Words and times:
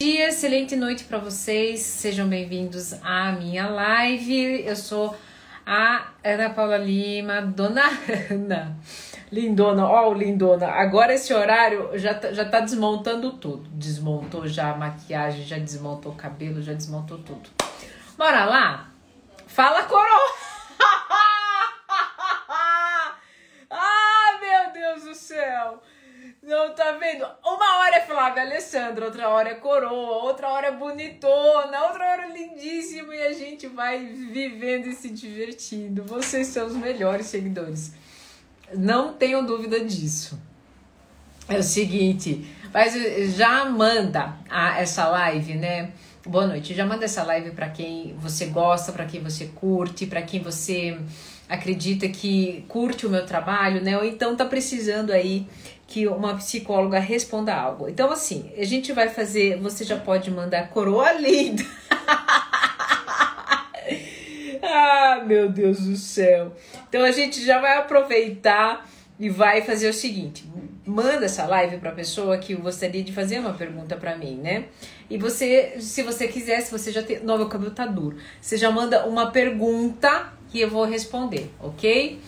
dia, 0.00 0.28
excelente 0.28 0.76
noite 0.76 1.02
para 1.02 1.18
vocês. 1.18 1.80
Sejam 1.80 2.28
bem-vindos 2.28 2.92
à 3.02 3.32
minha 3.32 3.66
live. 3.66 4.64
Eu 4.64 4.76
sou 4.76 5.16
a 5.66 6.12
Ana 6.22 6.50
Paula 6.50 6.76
Lima, 6.76 7.42
Dona 7.42 7.82
Ana. 8.30 8.78
Lindona, 9.32 9.88
ó, 9.88 10.08
oh, 10.08 10.14
lindona. 10.14 10.68
Agora 10.68 11.14
esse 11.14 11.34
horário 11.34 11.98
já 11.98 12.14
tá, 12.14 12.32
já 12.32 12.44
tá 12.44 12.60
desmontando 12.60 13.32
tudo. 13.38 13.68
Desmontou 13.70 14.46
já 14.46 14.70
a 14.70 14.76
maquiagem, 14.76 15.42
já 15.42 15.58
desmontou 15.58 16.12
o 16.12 16.14
cabelo, 16.14 16.62
já 16.62 16.74
desmontou 16.74 17.18
tudo. 17.18 17.50
Bora 18.16 18.44
lá? 18.44 18.92
Fala, 19.48 19.82
coroa! 19.82 20.32
ah, 23.68 24.38
meu 24.40 24.72
Deus 24.72 25.02
do 25.02 25.14
céu! 25.16 25.82
Não, 26.48 26.74
tá 26.74 26.92
vendo? 26.92 27.26
Uma 27.44 27.80
hora 27.80 27.96
é 27.96 28.00
Flávia 28.06 28.42
Alessandra, 28.42 29.04
outra 29.04 29.28
hora 29.28 29.50
é 29.50 29.54
coroa, 29.56 30.24
outra 30.24 30.48
hora 30.48 30.68
é 30.68 30.72
bonitona, 30.72 31.82
outra 31.82 32.10
hora 32.10 32.22
é 32.22 32.32
lindíssima 32.32 33.14
e 33.14 33.20
a 33.20 33.32
gente 33.34 33.66
vai 33.66 34.02
vivendo 34.06 34.86
e 34.86 34.94
se 34.94 35.10
divertindo. 35.10 36.04
Vocês 36.04 36.46
são 36.46 36.66
os 36.66 36.74
melhores 36.74 37.26
seguidores. 37.26 37.92
Não 38.72 39.12
tenho 39.12 39.42
dúvida 39.42 39.84
disso. 39.84 40.40
É 41.46 41.58
o 41.58 41.62
seguinte, 41.62 42.46
mas 42.72 42.94
já 43.36 43.66
manda 43.66 44.34
a, 44.48 44.80
essa 44.80 45.06
live, 45.06 45.52
né? 45.52 45.92
Boa 46.26 46.46
noite. 46.46 46.72
Já 46.72 46.86
manda 46.86 47.04
essa 47.04 47.24
live 47.24 47.50
para 47.50 47.68
quem 47.68 48.14
você 48.16 48.46
gosta, 48.46 48.90
para 48.90 49.04
quem 49.04 49.22
você 49.22 49.48
curte, 49.54 50.06
para 50.06 50.22
quem 50.22 50.42
você 50.42 50.98
acredita 51.46 52.08
que 52.08 52.64
curte 52.68 53.06
o 53.06 53.10
meu 53.10 53.24
trabalho, 53.24 53.82
né? 53.82 53.98
Ou 53.98 54.04
então 54.04 54.34
tá 54.34 54.44
precisando 54.44 55.10
aí 55.10 55.46
que 55.88 56.06
uma 56.06 56.36
psicóloga 56.36 56.98
responda 56.98 57.54
algo. 57.54 57.88
Então, 57.88 58.12
assim, 58.12 58.52
a 58.56 58.64
gente 58.64 58.92
vai 58.92 59.08
fazer. 59.08 59.58
Você 59.58 59.84
já 59.84 59.96
pode 59.96 60.30
mandar 60.30 60.68
coroa 60.68 61.12
linda. 61.12 61.64
ah, 64.62 65.22
meu 65.26 65.48
Deus 65.48 65.80
do 65.80 65.96
céu. 65.96 66.54
Então, 66.88 67.02
a 67.02 67.10
gente 67.10 67.42
já 67.42 67.58
vai 67.58 67.78
aproveitar 67.78 68.86
e 69.18 69.30
vai 69.30 69.62
fazer 69.62 69.88
o 69.88 69.94
seguinte: 69.94 70.44
manda 70.84 71.24
essa 71.24 71.46
live 71.46 71.78
para 71.78 71.88
a 71.88 71.94
pessoa 71.94 72.36
que 72.36 72.54
gostaria 72.54 73.02
de 73.02 73.10
fazer 73.10 73.38
uma 73.38 73.54
pergunta 73.54 73.96
para 73.96 74.14
mim, 74.14 74.36
né? 74.36 74.66
E 75.08 75.16
você, 75.16 75.76
se 75.80 76.02
você 76.02 76.28
quiser, 76.28 76.60
se 76.60 76.70
você 76.70 76.92
já 76.92 77.02
tem. 77.02 77.20
Não, 77.20 77.38
meu 77.38 77.48
cabelo 77.48 77.70
tá 77.70 77.86
duro. 77.86 78.18
Você 78.42 78.58
já 78.58 78.70
manda 78.70 79.06
uma 79.06 79.30
pergunta 79.30 80.34
que 80.50 80.60
eu 80.60 80.68
vou 80.68 80.84
responder, 80.84 81.50
ok? 81.58 82.20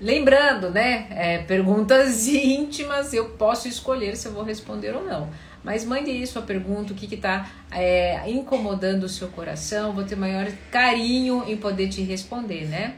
Lembrando, 0.00 0.70
né? 0.70 1.06
É, 1.10 1.38
perguntas 1.38 2.26
íntimas, 2.28 3.12
eu 3.12 3.30
posso 3.30 3.66
escolher 3.66 4.16
se 4.16 4.28
eu 4.28 4.32
vou 4.32 4.44
responder 4.44 4.94
ou 4.94 5.04
não. 5.04 5.28
Mas 5.64 5.84
mande 5.84 6.10
aí 6.10 6.26
sua 6.26 6.42
pergunta, 6.42 6.92
o 6.92 6.96
que 6.96 7.12
está 7.12 7.50
é, 7.70 8.30
incomodando 8.30 9.04
o 9.04 9.08
seu 9.08 9.28
coração. 9.28 9.92
Vou 9.92 10.04
ter 10.04 10.16
maior 10.16 10.46
carinho 10.70 11.44
em 11.48 11.56
poder 11.56 11.88
te 11.88 12.00
responder, 12.02 12.66
né? 12.66 12.94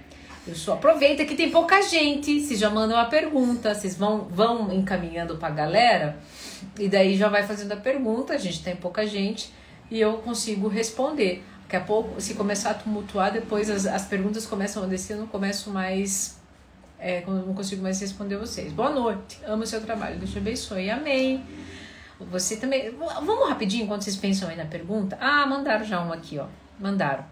Eu 0.47 0.55
só 0.55 0.75
aproveita 0.75 1.25
que 1.25 1.35
tem 1.35 1.51
pouca 1.51 1.81
gente. 1.83 2.41
Vocês 2.41 2.61
já 2.61 2.69
mandam 2.69 2.99
a 2.99 3.07
pergunta, 3.07 3.75
vocês 3.75 3.97
vão, 3.97 4.25
vão 4.25 4.73
encaminhando 4.73 5.37
para 5.37 5.49
a 5.49 5.53
galera 5.53 6.19
e 6.79 6.89
daí 6.89 7.17
já 7.17 7.29
vai 7.29 7.43
fazendo 7.45 7.73
a 7.73 7.77
pergunta. 7.77 8.35
A 8.35 8.39
gente 8.39 8.63
tem 8.63 8.77
pouca 8.77 9.07
gente 9.07 9.53
e 9.91 10.01
eu 10.01 10.15
consigo 10.19 10.69
responder. 10.69 11.43
Daqui 11.63 11.77
a 11.77 11.81
pouco, 11.81 12.21
se 12.21 12.35
começar 12.35 12.71
a 12.71 12.75
tumultuar, 12.75 13.33
depois 13.33 13.71
as, 13.71 13.87
as 13.87 14.05
perguntas 14.05 14.45
começam 14.45 14.83
a 14.83 14.87
descer, 14.87 15.15
eu 15.15 15.21
não 15.21 15.27
começo 15.27 15.71
mais 15.71 16.40
é, 17.01 17.23
quando 17.23 17.47
não 17.47 17.55
consigo 17.55 17.83
mais 17.83 18.01
responder 18.01 18.37
vocês. 18.37 18.73
Boa 18.73 18.91
noite, 18.91 19.41
amo 19.47 19.63
o 19.63 19.67
seu 19.67 19.81
trabalho, 19.81 20.19
Deus 20.19 20.31
te 20.31 20.39
abençoe, 20.39 20.91
amém. 20.91 21.43
Você 22.21 22.57
também. 22.57 22.91
Vamos 22.91 23.49
rapidinho 23.49 23.85
enquanto 23.85 24.03
vocês 24.03 24.17
pensam 24.17 24.49
aí 24.49 24.57
na 24.57 24.67
pergunta. 24.67 25.17
Ah, 25.21 25.47
mandaram 25.47 25.85
já 25.85 26.05
um 26.05 26.13
aqui, 26.13 26.39
ó. 26.39 26.47
Mandaram. 26.79 27.25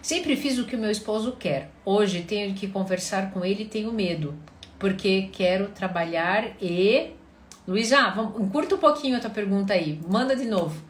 Sempre 0.00 0.36
fiz 0.36 0.58
o 0.58 0.64
que 0.64 0.76
o 0.76 0.78
meu 0.78 0.90
esposo 0.90 1.32
quer. 1.32 1.70
Hoje 1.84 2.22
tenho 2.22 2.54
que 2.54 2.66
conversar 2.68 3.30
com 3.30 3.44
ele 3.44 3.64
e 3.64 3.66
tenho 3.66 3.92
medo, 3.92 4.34
porque 4.78 5.28
quero 5.32 5.68
trabalhar 5.68 6.52
e. 6.60 7.10
Luísa, 7.66 8.10
vamos, 8.10 8.50
curta 8.50 8.74
um 8.74 8.78
pouquinho 8.78 9.16
a 9.16 9.20
tua 9.20 9.30
pergunta 9.30 9.72
aí. 9.72 10.00
Manda 10.08 10.34
de 10.34 10.44
novo. 10.44 10.82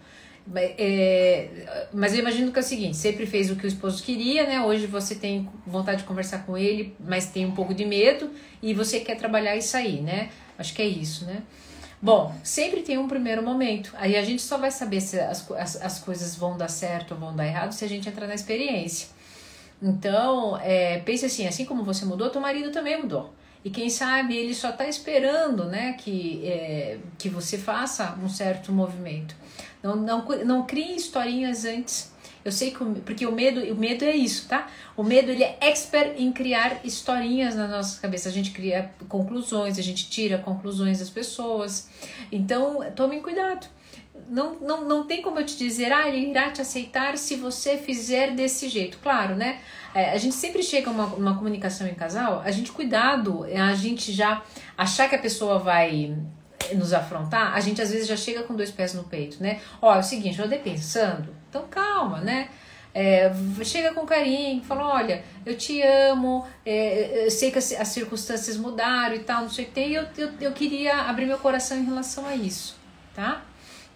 É, 0.54 1.88
mas 1.92 2.12
eu 2.12 2.20
imagino 2.20 2.52
que 2.52 2.58
é 2.58 2.62
o 2.62 2.64
seguinte: 2.64 2.96
sempre 2.96 3.26
fez 3.26 3.50
o 3.50 3.56
que 3.56 3.64
o 3.64 3.68
esposo 3.68 4.02
queria, 4.02 4.46
né? 4.46 4.60
Hoje 4.60 4.86
você 4.86 5.14
tem 5.14 5.48
vontade 5.66 6.02
de 6.02 6.04
conversar 6.04 6.44
com 6.44 6.56
ele, 6.56 6.94
mas 7.00 7.26
tem 7.26 7.46
um 7.46 7.52
pouco 7.52 7.72
de 7.72 7.84
medo 7.84 8.30
e 8.62 8.74
você 8.74 9.00
quer 9.00 9.16
trabalhar 9.16 9.56
e 9.56 9.62
sair, 9.62 10.02
né? 10.02 10.30
Acho 10.58 10.74
que 10.74 10.82
é 10.82 10.86
isso, 10.86 11.24
né? 11.24 11.42
Bom, 12.00 12.34
sempre 12.44 12.82
tem 12.82 12.98
um 12.98 13.08
primeiro 13.08 13.42
momento. 13.42 13.94
Aí 13.96 14.14
a 14.16 14.22
gente 14.22 14.42
só 14.42 14.58
vai 14.58 14.70
saber 14.70 15.00
se 15.00 15.18
as, 15.18 15.50
as, 15.52 15.80
as 15.80 15.98
coisas 16.00 16.36
vão 16.36 16.58
dar 16.58 16.68
certo 16.68 17.12
ou 17.12 17.18
vão 17.18 17.34
dar 17.34 17.46
errado 17.46 17.72
se 17.72 17.82
a 17.82 17.88
gente 17.88 18.06
entrar 18.06 18.26
na 18.26 18.34
experiência. 18.34 19.08
Então, 19.80 20.58
é, 20.58 20.98
pense 20.98 21.24
assim: 21.24 21.46
assim 21.46 21.64
como 21.64 21.82
você 21.82 22.04
mudou, 22.04 22.28
teu 22.28 22.42
marido 22.42 22.70
também 22.70 23.00
mudou. 23.00 23.32
E 23.64 23.70
quem 23.70 23.88
sabe 23.88 24.36
ele 24.36 24.54
só 24.54 24.70
está 24.70 24.86
esperando 24.86 25.64
né, 25.64 25.94
que, 25.94 26.46
é, 26.46 26.98
que 27.16 27.30
você 27.30 27.56
faça 27.56 28.14
um 28.22 28.28
certo 28.28 28.70
movimento. 28.70 29.34
Não, 29.82 29.96
não, 29.96 30.24
não 30.44 30.66
crie 30.66 30.94
historinhas 30.94 31.64
antes. 31.64 32.12
Eu 32.44 32.52
sei 32.52 32.72
que 32.72 32.82
o, 32.82 32.94
porque 32.96 33.26
o 33.26 33.32
medo, 33.32 33.60
o 33.72 33.74
medo 33.74 34.04
é 34.04 34.14
isso, 34.14 34.46
tá? 34.46 34.68
O 34.94 35.02
medo 35.02 35.30
ele 35.30 35.42
é 35.42 35.56
expert 35.62 36.14
em 36.18 36.30
criar 36.30 36.80
historinhas 36.84 37.54
na 37.54 37.66
nossa 37.66 37.98
cabeça. 37.98 38.28
A 38.28 38.32
gente 38.32 38.50
cria 38.50 38.90
conclusões, 39.08 39.78
a 39.78 39.82
gente 39.82 40.10
tira 40.10 40.36
conclusões 40.36 40.98
das 40.98 41.08
pessoas. 41.08 41.88
Então, 42.30 42.84
tomem 42.94 43.22
cuidado. 43.22 43.66
Não, 44.28 44.54
não, 44.60 44.84
não 44.84 45.04
tem 45.06 45.22
como 45.22 45.38
eu 45.38 45.46
te 45.46 45.56
dizer, 45.56 45.92
ah, 45.92 46.08
ele 46.08 46.30
irá 46.30 46.50
te 46.50 46.60
aceitar 46.60 47.16
se 47.18 47.36
você 47.36 47.76
fizer 47.76 48.32
desse 48.32 48.68
jeito. 48.68 48.98
Claro, 49.02 49.34
né? 49.34 49.60
É, 49.94 50.10
a 50.10 50.18
gente 50.18 50.34
sempre 50.34 50.62
chega 50.62 50.90
uma, 50.90 51.06
uma 51.06 51.36
comunicação 51.36 51.86
em 51.86 51.94
casal, 51.94 52.42
a 52.44 52.50
gente 52.50 52.72
cuidado, 52.72 53.44
a 53.44 53.74
gente 53.74 54.12
já 54.12 54.42
achar 54.76 55.08
que 55.08 55.14
a 55.14 55.18
pessoa 55.18 55.58
vai 55.58 56.16
nos 56.72 56.92
afrontar, 56.92 57.54
a 57.54 57.60
gente 57.60 57.80
às 57.80 57.90
vezes 57.90 58.08
já 58.08 58.16
chega 58.16 58.42
com 58.42 58.54
dois 58.54 58.70
pés 58.70 58.94
no 58.94 59.04
peito, 59.04 59.42
né? 59.42 59.60
Ó, 59.80 59.94
é 59.94 59.98
o 59.98 60.02
seguinte, 60.02 60.38
eu 60.38 60.46
andei 60.46 60.58
pensando, 60.58 61.34
então 61.48 61.66
calma, 61.70 62.20
né? 62.20 62.48
É, 62.94 63.32
chega 63.64 63.92
com 63.92 64.06
carinho, 64.06 64.62
fala: 64.62 64.86
olha, 64.86 65.24
eu 65.44 65.56
te 65.56 65.82
amo, 65.82 66.46
é, 66.64 67.26
eu 67.26 67.30
sei 67.30 67.50
que 67.50 67.58
as, 67.58 67.72
as, 67.72 67.88
circunstâncias 67.88 68.56
mudaram 68.56 69.16
e 69.16 69.20
tal, 69.20 69.42
não 69.42 69.50
sei 69.50 69.64
o 69.64 69.68
que 69.68 69.80
e 69.80 69.94
eu, 69.96 70.06
eu, 70.16 70.30
eu 70.40 70.52
queria 70.52 71.02
abrir 71.02 71.26
meu 71.26 71.38
coração 71.38 71.76
em 71.76 71.84
relação 71.84 72.24
a 72.24 72.36
isso, 72.36 72.76
tá? 73.12 73.42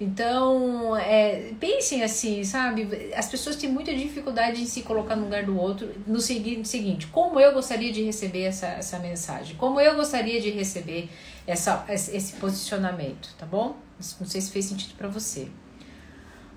Então, 0.00 0.97
é, 0.97 1.53
pensem 1.59 2.04
assim, 2.04 2.44
sabe? 2.44 3.12
As 3.16 3.28
pessoas 3.28 3.56
têm 3.56 3.69
muita 3.69 3.92
dificuldade 3.92 4.62
em 4.62 4.66
se 4.66 4.82
colocar 4.82 5.16
no 5.16 5.25
lugar 5.25 5.44
do 5.44 5.59
outro 5.59 5.92
no 6.06 6.20
seguinte, 6.20 6.69
seguinte 6.69 7.09
como 7.09 7.41
eu 7.41 7.53
gostaria 7.53 7.91
de 7.92 8.04
receber 8.04 8.44
essa, 8.44 8.66
essa 8.69 8.98
mensagem? 9.00 9.56
Como 9.56 9.81
eu 9.81 9.97
gostaria 9.97 10.41
de 10.41 10.50
receber 10.50 11.09
essa, 11.47 11.84
esse 11.88 12.34
posicionamento, 12.34 13.34
tá 13.36 13.44
bom? 13.44 13.76
Não 14.20 14.28
sei 14.28 14.41
se 14.41 14.53
fez 14.53 14.66
sentido 14.66 14.94
para 14.97 15.09
você. 15.09 15.48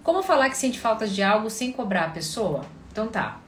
Como 0.04 0.22
falar 0.22 0.50
que 0.50 0.58
sente 0.58 0.80
falta 0.80 1.08
de 1.08 1.24
algo 1.24 1.50
sem 1.50 1.72
cobrar 1.72 2.06
a 2.06 2.10
pessoa? 2.10 2.64
Então 2.92 3.08
tá. 3.08 3.42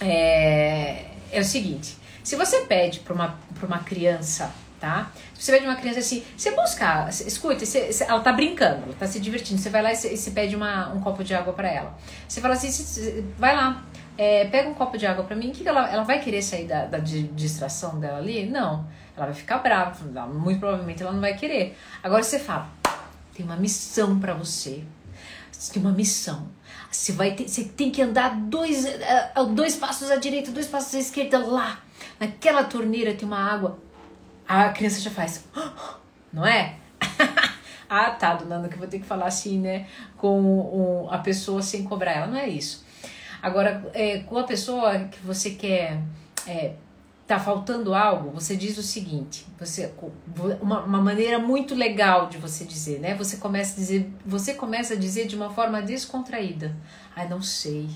É, 0.00 1.06
é 1.32 1.40
o 1.40 1.44
seguinte: 1.44 1.96
se 2.22 2.36
você 2.36 2.62
pede 2.62 3.00
para 3.00 3.14
uma, 3.14 3.38
pra 3.54 3.66
uma 3.66 3.78
criança 3.78 4.52
tá? 4.80 5.10
Se 5.34 5.44
você 5.44 5.52
pede 5.52 5.66
uma 5.66 5.76
criança 5.76 5.98
assim, 5.98 6.24
você 6.36 6.50
busca, 6.52 7.08
escuta, 7.08 7.64
você, 7.64 7.92
você, 7.92 8.04
ela 8.04 8.20
tá 8.20 8.32
brincando, 8.32 8.84
ela 8.84 8.94
tá 8.98 9.06
se 9.06 9.20
divertindo, 9.20 9.60
você 9.60 9.70
vai 9.70 9.82
lá 9.82 9.92
e 9.92 9.96
você, 9.96 10.16
você 10.16 10.30
pede 10.30 10.56
uma, 10.56 10.92
um 10.92 11.00
copo 11.00 11.22
de 11.22 11.34
água 11.34 11.52
para 11.52 11.68
ela. 11.68 11.96
Você 12.26 12.40
fala 12.40 12.54
assim, 12.54 12.70
você, 12.70 13.24
vai 13.38 13.54
lá, 13.54 13.84
é, 14.16 14.46
pega 14.46 14.68
um 14.68 14.74
copo 14.74 14.96
de 14.96 15.06
água 15.06 15.24
para 15.24 15.36
mim, 15.36 15.50
que, 15.50 15.62
que 15.62 15.68
ela, 15.68 15.90
ela 15.90 16.04
vai 16.04 16.20
querer 16.20 16.42
sair 16.42 16.66
da, 16.66 16.86
da 16.86 16.98
distração 16.98 17.98
dela 18.00 18.18
ali? 18.18 18.46
Não, 18.46 18.86
ela 19.16 19.26
vai 19.26 19.34
ficar 19.34 19.58
brava, 19.58 20.26
muito 20.26 20.60
provavelmente 20.60 21.02
ela 21.02 21.12
não 21.12 21.20
vai 21.20 21.34
querer. 21.34 21.76
Agora 22.02 22.22
você 22.22 22.38
fala, 22.38 22.68
tem 23.34 23.44
uma 23.44 23.56
missão 23.56 24.18
para 24.18 24.34
você, 24.34 24.82
tem 25.72 25.82
uma 25.82 25.92
missão. 25.92 26.48
Você 26.90 27.12
vai 27.12 27.32
ter, 27.32 27.46
você 27.46 27.64
tem 27.64 27.90
que 27.90 28.00
andar 28.00 28.34
dois, 28.34 28.86
uh, 28.86 29.46
dois 29.54 29.76
passos 29.76 30.10
à 30.10 30.16
direita, 30.16 30.50
dois 30.50 30.66
passos 30.66 30.94
à 30.94 30.98
esquerda 30.98 31.38
lá. 31.38 31.80
Naquela 32.18 32.64
torneira 32.64 33.14
tem 33.14 33.28
uma 33.28 33.38
água 33.38 33.78
a 34.48 34.70
criança 34.70 35.00
já 35.00 35.10
faz, 35.10 35.46
não 36.32 36.46
é? 36.46 36.76
ah, 37.88 38.10
tá, 38.12 38.34
dona 38.34 38.66
que 38.66 38.74
eu 38.74 38.78
vou 38.78 38.88
ter 38.88 38.98
que 38.98 39.06
falar 39.06 39.26
assim, 39.26 39.60
né, 39.60 39.86
com 40.16 40.40
um, 40.40 41.10
a 41.10 41.18
pessoa 41.18 41.60
sem 41.60 41.84
cobrar 41.84 42.12
ela. 42.12 42.26
Não 42.26 42.38
é 42.38 42.48
isso. 42.48 42.84
Agora, 43.42 43.88
é, 43.92 44.20
com 44.20 44.38
a 44.38 44.44
pessoa 44.44 44.98
que 45.00 45.20
você 45.24 45.50
quer, 45.50 46.00
é, 46.46 46.72
tá 47.26 47.38
faltando 47.38 47.94
algo, 47.94 48.30
você 48.30 48.56
diz 48.56 48.78
o 48.78 48.82
seguinte, 48.82 49.46
você 49.60 49.92
uma, 50.62 50.80
uma 50.80 51.00
maneira 51.00 51.38
muito 51.38 51.74
legal 51.74 52.26
de 52.26 52.38
você 52.38 52.64
dizer, 52.64 52.98
né? 53.00 53.14
Você 53.14 53.36
começa 53.36 53.74
a 53.74 53.76
dizer, 53.76 54.10
você 54.24 54.54
começa 54.54 54.94
a 54.94 54.96
dizer 54.96 55.26
de 55.26 55.36
uma 55.36 55.50
forma 55.50 55.82
descontraída. 55.82 56.74
Ai, 57.14 57.28
não 57.28 57.42
sei. 57.42 57.88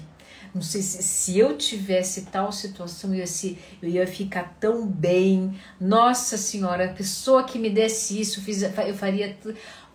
Não 0.55 0.63
sei 0.63 0.83
se, 0.83 1.03
se 1.03 1.39
eu 1.39 1.57
tivesse 1.57 2.27
tal 2.27 2.53
situação, 2.53 3.11
eu 3.11 3.21
ia, 3.21 3.27
se, 3.27 3.59
eu 3.83 3.89
ia 3.89 4.07
ficar 4.07 4.57
tão 4.61 4.87
bem. 4.87 5.59
Nossa 5.81 6.37
Senhora, 6.37 6.87
a 6.87 6.93
pessoa 6.93 7.45
que 7.45 7.59
me 7.59 7.71
desse 7.71 8.21
isso, 8.21 8.43
fiz, 8.43 8.63
eu 8.63 8.95
faria. 8.95 9.37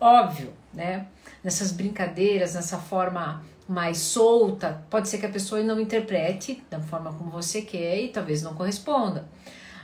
Óbvio, 0.00 0.52
né? 0.74 1.06
nessas 1.42 1.72
brincadeiras, 1.72 2.54
nessa 2.54 2.78
forma 2.78 3.42
mais 3.68 3.98
solta, 3.98 4.82
pode 4.88 5.08
ser 5.08 5.18
que 5.18 5.26
a 5.26 5.30
pessoa 5.30 5.62
não 5.62 5.78
interprete 5.78 6.62
da 6.70 6.80
forma 6.80 7.12
como 7.12 7.30
você 7.30 7.62
quer 7.62 8.00
e 8.00 8.08
talvez 8.08 8.42
não 8.42 8.54
corresponda. 8.54 9.26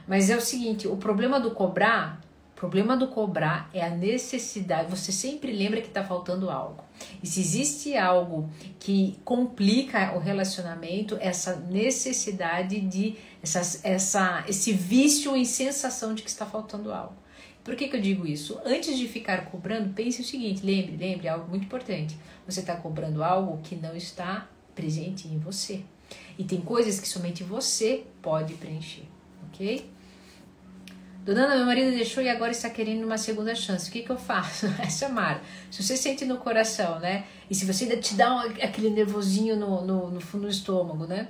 Mas 0.06 0.30
é 0.30 0.36
o 0.36 0.40
seguinte, 0.40 0.86
o 0.86 0.96
problema 0.96 1.40
do 1.40 1.50
cobrar, 1.50 2.20
problema 2.64 2.96
do 2.96 3.08
cobrar 3.08 3.68
é 3.74 3.84
a 3.84 3.90
necessidade, 3.90 4.88
você 4.88 5.12
sempre 5.12 5.52
lembra 5.52 5.82
que 5.82 5.88
está 5.88 6.02
faltando 6.02 6.48
algo. 6.48 6.82
E 7.22 7.26
se 7.26 7.38
existe 7.38 7.94
algo 7.94 8.48
que 8.80 9.18
complica 9.22 10.16
o 10.16 10.18
relacionamento, 10.18 11.18
essa 11.20 11.56
necessidade 11.56 12.80
de 12.80 13.16
essa, 13.42 13.86
essa, 13.86 14.44
esse 14.48 14.72
vício 14.72 15.36
em 15.36 15.44
sensação 15.44 16.14
de 16.14 16.22
que 16.22 16.30
está 16.30 16.46
faltando 16.46 16.90
algo. 16.90 17.12
Por 17.62 17.76
que, 17.76 17.86
que 17.86 17.96
eu 17.96 18.00
digo 18.00 18.26
isso? 18.26 18.58
Antes 18.64 18.96
de 18.96 19.06
ficar 19.08 19.44
cobrando, 19.50 19.92
pense 19.92 20.22
o 20.22 20.24
seguinte: 20.24 20.64
lembre, 20.64 20.96
lembre 20.96 21.28
algo 21.28 21.46
muito 21.46 21.64
importante. 21.64 22.16
Você 22.46 22.60
está 22.60 22.74
cobrando 22.76 23.22
algo 23.22 23.60
que 23.62 23.76
não 23.76 23.94
está 23.94 24.48
presente 24.74 25.28
em 25.28 25.38
você. 25.38 25.82
E 26.38 26.44
tem 26.44 26.62
coisas 26.62 26.98
que 26.98 27.08
somente 27.08 27.44
você 27.44 28.04
pode 28.22 28.54
preencher, 28.54 29.04
ok? 29.48 29.90
Dona 31.24 31.46
Ana, 31.46 31.56
meu 31.56 31.64
marido 31.64 31.90
deixou 31.90 32.22
e 32.22 32.28
agora 32.28 32.52
está 32.52 32.68
querendo 32.68 33.02
uma 33.04 33.16
segunda 33.16 33.54
chance. 33.54 33.88
O 33.88 33.92
que, 33.92 34.02
que 34.02 34.10
eu 34.10 34.18
faço? 34.18 34.66
É 34.78 34.90
chamar. 34.90 35.42
Se 35.70 35.82
você 35.82 35.96
sente 35.96 36.24
no 36.26 36.36
coração, 36.36 36.98
né? 37.00 37.24
E 37.48 37.54
se 37.54 37.64
você 37.64 37.84
ainda 37.84 37.96
te 37.96 38.14
dá 38.14 38.34
um, 38.34 38.40
aquele 38.40 38.90
nervosinho 38.90 39.56
no, 39.56 39.82
no, 39.82 40.10
no 40.10 40.20
fundo 40.20 40.42
do 40.42 40.50
estômago, 40.50 41.06
né? 41.06 41.28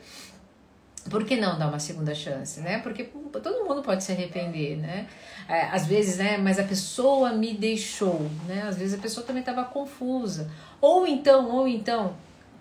por 1.11 1.25
que 1.25 1.37
não 1.37 1.58
dar 1.58 1.69
uma 1.69 1.79
segunda 1.79 2.14
chance, 2.14 2.61
né? 2.61 2.79
Porque 2.79 3.05
todo 3.05 3.64
mundo 3.64 3.82
pode 3.82 4.02
se 4.02 4.12
arrepender, 4.12 4.76
né? 4.76 5.06
É, 5.49 5.67
às 5.67 5.87
vezes, 5.87 6.17
né? 6.17 6.38
Mas 6.38 6.58
a 6.58 6.64
pessoa 6.64 7.32
me 7.32 7.52
deixou, 7.52 8.23
né? 8.46 8.62
Às 8.67 8.79
vezes 8.79 8.99
a 8.99 9.02
pessoa 9.02 9.25
também 9.26 9.41
estava 9.41 9.64
confusa. 9.64 10.50
Ou 10.81 11.06
então, 11.06 11.50
ou 11.50 11.69
então, 11.69 12.14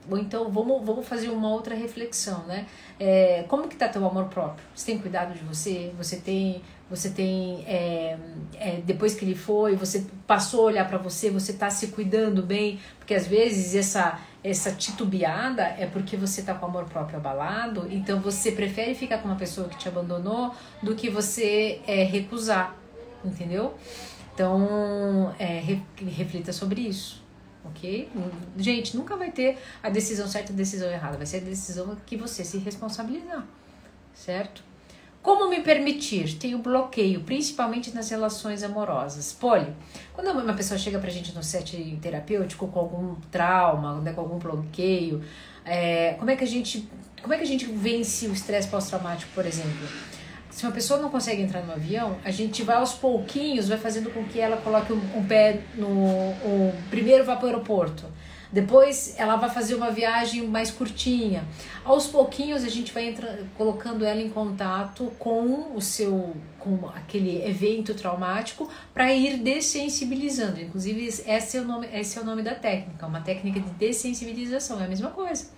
ou 0.10 0.18
então 0.18 0.52
vamos, 0.52 0.86
vamos 0.86 1.08
fazer 1.08 1.30
uma 1.30 1.50
outra 1.50 1.74
reflexão, 1.74 2.44
né? 2.46 2.68
É, 3.00 3.46
como 3.48 3.68
que 3.68 3.76
tá 3.76 3.88
teu 3.88 4.06
amor 4.06 4.26
próprio? 4.26 4.66
Você 4.76 4.88
tem 4.88 5.00
cuidado 5.00 5.34
de 5.34 5.44
você? 5.44 5.94
Você 5.98 6.18
tem, 6.18 6.62
você 6.90 7.10
tem 7.10 7.64
é, 7.66 8.18
é, 8.56 8.82
depois 8.86 9.16
que 9.16 9.26
ele 9.26 9.36
foi, 9.36 9.76
você 9.76 10.06
passou 10.28 10.62
a 10.62 10.64
olhar 10.66 10.88
para 10.88 10.98
você, 10.98 11.30
você 11.30 11.54
tá 11.54 11.70
se 11.70 11.88
cuidando 11.88 12.44
bem? 12.44 12.80
Porque 13.00 13.14
às 13.14 13.28
vezes 13.28 13.76
essa 13.76 14.20
essa 14.44 14.72
titubeada 14.74 15.64
é 15.64 15.86
porque 15.86 16.18
você 16.18 16.42
tá 16.42 16.54
com 16.54 16.66
o 16.66 16.70
amor 16.70 16.84
próprio 16.86 17.18
abalado, 17.18 17.88
então 17.90 18.20
você 18.20 18.52
prefere 18.52 18.94
ficar 18.94 19.20
com 19.20 19.30
uma 19.30 19.38
pessoa 19.38 19.70
que 19.70 19.78
te 19.78 19.88
abandonou 19.88 20.54
do 20.82 20.94
que 20.94 21.10
você 21.10 21.82
é, 21.88 22.04
recusar, 22.04 22.76
entendeu? 23.24 23.74
Então, 24.34 25.34
é, 25.40 25.62
reflita 25.98 26.52
sobre 26.52 26.82
isso, 26.82 27.24
ok? 27.64 28.10
Gente, 28.58 28.98
nunca 28.98 29.16
vai 29.16 29.32
ter 29.32 29.58
a 29.82 29.90
decisão 29.90 30.28
certa 30.28 30.52
e 30.52 30.56
a 30.56 30.58
decisão 30.58 30.90
errada, 30.90 31.16
vai 31.16 31.26
ser 31.26 31.38
a 31.38 31.42
decisão 31.42 31.96
que 32.06 32.18
você 32.18 32.44
se 32.44 32.58
responsabilizar, 32.58 33.46
certo? 34.14 34.62
Como 35.24 35.50
me 35.50 35.62
permitir? 35.62 36.36
Tem 36.38 36.54
o 36.54 36.58
bloqueio, 36.58 37.22
principalmente 37.22 37.96
nas 37.96 38.10
relações 38.10 38.62
amorosas. 38.62 39.32
Polio, 39.32 39.74
quando 40.14 40.30
uma 40.32 40.54
pessoa 40.54 40.78
chega 40.78 41.00
pra 41.00 41.10
gente 41.10 41.34
no 41.34 41.42
set 41.42 41.98
terapêutico 42.02 42.68
com 42.68 42.78
algum 42.78 43.16
trauma, 43.32 44.02
né, 44.02 44.12
com 44.12 44.20
algum 44.20 44.38
bloqueio, 44.38 45.24
é, 45.64 46.16
como 46.20 46.30
é 46.30 46.36
que 46.36 46.44
a 46.44 46.48
gente 46.48 46.90
como 47.22 47.34
é 47.34 47.38
que 47.38 47.44
a 47.44 47.48
gente 47.48 47.66
vence 47.66 48.28
o 48.28 48.34
estresse 48.34 48.68
pós-traumático, 48.68 49.32
por 49.34 49.46
exemplo? 49.46 49.88
Se 50.50 50.66
uma 50.66 50.74
pessoa 50.74 51.00
não 51.00 51.10
consegue 51.10 51.42
entrar 51.42 51.62
no 51.62 51.72
avião, 51.72 52.18
a 52.26 52.30
gente 52.30 52.62
vai 52.62 52.76
aos 52.76 52.94
pouquinhos, 52.94 53.70
vai 53.70 53.78
fazendo 53.78 54.10
com 54.14 54.26
que 54.26 54.42
ela 54.42 54.58
coloque 54.58 54.92
um, 54.92 55.18
um 55.18 55.26
pé 55.26 55.62
no 55.76 55.88
o 55.88 56.74
primeiro 56.90 57.24
vá 57.24 57.38
para 57.38 57.46
o 57.46 57.48
aeroporto 57.48 58.04
depois 58.54 59.16
ela 59.18 59.36
vai 59.36 59.50
fazer 59.50 59.74
uma 59.74 59.90
viagem 59.90 60.48
mais 60.48 60.70
curtinha. 60.70 61.44
Aos 61.84 62.06
pouquinhos 62.06 62.64
a 62.64 62.70
gente 62.70 62.94
vai 62.94 63.08
entra, 63.08 63.48
colocando 63.58 64.06
ela 64.06 64.22
em 64.22 64.30
contato 64.30 65.12
com 65.18 65.76
o 65.76 65.82
seu 65.82 66.36
com 66.60 66.88
aquele 66.96 67.44
evento 67.44 67.96
traumático 67.96 68.70
para 68.94 69.12
ir 69.12 69.38
dessensibilizando. 69.40 70.62
Inclusive 70.62 71.08
esse 71.08 71.58
é 71.58 71.62
o 71.62 71.66
nome 71.66 71.90
esse 71.92 72.20
é 72.20 72.22
o 72.22 72.26
nome 72.26 72.44
da 72.44 72.54
técnica, 72.54 73.08
uma 73.08 73.22
técnica 73.22 73.60
de 73.60 73.72
dessensibilização, 73.72 74.80
é 74.80 74.86
a 74.86 74.88
mesma 74.88 75.10
coisa. 75.10 75.50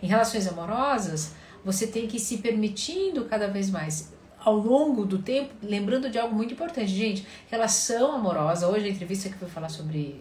Em 0.00 0.06
relações 0.06 0.46
amorosas, 0.46 1.34
você 1.64 1.88
tem 1.88 2.06
que 2.06 2.18
ir 2.18 2.20
se 2.20 2.38
permitindo 2.38 3.24
cada 3.24 3.48
vez 3.48 3.68
mais 3.68 4.14
ao 4.44 4.56
longo 4.56 5.06
do 5.06 5.18
tempo, 5.18 5.54
lembrando 5.62 6.10
de 6.10 6.18
algo 6.18 6.34
muito 6.34 6.52
importante, 6.52 6.88
gente, 6.88 7.26
relação 7.50 8.12
amorosa. 8.12 8.68
Hoje 8.68 8.86
a 8.86 8.90
entrevista 8.90 9.28
que 9.30 9.36
foi 9.36 9.48
falar 9.48 9.70
sobre 9.70 10.20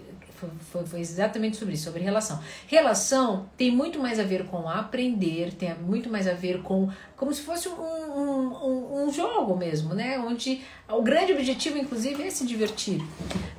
foi, 0.72 0.86
foi, 0.86 1.00
exatamente 1.00 1.58
sobre 1.58 1.74
isso, 1.74 1.86
sobre 1.86 2.02
relação. 2.02 2.40
Relação 2.68 3.50
tem 3.58 3.72
muito 3.72 4.00
mais 4.00 4.20
a 4.20 4.24
ver 4.24 4.46
com 4.46 4.68
aprender, 4.68 5.54
tem 5.54 5.74
muito 5.76 6.10
mais 6.10 6.28
a 6.28 6.34
ver 6.34 6.62
com 6.62 6.90
como 7.16 7.34
se 7.34 7.42
fosse 7.42 7.70
um, 7.70 7.74
um, 7.74 9.04
um 9.06 9.12
jogo 9.12 9.56
mesmo, 9.56 9.94
né? 9.94 10.20
Onde 10.20 10.62
o 10.90 11.02
grande 11.02 11.34
objetivo, 11.34 11.78
inclusive, 11.78 12.24
é 12.24 12.30
se 12.30 12.46
divertir. 12.46 13.02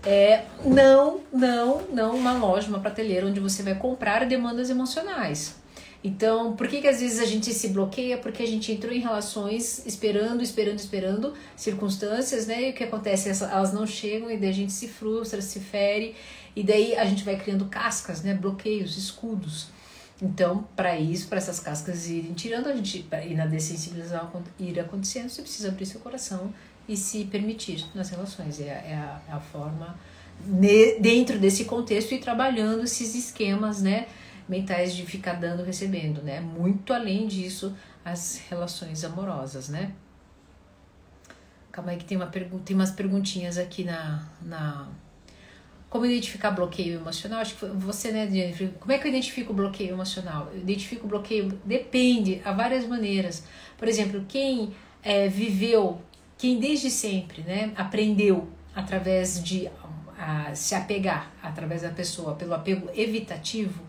É, 0.05 0.45
não, 0.65 1.21
não, 1.33 1.83
não 1.93 2.17
uma 2.17 2.33
loja, 2.33 2.69
uma 2.69 2.81
prateleira 2.81 3.27
onde 3.27 3.41
você 3.41 3.63
vai 3.63 3.75
comprar 3.75 4.27
demandas 4.27 4.71
emocionais. 4.71 5.64
Então, 6.05 6.55
por 6.55 6.69
que, 6.69 6.83
que 6.83 6.87
às 6.87 7.01
vezes 7.01 7.19
a 7.19 7.25
gente 7.25 7.51
se 7.55 7.69
bloqueia? 7.69 8.19
Porque 8.19 8.43
a 8.43 8.47
gente 8.47 8.71
entrou 8.71 8.93
em 8.93 9.01
relações 9.01 9.87
esperando, 9.87 10.43
esperando, 10.43 10.79
esperando 10.79 11.33
circunstâncias, 11.57 12.47
né? 12.47 12.69
E 12.69 12.71
o 12.73 12.75
que 12.75 12.85
acontece? 12.85 13.31
Elas 13.43 13.73
não 13.73 13.87
chegam 13.87 14.31
e 14.31 14.37
daí 14.37 14.51
a 14.51 14.53
gente 14.53 14.73
se 14.73 14.87
frustra, 14.87 15.41
se 15.41 15.61
fere 15.61 16.15
e 16.55 16.63
daí 16.63 16.95
a 16.95 17.07
gente 17.07 17.25
vai 17.25 17.37
criando 17.37 17.65
cascas, 17.65 18.23
né? 18.23 18.35
Bloqueios, 18.35 18.99
escudos. 18.99 19.69
Então, 20.21 20.69
para 20.77 20.99
isso, 21.01 21.27
para 21.27 21.39
essas 21.39 21.59
cascas 21.59 22.07
irem 22.07 22.35
tirando, 22.35 22.69
a 22.69 22.77
gente, 22.77 23.07
e 23.27 23.35
na 23.35 23.47
dessensibilização 23.47 24.31
ir 24.61 24.79
acontecendo, 24.79 25.31
você 25.31 25.41
precisa 25.41 25.69
abrir 25.69 25.87
seu 25.87 26.01
coração 26.01 26.53
e 26.87 26.99
se 26.99 27.25
permitir 27.25 27.87
nas 27.95 28.11
relações. 28.11 28.61
É, 28.61 28.65
é, 28.65 28.95
a, 28.95 29.23
é 29.27 29.33
a, 29.33 29.41
forma, 29.41 29.99
ne, 30.47 30.99
dentro 31.01 31.39
desse 31.39 31.65
contexto, 31.65 32.13
e 32.13 32.19
trabalhando 32.19 32.85
esses 32.85 33.15
esquemas, 33.15 33.81
né? 33.81 34.07
Mentais 34.49 34.95
de 34.95 35.07
ficar 35.07 35.35
dando, 35.35 35.63
recebendo, 35.63 36.23
né? 36.23 36.41
Muito 36.41 36.93
além 36.93 37.27
disso, 37.27 37.75
as 38.05 38.43
relações 38.49 39.05
amorosas, 39.05 39.69
né? 39.69 39.93
Calma 41.73 41.93
aí 41.93 41.97
que 41.97 42.05
tem, 42.05 42.17
uma 42.17 42.27
pergunta, 42.27 42.65
tem 42.65 42.77
umas 42.77 42.91
perguntinhas 42.91 43.59
aqui 43.59 43.85
na, 43.85 44.29
na 44.43 44.89
como 45.95 46.07
identificar 46.07 46.51
bloqueio 46.51 46.99
emocional? 46.99 47.39
Acho 47.39 47.55
que 47.55 47.67
você, 47.67 48.11
né, 48.11 48.29
Jennifer? 48.29 48.69
Como 48.81 48.91
é 48.91 48.99
que 48.99 49.07
eu 49.07 49.11
identifico 49.11 49.55
bloqueio 49.55 49.93
emocional? 49.93 50.51
Eu 50.53 50.61
identifico 50.61 51.07
bloqueio, 51.07 51.57
depende, 51.65 52.43
há 52.45 52.53
várias 52.53 52.85
maneiras. 52.85 53.45
Por 53.79 53.87
exemplo, 53.87 54.25
quem 54.29 54.75
é, 55.05 55.29
viveu, 55.29 56.03
quem 56.37 56.59
desde 56.59 56.91
sempre, 56.91 57.43
né, 57.43 57.73
aprendeu 57.77 58.49
através 58.75 59.41
de 59.41 59.71
a, 60.19 60.53
se 60.53 60.75
apegar, 60.75 61.31
através 61.41 61.83
da 61.83 61.91
pessoa, 61.91 62.35
pelo 62.35 62.55
apego 62.55 62.91
evitativo, 62.97 63.81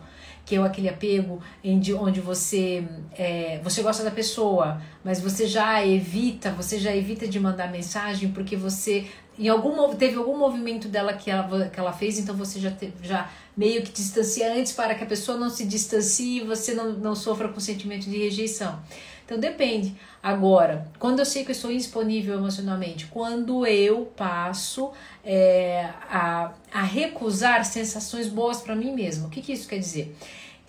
que 0.46 0.56
é 0.56 0.60
aquele 0.60 0.88
apego 0.88 1.42
onde 1.64 2.22
você 2.22 2.88
é, 3.18 3.60
você 3.64 3.82
gosta 3.82 4.04
da 4.04 4.12
pessoa, 4.12 4.80
mas 5.04 5.20
você 5.20 5.48
já 5.48 5.86
evita, 5.86 6.52
você 6.52 6.78
já 6.78 6.96
evita 6.96 7.28
de 7.28 7.40
mandar 7.40 7.72
mensagem 7.72 8.32
porque 8.32 8.56
você 8.56 9.08
em 9.38 9.50
algum 9.50 9.94
teve 9.96 10.16
algum 10.16 10.38
movimento 10.38 10.88
dela 10.88 11.14
que 11.14 11.30
ela, 11.30 11.68
que 11.68 11.80
ela 11.80 11.92
fez, 11.92 12.18
então 12.20 12.36
você 12.36 12.60
já 12.60 12.72
te, 12.72 12.94
já 13.04 13.30
meio 13.56 13.82
que 13.82 13.92
distancia 13.92 14.54
antes 14.54 14.72
para 14.72 14.96
que 14.96 15.04
a 15.04 15.08
pessoa 15.08 15.38
não 15.38 15.50
se 15.50 15.66
distancie 15.66 16.42
e 16.42 16.46
você 16.46 16.74
não, 16.74 16.94
não 16.94 17.16
sofra 17.16 17.50
com 17.50 17.60
sentimento 17.60 18.10
de 18.10 18.18
rejeição. 18.18 18.80
Então 19.26 19.40
depende. 19.40 19.96
Agora, 20.22 20.88
quando 21.00 21.20
eu 21.20 21.26
sei 21.26 21.44
que 21.44 21.50
eu 21.50 21.56
estou 21.56 21.72
indisponível 21.72 22.36
emocionalmente, 22.36 23.08
quando 23.08 23.66
eu 23.66 24.06
passo 24.16 24.92
é, 25.24 25.90
a, 26.10 26.54
a 26.72 26.84
recusar 26.84 27.66
sensações 27.66 28.28
boas 28.28 28.62
para 28.62 28.76
mim 28.76 28.94
mesmo, 28.94 29.28
o 29.28 29.30
que, 29.30 29.42
que 29.42 29.52
isso 29.52 29.68
quer 29.68 29.80
dizer? 29.80 30.16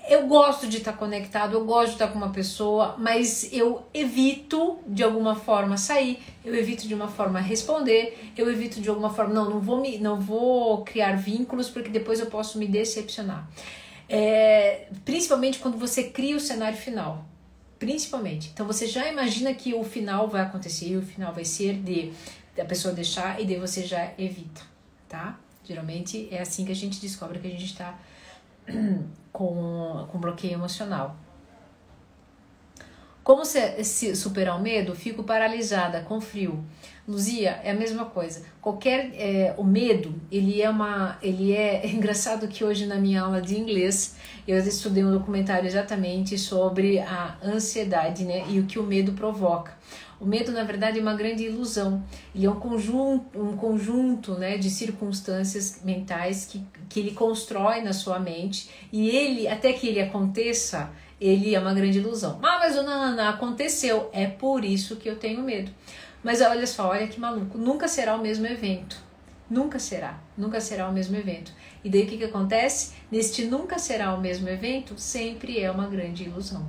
eu 0.09 0.27
gosto 0.27 0.69
de 0.69 0.79
estar 0.79 0.93
conectado, 0.93 1.55
eu 1.55 1.65
gosto 1.65 1.89
de 1.89 1.93
estar 1.95 2.09
com 2.09 2.19
uma 2.19 2.31
pessoa, 2.31 2.95
mas 2.97 3.53
eu 3.53 3.83
evito 3.93 4.79
de 4.87 5.03
alguma 5.03 5.35
forma 5.35 5.77
sair, 5.77 6.23
eu 6.45 6.55
evito 6.55 6.87
de 6.87 6.95
uma 6.95 7.09
forma 7.09 7.41
responder, 7.41 8.17
eu 8.37 8.51
evito 8.51 8.81
de 8.81 8.89
alguma 8.89 9.11
forma, 9.11 9.35
não, 9.35 9.51
não 9.51 9.61
vou 9.61 9.81
me, 9.81 9.99
não 9.99 10.21
vou 10.21 10.85
criar 10.85 11.17
vínculos 11.17 11.69
porque 11.69 11.89
depois 11.89 12.21
eu 12.21 12.27
posso 12.27 12.57
me 12.59 12.67
decepcionar. 12.67 13.49
É, 14.09 14.87
principalmente 15.05 15.59
quando 15.59 15.77
você 15.77 16.05
cria 16.05 16.37
o 16.37 16.41
cenário 16.41 16.79
final. 16.79 17.25
Principalmente. 17.78 18.50
Então 18.52 18.66
você 18.66 18.87
já 18.87 19.06
imagina 19.11 19.52
que 19.54 19.75
o 19.75 19.85
final 19.85 20.28
vai 20.28 20.42
acontecer, 20.42 20.88
e 20.88 20.97
o 20.97 21.02
final 21.02 21.33
vai 21.33 21.45
ser 21.45 21.75
de 21.75 22.12
a 22.61 22.64
pessoa 22.64 22.95
deixar 22.95 23.40
e 23.40 23.45
daí 23.45 23.59
você 23.59 23.85
já 23.85 24.12
evita, 24.18 24.62
tá? 25.09 25.38
Geralmente 25.64 26.28
é 26.30 26.40
assim 26.40 26.64
que 26.64 26.73
a 26.73 26.75
gente 26.75 27.00
descobre 27.00 27.38
que 27.38 27.47
a 27.47 27.50
gente 27.50 27.66
está 27.66 27.99
com, 29.33 30.09
com 30.11 30.18
bloqueio 30.18 30.54
emocional. 30.54 31.16
Como 33.26 33.45
se, 33.45 33.83
se 33.83 34.14
superar 34.14 34.56
o 34.56 34.62
medo? 34.62 34.95
Fico 34.95 35.25
paralisada, 35.25 36.00
com 36.02 36.21
frio. 36.21 36.64
Luzia, 37.09 37.61
é 37.64 37.73
a 37.73 37.75
mesma 37.75 38.04
coisa. 38.04 38.45
Qualquer 38.61 39.11
é, 39.16 39.52
o 39.59 39.64
medo, 39.64 40.14
ele 40.30 40.62
é 40.62 40.71
uma, 40.71 41.18
ele 41.21 41.52
é, 41.52 41.85
é 41.85 41.90
engraçado 41.90 42.47
que 42.47 42.62
hoje 42.62 42.87
na 42.87 42.95
minha 42.95 43.23
aula 43.23 43.42
de 43.42 43.59
inglês 43.59 44.14
eu 44.47 44.56
estudei 44.59 45.04
um 45.04 45.11
documentário 45.11 45.66
exatamente 45.66 46.38
sobre 46.38 47.00
a 47.00 47.37
ansiedade, 47.42 48.25
né, 48.25 48.45
e 48.49 48.61
o 48.61 48.62
que 48.64 48.78
o 48.78 48.85
medo 48.85 49.11
provoca. 49.11 49.76
O 50.21 50.25
medo, 50.25 50.52
na 50.52 50.62
verdade, 50.62 51.00
é 51.00 51.02
uma 51.02 51.14
grande 51.14 51.45
ilusão. 51.45 52.04
Ele 52.33 52.47
é 52.47 52.50
um 52.50 52.61
conjunto, 52.61 53.38
um 53.38 53.56
conjunto 53.56 54.35
né, 54.35 54.56
de 54.56 54.71
circunstâncias 54.71 55.80
mentais 55.85 56.47
que, 56.47 56.64
que 56.88 57.00
ele 57.00 57.11
constrói 57.11 57.83
na 57.83 57.92
sua 57.92 58.21
mente 58.21 58.71
e 58.92 59.11
ele, 59.11 59.49
até 59.49 59.73
que 59.73 59.88
ele 59.88 60.00
aconteça, 60.00 60.90
ele 61.20 61.54
é 61.54 61.58
uma 61.58 61.75
grande 61.75 61.99
ilusão. 61.99 62.38
Ah, 62.42 62.58
mas 62.61 62.76
o 62.76 62.82
Nana 62.82 63.30
aconteceu, 63.30 64.11
é 64.12 64.26
por 64.26 64.64
isso 64.64 64.96
que 64.96 65.08
eu 65.08 65.16
tenho 65.16 65.42
medo. 65.42 65.70
Mas 66.23 66.40
olha 66.40 66.66
só, 66.66 66.88
olha 66.88 67.06
que 67.06 67.20
maluco, 67.20 67.56
nunca 67.56 67.88
será 67.88 68.14
o 68.14 68.23
mesmo 68.23 68.46
evento. 68.46 69.04
Nunca 69.49 69.78
será, 69.78 70.18
nunca 70.37 70.61
será 70.61 70.88
o 70.88 70.92
mesmo 70.92 71.16
evento. 71.16 71.52
E 71.85 71.88
daí 71.88 72.02
o 72.02 72.06
que, 72.08 72.18
que 72.18 72.25
acontece? 72.25 72.94
Neste 73.12 73.44
nunca 73.44 73.78
será 73.78 74.12
o 74.12 74.20
mesmo 74.20 74.49
evento, 74.49 74.99
sempre 74.99 75.61
é 75.61 75.70
uma 75.70 75.87
grande 75.87 76.25
ilusão. 76.25 76.66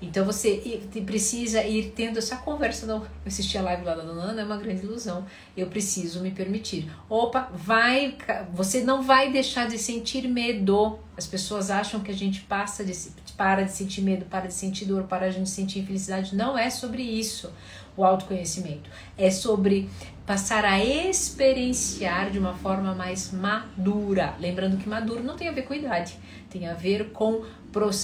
Então 0.00 0.24
você 0.24 0.80
precisa 1.04 1.64
ir 1.64 1.92
tendo 1.94 2.20
essa 2.20 2.36
conversa. 2.36 2.86
Não, 2.86 3.04
eu 3.04 3.60
a 3.60 3.62
live 3.62 3.84
lá 3.84 3.96
da 3.96 4.02
Dona 4.04 4.40
é 4.40 4.44
uma 4.44 4.56
grande 4.56 4.84
ilusão. 4.84 5.26
Eu 5.56 5.66
preciso 5.66 6.20
me 6.20 6.30
permitir. 6.30 6.88
Opa, 7.08 7.50
vai, 7.52 8.16
você 8.52 8.82
não 8.82 9.02
vai 9.02 9.32
deixar 9.32 9.66
de 9.66 9.76
sentir 9.76 10.28
medo. 10.28 11.00
As 11.16 11.26
pessoas 11.26 11.68
acham 11.68 11.98
que 11.98 12.12
a 12.12 12.14
gente 12.14 12.42
passa 12.42 12.84
de, 12.84 12.92
para 13.40 13.62
de 13.62 13.72
sentir 13.72 14.02
medo, 14.02 14.26
para 14.26 14.48
de 14.48 14.52
sentir 14.52 14.84
dor, 14.84 15.04
para 15.04 15.30
de 15.30 15.48
sentir 15.48 15.78
infelicidade. 15.78 16.36
Não 16.36 16.58
é 16.58 16.68
sobre 16.68 17.02
isso 17.02 17.50
o 17.96 18.04
autoconhecimento. 18.04 18.90
É 19.16 19.30
sobre 19.30 19.88
passar 20.26 20.62
a 20.62 20.78
experienciar 20.84 22.30
de 22.30 22.38
uma 22.38 22.52
forma 22.52 22.94
mais 22.94 23.32
madura. 23.32 24.34
Lembrando 24.38 24.76
que 24.76 24.86
maduro 24.86 25.22
não 25.22 25.36
tem 25.36 25.48
a 25.48 25.52
ver 25.52 25.62
com 25.62 25.72
idade, 25.72 26.18
tem 26.50 26.68
a 26.68 26.74
ver 26.74 27.12
com 27.12 27.42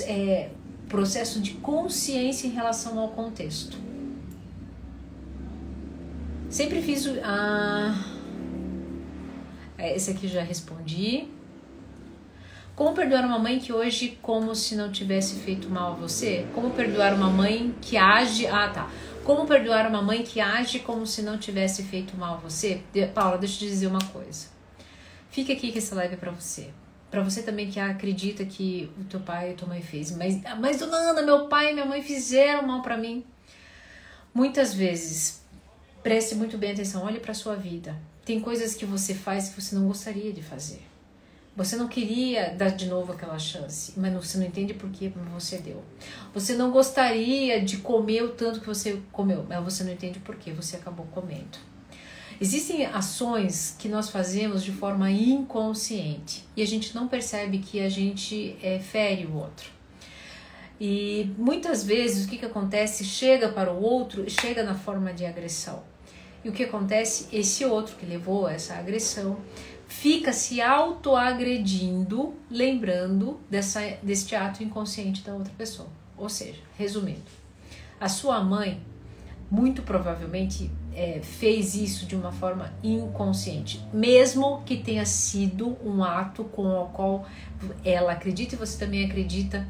é, 0.05 0.49
processo 0.89 1.39
de 1.39 1.51
consciência 1.51 2.47
em 2.47 2.53
relação 2.53 2.99
ao 2.99 3.11
contexto. 3.11 3.77
Sempre 6.49 6.81
fiz 6.81 7.05
o. 7.05 7.11
Ah, 7.23 7.95
esse 9.81 10.13
aqui 10.13 10.29
já 10.29 10.43
respondi. 10.43 11.36
Como 12.77 12.95
perdoar 12.95 13.25
uma 13.25 13.39
mãe 13.39 13.59
que 13.59 13.73
hoje 13.73 14.19
como 14.21 14.55
se 14.55 14.77
não 14.77 14.93
tivesse 14.93 15.37
feito 15.37 15.67
mal 15.71 15.93
a 15.93 15.95
você? 15.95 16.47
Como 16.55 16.71
perdoar 16.73 17.15
uma 17.15 17.31
mãe 17.31 17.75
que 17.81 17.97
age. 17.97 18.47
Ah, 18.47 18.69
tá. 18.69 18.91
Como 19.25 19.47
perdoar 19.47 19.89
uma 19.89 20.03
mãe 20.03 20.23
que 20.23 20.41
age 20.41 20.81
como 20.81 21.07
se 21.07 21.23
não 21.23 21.39
tivesse 21.39 21.85
feito 21.85 22.15
mal 22.19 22.35
a 22.35 22.37
você? 22.37 22.83
De, 22.93 23.07
Paula, 23.07 23.39
deixa 23.39 23.55
eu 23.55 23.59
te 23.61 23.67
dizer 23.69 23.87
uma 23.87 24.05
coisa. 24.13 24.49
Fica 25.31 25.55
aqui 25.55 25.73
que 25.73 25.79
essa 25.79 25.95
live 25.95 26.15
é 26.15 26.17
pra 26.19 26.31
você. 26.31 26.69
Pra 27.11 27.23
você 27.23 27.43
também 27.43 27.71
que 27.71 27.81
acredita 27.81 28.45
que 28.45 28.91
o 29.01 29.05
teu 29.05 29.21
pai 29.21 29.53
e 29.53 29.55
tua 29.55 29.69
mãe 29.69 29.81
fez. 29.81 30.15
Mas, 30.15 30.39
mas 30.61 30.83
Ana, 30.83 31.23
meu 31.23 31.49
pai 31.49 31.71
e 31.71 31.73
minha 31.73 31.87
mãe 31.87 32.03
fizeram 32.03 32.67
mal 32.67 32.83
para 32.83 32.99
mim. 32.99 33.25
Muitas 34.35 34.75
vezes, 34.75 35.41
preste 36.03 36.35
muito 36.35 36.59
bem 36.59 36.73
atenção, 36.73 37.05
olhe 37.07 37.21
para 37.21 37.33
sua 37.33 37.57
vida. 37.57 37.97
Tem 38.23 38.39
coisas 38.39 38.75
que 38.75 38.85
você 38.85 39.15
faz 39.15 39.49
que 39.49 39.63
você 39.63 39.75
não 39.75 39.89
gostaria 39.89 40.31
de 40.31 40.43
fazer. 40.43 40.83
Você 41.57 41.75
não 41.75 41.89
queria 41.89 42.51
dar 42.51 42.69
de 42.69 42.85
novo 42.87 43.13
aquela 43.13 43.39
chance, 43.39 43.95
mas 43.97 44.13
você 44.13 44.37
não 44.37 44.45
entende 44.45 44.75
por 44.75 44.91
que 44.91 45.11
você 45.33 45.57
deu. 45.57 45.83
Você 46.35 46.55
não 46.55 46.71
gostaria 46.71 47.63
de 47.63 47.79
comer 47.79 48.25
o 48.25 48.29
tanto 48.29 48.61
que 48.61 48.67
você 48.67 49.01
comeu, 49.11 49.47
mas 49.49 49.65
você 49.65 49.83
não 49.83 49.91
entende 49.91 50.19
por 50.19 50.37
que 50.37 50.53
você 50.53 50.77
acabou 50.77 51.07
comendo. 51.07 51.59
Existem 52.39 52.85
ações 52.85 53.75
que 53.79 53.89
nós 53.89 54.11
fazemos 54.11 54.63
de 54.63 54.71
forma 54.71 55.11
inconsciente 55.11 56.45
e 56.55 56.61
a 56.61 56.67
gente 56.67 56.95
não 56.95 57.09
percebe 57.09 57.59
que 57.59 57.81
a 57.81 57.89
gente 57.89 58.59
é, 58.63 58.79
fere 58.79 59.25
o 59.25 59.37
outro. 59.37 59.71
E 60.79 61.33
muitas 61.39 61.83
vezes 61.83 62.27
o 62.27 62.29
que, 62.29 62.37
que 62.37 62.45
acontece? 62.45 63.03
Chega 63.03 63.49
para 63.49 63.73
o 63.73 63.83
outro, 63.83 64.29
chega 64.29 64.63
na 64.63 64.75
forma 64.75 65.15
de 65.15 65.25
agressão. 65.25 65.83
E 66.45 66.51
o 66.51 66.53
que 66.53 66.65
acontece? 66.65 67.27
Esse 67.33 67.65
outro 67.65 67.97
que 67.97 68.05
levou 68.05 68.47
essa 68.47 68.75
agressão 68.75 69.39
fica 69.87 70.33
se 70.33 70.61
autoagredindo, 70.61 72.35
lembrando 72.51 73.41
dessa, 73.49 73.81
deste 74.03 74.35
ato 74.35 74.63
inconsciente 74.63 75.23
da 75.23 75.35
outra 75.35 75.53
pessoa. 75.57 75.89
Ou 76.17 76.29
seja, 76.29 76.61
resumindo, 76.77 77.23
a 78.01 78.09
sua 78.09 78.43
mãe 78.43 78.83
muito 79.51 79.83
provavelmente 79.83 80.71
é, 80.95 81.21
fez 81.23 81.75
isso 81.75 82.07
de 82.07 82.17
uma 82.17 82.33
forma 82.33 82.73
inconsciente, 82.83 83.85
mesmo 83.93 84.63
que 84.65 84.77
tenha 84.77 85.05
sido 85.05 85.77
um 85.85 86.03
ato 86.03 86.45
com 86.45 86.67
o 86.67 86.87
qual 86.87 87.27
ela 87.85 88.13
acredita 88.13 88.55
e 88.55 88.59
você 88.59 88.79
também 88.79 89.05
acredita 89.05 89.69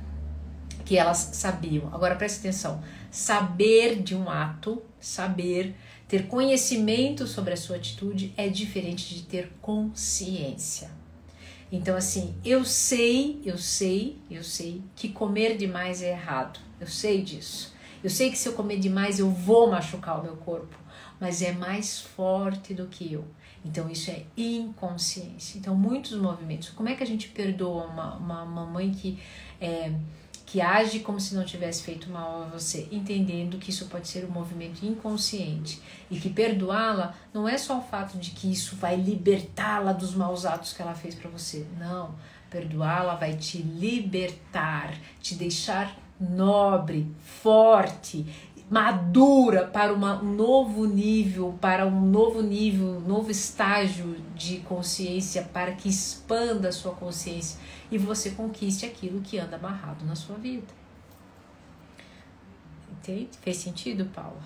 que 0.84 0.96
elas 0.96 1.30
sabiam. 1.32 1.88
Agora 1.92 2.14
preste 2.14 2.38
atenção: 2.38 2.80
saber 3.10 4.02
de 4.02 4.14
um 4.14 4.30
ato, 4.30 4.80
saber 5.00 5.74
ter 6.08 6.26
conhecimento 6.26 7.26
sobre 7.26 7.52
a 7.52 7.56
sua 7.56 7.76
atitude 7.76 8.32
é 8.36 8.48
diferente 8.48 9.14
de 9.14 9.22
ter 9.22 9.52
consciência. 9.60 10.90
Então, 11.70 11.96
assim, 11.96 12.34
eu 12.44 12.64
sei, 12.64 13.40
eu 13.44 13.58
sei, 13.58 14.16
eu 14.30 14.44
sei 14.44 14.82
que 14.94 15.08
comer 15.08 15.56
demais 15.56 16.00
é 16.00 16.10
errado. 16.10 16.60
Eu 16.80 16.86
sei 16.86 17.22
disso. 17.22 17.74
Eu 18.04 18.10
sei 18.10 18.30
que 18.30 18.38
se 18.38 18.48
eu 18.48 18.52
comer 18.52 18.78
demais 18.78 19.18
eu 19.18 19.28
vou 19.28 19.68
machucar 19.68 20.20
o 20.20 20.22
meu 20.22 20.36
corpo, 20.36 20.76
mas 21.18 21.42
é 21.42 21.50
mais 21.50 22.00
forte 22.00 22.72
do 22.72 22.86
que 22.86 23.12
eu. 23.12 23.24
Então, 23.64 23.90
isso 23.90 24.12
é 24.12 24.22
inconsciência. 24.36 25.58
Então, 25.58 25.74
muitos 25.74 26.12
movimentos. 26.16 26.68
Como 26.68 26.88
é 26.88 26.94
que 26.94 27.02
a 27.02 27.06
gente 27.06 27.28
perdoa 27.28 27.86
uma, 27.86 28.14
uma 28.14 28.44
mamãe 28.44 28.92
que 28.92 29.18
é 29.60 29.92
que 30.46 30.60
age 30.60 31.00
como 31.00 31.20
se 31.20 31.34
não 31.34 31.44
tivesse 31.44 31.82
feito 31.82 32.08
mal 32.08 32.44
a 32.44 32.46
você, 32.46 32.86
entendendo 32.92 33.58
que 33.58 33.70
isso 33.70 33.86
pode 33.86 34.06
ser 34.06 34.24
um 34.24 34.30
movimento 34.30 34.86
inconsciente 34.86 35.82
e 36.08 36.20
que 36.20 36.30
perdoá-la 36.30 37.14
não 37.34 37.48
é 37.48 37.58
só 37.58 37.78
o 37.78 37.82
fato 37.82 38.16
de 38.16 38.30
que 38.30 38.50
isso 38.50 38.76
vai 38.76 38.94
libertá-la 38.94 39.92
dos 39.92 40.14
maus 40.14 40.46
atos 40.46 40.72
que 40.72 40.80
ela 40.80 40.94
fez 40.94 41.16
para 41.16 41.28
você. 41.28 41.66
Não, 41.76 42.14
perdoá-la 42.48 43.16
vai 43.16 43.34
te 43.34 43.58
libertar, 43.58 44.94
te 45.20 45.34
deixar 45.34 45.98
nobre, 46.18 47.06
forte 47.20 48.24
madura 48.68 49.64
para 49.66 49.92
uma, 49.92 50.20
um 50.20 50.34
novo 50.34 50.86
nível, 50.86 51.56
para 51.60 51.86
um 51.86 52.00
novo 52.00 52.42
nível, 52.42 52.96
um 52.96 53.00
novo 53.00 53.30
estágio 53.30 54.16
de 54.34 54.58
consciência, 54.58 55.42
para 55.42 55.72
que 55.72 55.88
expanda 55.88 56.68
a 56.68 56.72
sua 56.72 56.92
consciência 56.92 57.60
e 57.90 57.96
você 57.96 58.30
conquiste 58.30 58.84
aquilo 58.84 59.20
que 59.20 59.38
anda 59.38 59.56
amarrado 59.56 60.04
na 60.04 60.16
sua 60.16 60.36
vida. 60.36 60.66
Entende? 62.90 63.30
Fez 63.40 63.58
sentido, 63.58 64.06
Paula? 64.06 64.42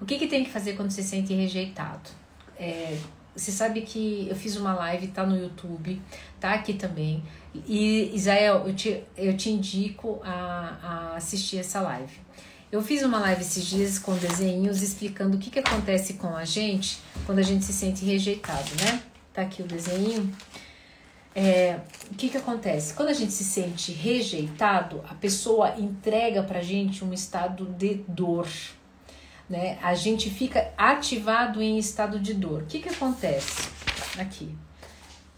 O 0.00 0.06
que, 0.06 0.18
que 0.18 0.26
tem 0.26 0.42
que 0.42 0.50
fazer 0.50 0.74
quando 0.74 0.90
se 0.90 1.02
sente 1.02 1.34
rejeitado? 1.34 2.10
É, 2.58 2.98
você 3.34 3.50
sabe 3.50 3.82
que 3.82 4.28
eu 4.28 4.36
fiz 4.36 4.56
uma 4.56 4.74
live, 4.74 5.08
tá 5.08 5.26
no 5.26 5.36
YouTube, 5.36 6.00
tá 6.38 6.52
aqui 6.52 6.74
também. 6.74 7.22
E 7.66 8.14
Isael, 8.14 8.66
eu 8.66 8.74
te, 8.74 9.02
eu 9.16 9.36
te 9.36 9.50
indico 9.50 10.20
a, 10.24 10.78
a 10.82 11.16
assistir 11.16 11.58
essa 11.58 11.80
live. 11.80 12.24
Eu 12.70 12.82
fiz 12.82 13.02
uma 13.02 13.18
live 13.20 13.40
esses 13.40 13.64
dias 13.64 13.98
com 13.98 14.16
desenhos 14.16 14.82
explicando 14.82 15.36
o 15.36 15.40
que, 15.40 15.50
que 15.50 15.58
acontece 15.58 16.14
com 16.14 16.34
a 16.36 16.44
gente 16.44 16.98
quando 17.26 17.38
a 17.38 17.42
gente 17.42 17.64
se 17.64 17.72
sente 17.72 18.04
rejeitado, 18.04 18.70
né? 18.82 19.02
Tá 19.32 19.42
aqui 19.42 19.62
o 19.62 19.66
desenho. 19.66 20.32
É, 21.34 21.80
o 22.10 22.14
que, 22.14 22.28
que 22.28 22.36
acontece? 22.36 22.94
Quando 22.94 23.08
a 23.08 23.12
gente 23.12 23.32
se 23.32 23.44
sente 23.44 23.92
rejeitado, 23.92 25.02
a 25.08 25.14
pessoa 25.14 25.74
entrega 25.78 26.42
pra 26.42 26.62
gente 26.62 27.04
um 27.04 27.12
estado 27.12 27.66
de 27.66 27.94
dor 28.06 28.48
né? 29.48 29.78
A 29.82 29.94
gente 29.94 30.30
fica 30.30 30.72
ativado 30.76 31.60
em 31.60 31.78
estado 31.78 32.18
de 32.18 32.34
dor. 32.34 32.62
O 32.62 32.66
que 32.66 32.80
que 32.80 32.88
acontece 32.88 33.68
aqui? 34.18 34.54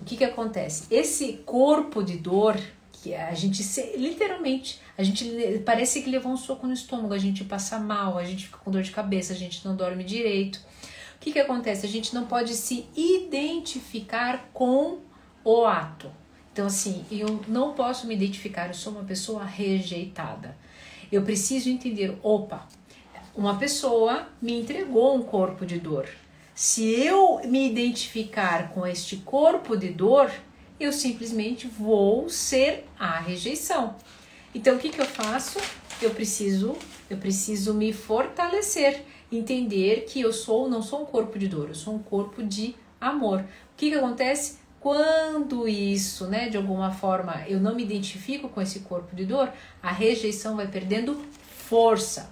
O 0.00 0.04
que 0.04 0.16
que 0.16 0.24
acontece? 0.24 0.84
Esse 0.90 1.34
corpo 1.44 2.02
de 2.02 2.16
dor 2.16 2.56
que 2.92 3.14
a 3.14 3.34
gente 3.34 3.62
literalmente, 3.96 4.80
a 4.96 5.02
gente 5.02 5.62
parece 5.64 6.02
que 6.02 6.10
levou 6.10 6.32
um 6.32 6.36
soco 6.36 6.66
no 6.66 6.72
estômago, 6.72 7.14
a 7.14 7.18
gente 7.18 7.44
passa 7.44 7.78
mal, 7.78 8.18
a 8.18 8.24
gente 8.24 8.46
fica 8.46 8.58
com 8.58 8.70
dor 8.70 8.82
de 8.82 8.90
cabeça, 8.90 9.32
a 9.32 9.36
gente 9.36 9.64
não 9.64 9.76
dorme 9.76 10.04
direito. 10.04 10.56
O 11.16 11.18
que 11.20 11.32
que 11.32 11.38
acontece? 11.38 11.86
A 11.86 11.88
gente 11.88 12.14
não 12.14 12.26
pode 12.26 12.54
se 12.54 12.86
identificar 12.96 14.50
com 14.52 14.98
o 15.44 15.64
ato. 15.64 16.10
Então 16.52 16.66
assim, 16.66 17.04
eu 17.10 17.40
não 17.48 17.74
posso 17.74 18.06
me 18.06 18.14
identificar, 18.14 18.68
eu 18.68 18.74
sou 18.74 18.92
uma 18.92 19.04
pessoa 19.04 19.44
rejeitada. 19.44 20.56
Eu 21.10 21.22
preciso 21.22 21.70
entender, 21.70 22.18
opa, 22.22 22.66
uma 23.36 23.58
pessoa 23.58 24.26
me 24.40 24.58
entregou 24.58 25.14
um 25.14 25.22
corpo 25.22 25.66
de 25.66 25.78
dor. 25.78 26.08
Se 26.54 26.90
eu 26.90 27.40
me 27.44 27.68
identificar 27.68 28.70
com 28.70 28.86
este 28.86 29.18
corpo 29.18 29.76
de 29.76 29.90
dor, 29.90 30.32
eu 30.80 30.90
simplesmente 30.90 31.66
vou 31.66 32.30
ser 32.30 32.86
a 32.98 33.18
rejeição. 33.18 33.96
Então 34.54 34.76
o 34.76 34.78
que, 34.78 34.88
que 34.88 35.00
eu 35.00 35.06
faço? 35.06 35.58
Eu 36.00 36.10
preciso, 36.10 36.76
eu 37.10 37.18
preciso 37.18 37.74
me 37.74 37.92
fortalecer. 37.92 39.04
entender 39.30 40.06
que 40.08 40.20
eu 40.20 40.32
sou, 40.32 40.68
não 40.68 40.80
sou 40.80 41.02
um 41.02 41.04
corpo 41.04 41.38
de 41.38 41.48
dor, 41.48 41.68
eu 41.68 41.74
sou 41.74 41.94
um 41.94 41.98
corpo 41.98 42.42
de 42.42 42.74
amor. 42.98 43.40
O 43.40 43.76
que, 43.76 43.90
que 43.90 43.96
acontece? 43.96 44.58
Quando 44.80 45.66
isso, 45.66 46.26
né, 46.28 46.48
de 46.48 46.56
alguma 46.56 46.92
forma, 46.92 47.44
eu 47.48 47.58
não 47.58 47.74
me 47.74 47.82
identifico 47.82 48.48
com 48.48 48.62
esse 48.62 48.80
corpo 48.80 49.16
de 49.16 49.26
dor, 49.26 49.52
a 49.82 49.90
rejeição 49.90 50.56
vai 50.56 50.68
perdendo 50.68 51.20
força. 51.42 52.30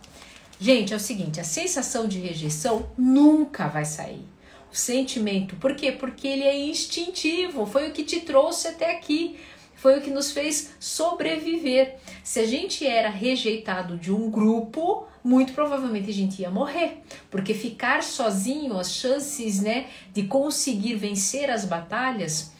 Gente, 0.58 0.92
é 0.92 0.96
o 0.96 1.00
seguinte, 1.00 1.40
a 1.40 1.44
sensação 1.44 2.06
de 2.06 2.18
rejeição 2.18 2.88
nunca 2.96 3.66
vai 3.68 3.84
sair. 3.84 4.24
O 4.72 4.76
sentimento, 4.76 5.56
por 5.56 5.74
quê? 5.74 5.92
Porque 5.92 6.26
ele 6.26 6.44
é 6.44 6.56
instintivo, 6.66 7.66
foi 7.66 7.88
o 7.88 7.92
que 7.92 8.02
te 8.02 8.20
trouxe 8.20 8.68
até 8.68 8.90
aqui 8.90 9.38
foi 9.84 9.98
o 9.98 10.00
que 10.00 10.08
nos 10.08 10.32
fez 10.32 10.72
sobreviver. 10.80 11.96
Se 12.22 12.40
a 12.40 12.46
gente 12.46 12.86
era 12.86 13.10
rejeitado 13.10 13.98
de 13.98 14.10
um 14.10 14.30
grupo, 14.30 15.06
muito 15.22 15.52
provavelmente 15.52 16.08
a 16.08 16.12
gente 16.14 16.40
ia 16.40 16.50
morrer, 16.50 17.02
porque 17.30 17.52
ficar 17.52 18.02
sozinho, 18.02 18.78
as 18.78 18.94
chances, 18.94 19.60
né, 19.60 19.88
de 20.10 20.22
conseguir 20.22 20.94
vencer 20.94 21.50
as 21.50 21.66
batalhas 21.66 22.54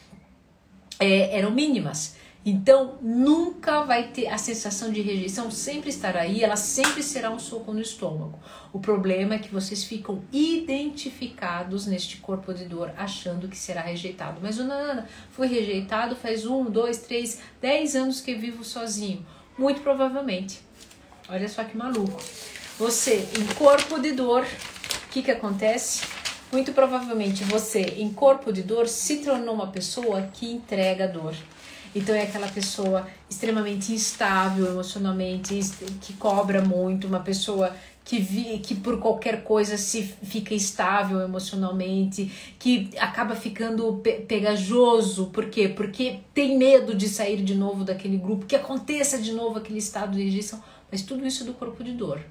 é, 0.99 1.35
eram 1.35 1.49
mínimas. 1.49 2.15
Então, 2.47 2.99
nunca 3.01 3.81
vai 3.81 4.09
ter 4.09 4.27
a 4.27 4.37
sensação 4.37 4.91
de 4.91 5.01
rejeição, 5.01 5.49
sempre 5.49 5.89
estará 5.89 6.21
aí, 6.21 6.43
ela 6.43 6.55
sempre 6.55 7.01
será 7.01 7.31
um 7.31 7.39
soco 7.39 7.73
no 7.73 7.81
estômago. 7.81 8.37
O 8.71 8.79
problema 8.79 9.33
é 9.33 9.39
que 9.39 9.51
vocês 9.51 9.83
ficam 9.83 10.21
identificados 10.31 11.87
neste 11.87 12.17
corpo 12.17 12.53
de 12.53 12.65
dor, 12.65 12.93
achando 12.95 13.47
que 13.47 13.57
será 13.57 13.81
rejeitado. 13.81 14.39
Mas 14.43 14.59
o 14.59 14.63
Nana 14.63 15.09
foi 15.31 15.47
rejeitado 15.47 16.15
faz 16.15 16.45
um, 16.45 16.65
dois, 16.65 16.99
três, 16.99 17.41
dez 17.59 17.95
anos 17.95 18.21
que 18.21 18.35
vivo 18.35 18.63
sozinho. 18.63 19.25
Muito 19.57 19.81
provavelmente. 19.81 20.59
Olha 21.27 21.49
só 21.49 21.63
que 21.63 21.75
maluco. 21.75 22.21
Você, 22.77 23.27
em 23.39 23.55
corpo 23.55 23.99
de 23.99 24.11
dor, 24.11 24.43
o 24.43 25.09
que, 25.09 25.23
que 25.23 25.31
acontece? 25.31 26.05
Muito 26.51 26.73
provavelmente 26.73 27.43
você, 27.43 27.81
em 27.97 28.13
corpo 28.13 28.53
de 28.53 28.61
dor, 28.61 28.87
se 28.87 29.17
tornou 29.23 29.55
uma 29.55 29.71
pessoa 29.71 30.29
que 30.31 30.51
entrega 30.51 31.07
dor. 31.07 31.33
Então 31.95 32.13
é 32.13 32.23
aquela 32.23 32.49
pessoa 32.49 33.07
extremamente 33.29 33.93
instável 33.93 34.67
emocionalmente, 34.67 35.57
que 36.01 36.11
cobra 36.13 36.61
muito, 36.61 37.07
uma 37.07 37.21
pessoa 37.21 37.73
que, 38.03 38.19
vi, 38.19 38.59
que 38.59 38.75
por 38.75 38.99
qualquer 38.99 39.43
coisa 39.43 39.77
se 39.77 40.03
fica 40.03 40.53
estável 40.53 41.21
emocionalmente, 41.21 42.29
que 42.59 42.89
acaba 42.99 43.35
ficando 43.35 43.93
pe 44.03 44.25
pegajoso, 44.27 45.27
por 45.27 45.49
quê? 45.49 45.69
Porque 45.69 46.19
tem 46.33 46.57
medo 46.57 46.93
de 46.93 47.07
sair 47.07 47.41
de 47.41 47.55
novo 47.55 47.83
daquele 47.83 48.17
grupo, 48.17 48.45
que 48.45 48.55
aconteça 48.55 49.17
de 49.17 49.31
novo 49.31 49.57
aquele 49.57 49.79
estado 49.79 50.17
de 50.17 50.23
rejeição, 50.23 50.61
mas 50.91 51.01
tudo 51.01 51.25
isso 51.25 51.43
do 51.43 51.53
corpo 51.53 51.83
de 51.83 51.91
dor. 51.91 52.21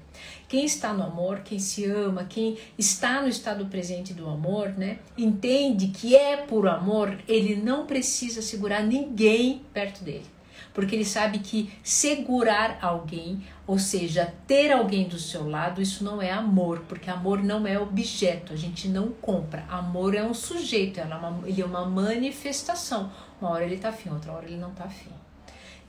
Quem 0.47 0.65
está 0.65 0.93
no 0.93 1.03
amor, 1.03 1.39
quem 1.39 1.59
se 1.59 1.85
ama, 1.85 2.23
quem 2.23 2.57
está 2.77 3.21
no 3.21 3.27
estado 3.27 3.65
presente 3.65 4.13
do 4.13 4.27
amor, 4.27 4.69
né, 4.69 4.99
entende 5.17 5.87
que 5.87 6.15
é 6.15 6.37
por 6.37 6.67
amor, 6.67 7.17
ele 7.27 7.55
não 7.55 7.85
precisa 7.85 8.41
segurar 8.41 8.83
ninguém 8.83 9.61
perto 9.73 10.03
dele. 10.03 10.25
Porque 10.73 10.93
ele 10.93 11.05
sabe 11.05 11.39
que 11.39 11.71
segurar 11.81 12.79
alguém, 12.81 13.41
ou 13.65 13.79
seja, 13.79 14.33
ter 14.45 14.73
alguém 14.73 15.07
do 15.07 15.17
seu 15.17 15.47
lado, 15.49 15.81
isso 15.81 16.03
não 16.03 16.21
é 16.21 16.31
amor, 16.31 16.83
porque 16.87 17.09
amor 17.09 17.41
não 17.41 17.65
é 17.65 17.79
objeto, 17.79 18.51
a 18.51 18.57
gente 18.57 18.89
não 18.89 19.09
compra. 19.09 19.63
Amor 19.69 20.13
é 20.15 20.21
um 20.21 20.33
sujeito, 20.33 20.99
é 20.99 21.07
ele 21.45 21.61
é 21.61 21.65
uma 21.65 21.85
manifestação. 21.85 23.09
Uma 23.39 23.51
hora 23.51 23.63
ele 23.63 23.77
tá 23.77 23.89
afim, 23.89 24.09
outra 24.09 24.33
hora 24.33 24.45
ele 24.45 24.57
não 24.57 24.71
tá 24.71 24.83
afim. 24.83 25.11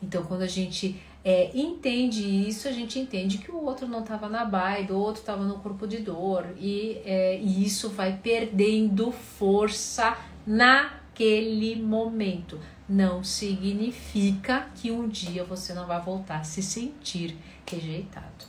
Então, 0.00 0.23
quando 0.25 0.42
a 0.42 0.46
gente 0.46 1.00
é, 1.28 1.50
entende 1.52 2.23
isso, 2.49 2.68
a 2.68 2.71
gente 2.71 3.00
entende 3.00 3.38
que 3.38 3.50
o 3.50 3.61
outro 3.64 3.88
não 3.88 3.99
estava 3.99 4.28
na 4.28 4.45
vibe, 4.45 4.92
o 4.92 4.99
outro 4.99 5.23
estava 5.23 5.42
no 5.42 5.59
corpo 5.59 5.85
de 5.85 5.99
dor, 5.99 6.47
e, 6.56 7.02
é, 7.04 7.37
e 7.40 7.66
isso 7.66 7.88
vai 7.88 8.16
perdendo 8.23 9.11
força 9.11 10.16
naquele 10.47 11.75
momento. 11.83 12.61
Não 12.88 13.25
significa 13.25 14.68
que 14.76 14.92
um 14.92 15.09
dia 15.09 15.42
você 15.42 15.75
não 15.75 15.85
vai 15.85 16.00
voltar 16.00 16.38
a 16.38 16.45
se 16.45 16.62
sentir 16.62 17.37
rejeitado. 17.68 18.46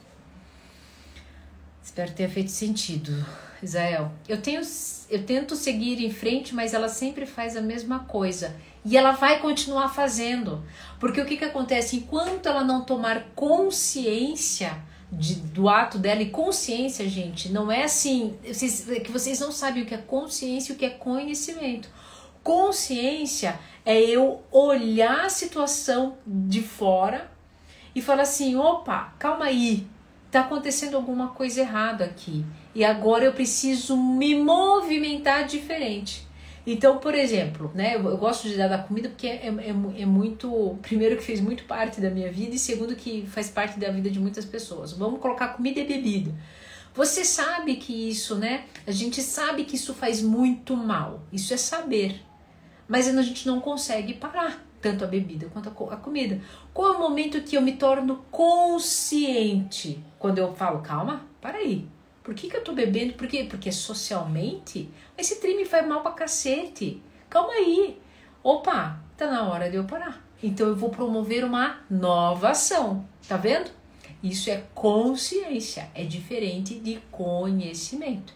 Espero 1.82 2.12
ter 2.12 2.30
feito 2.30 2.51
sentido, 2.51 3.25
Israel. 3.63 4.12
Eu, 4.30 4.39
tenho, 4.39 4.62
eu 5.10 5.23
tento 5.23 5.56
seguir 5.56 5.99
em 6.06 6.12
frente, 6.12 6.54
mas 6.54 6.75
ela 6.75 6.89
sempre 6.89 7.25
faz 7.25 7.58
a 7.58 7.62
mesma 7.62 8.01
coisa. 8.01 8.56
E 8.88 8.95
ela 8.95 9.12
vai 9.12 9.39
continuar 9.39 9.89
fazendo. 9.89 10.63
Porque 10.97 11.19
o 11.19 11.26
que, 11.26 11.36
que 11.36 11.43
acontece? 11.43 11.97
Enquanto 11.97 12.47
ela 12.47 12.63
não 12.63 12.86
tomar 12.86 13.26
consciência 13.36 14.82
de, 15.12 15.36
do 15.36 15.67
ato 15.67 16.00
dela, 16.00 16.21
e 16.21 16.30
consciência, 16.30 17.08
gente, 17.08 17.50
não 17.52 17.69
é 17.69 17.84
assim. 17.84 18.38
Vocês, 18.45 18.89
é 18.89 19.02
que 19.02 19.12
vocês 19.12 19.41
não 19.41 19.52
sabem 19.52 19.84
o 19.84 19.86
que 19.86 19.93
é 19.93 19.97
consciência 19.97 20.71
e 20.71 20.76
o 20.76 20.80
que 20.80 20.86
é 20.86 20.89
conhecimento. 20.89 21.89
Consciência 22.41 23.60
é 23.86 24.00
eu 24.00 24.41
olhar 24.50 25.26
a 25.26 25.30
situação 25.30 26.17
de 26.26 26.62
fora 26.62 27.30
e 27.93 28.02
falar 28.02 28.23
assim: 28.23 28.56
opa, 28.56 29.13
calma 29.19 29.45
aí, 29.45 29.86
tá 30.32 30.41
acontecendo 30.41 30.95
alguma 30.95 31.28
coisa 31.30 31.60
errada 31.60 32.06
aqui. 32.06 32.45
E 32.73 32.86
agora 32.86 33.26
eu 33.26 33.34
preciso 33.34 33.97
me 33.97 34.34
movimentar 34.34 35.45
diferente. 35.45 36.26
Então, 36.69 36.97
por 36.97 37.15
exemplo, 37.15 37.71
né, 37.73 37.95
eu, 37.95 38.06
eu 38.10 38.17
gosto 38.17 38.45
de 38.45 38.58
dar 38.58 38.67
da 38.67 38.77
comida 38.77 39.08
porque 39.08 39.25
é, 39.25 39.47
é, 39.47 39.69
é, 39.69 40.06
muito. 40.06 40.77
Primeiro, 40.82 41.15
que 41.15 41.23
fez 41.23 41.39
muito 41.39 41.63
parte 41.63 42.01
da 42.01 42.10
minha 42.10 42.30
vida, 42.30 42.56
e 42.56 42.60
segundo, 42.60 42.93
que 42.93 43.25
faz 43.25 43.49
parte 43.49 43.80
da 43.80 43.89
vida 43.89 44.10
de 44.10 44.19
muitas 44.19 44.43
pessoas. 44.43 44.91
Vamos 44.91 45.21
colocar 45.21 45.47
comida 45.53 45.80
e 45.80 45.88
bebida. 45.88 46.36
Você 46.93 47.23
sabe 47.23 47.77
que 47.77 48.10
isso, 48.10 48.36
né? 48.36 48.65
A 48.86 48.91
gente 48.91 49.21
sabe 49.21 49.63
que 49.63 49.77
isso 49.77 49.93
faz 49.93 50.21
muito 50.21 50.75
mal. 50.75 51.21
Isso 51.32 51.53
é 51.53 51.58
saber. 51.58 52.21
Mas 52.86 53.08
a 53.08 53.21
gente 53.21 53.47
não 53.47 53.62
consegue 53.62 54.13
parar 54.13 54.62
tanto 54.82 55.06
a 55.06 55.08
bebida 55.08 55.47
quanto 55.53 55.69
a 55.69 55.95
comida. 55.95 56.41
Qual 56.73 56.93
é 56.93 56.97
o 56.97 56.99
momento 56.99 57.41
que 57.43 57.56
eu 57.56 57.62
me 57.62 57.77
torno 57.77 58.25
consciente? 58.30 60.03
Quando 60.19 60.39
eu 60.39 60.53
falo, 60.53 60.82
calma, 60.82 61.25
para 61.39 61.60
aí. 61.60 61.88
Por 62.27 62.35
que, 62.35 62.49
que 62.49 62.57
eu 62.57 62.61
tô 62.61 62.73
bebendo? 62.73 63.13
Por 63.13 63.25
quê? 63.25 63.47
Porque 63.49 63.71
socialmente 63.71 64.89
esse 65.17 65.37
trem 65.37 65.55
me 65.55 65.63
faz 65.63 65.87
mal 65.87 66.01
pra 66.01 66.11
cacete. 66.11 67.01
Calma 67.29 67.53
aí. 67.53 68.01
Opa, 68.43 68.99
tá 69.15 69.31
na 69.31 69.43
hora 69.43 69.69
de 69.69 69.77
eu 69.77 69.85
parar. 69.85 70.21
Então 70.43 70.67
eu 70.67 70.75
vou 70.75 70.89
promover 70.89 71.45
uma 71.45 71.79
nova 71.89 72.49
ação. 72.49 73.07
Tá 73.29 73.37
vendo? 73.37 73.71
Isso 74.21 74.49
é 74.49 74.61
consciência, 74.75 75.89
é 75.95 76.03
diferente 76.03 76.77
de 76.77 76.99
conhecimento. 77.09 78.33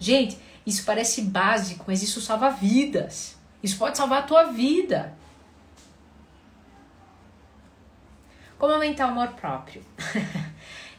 Gente, 0.00 0.38
isso 0.64 0.86
parece 0.86 1.20
básico, 1.20 1.84
mas 1.88 2.02
isso 2.02 2.22
salva 2.22 2.48
vidas. 2.48 3.36
Isso 3.62 3.76
pode 3.76 3.98
salvar 3.98 4.20
a 4.20 4.26
tua 4.26 4.44
vida. 4.44 5.14
Como 8.56 8.72
aumentar 8.72 9.08
o 9.08 9.10
amor 9.10 9.28
próprio? 9.34 9.84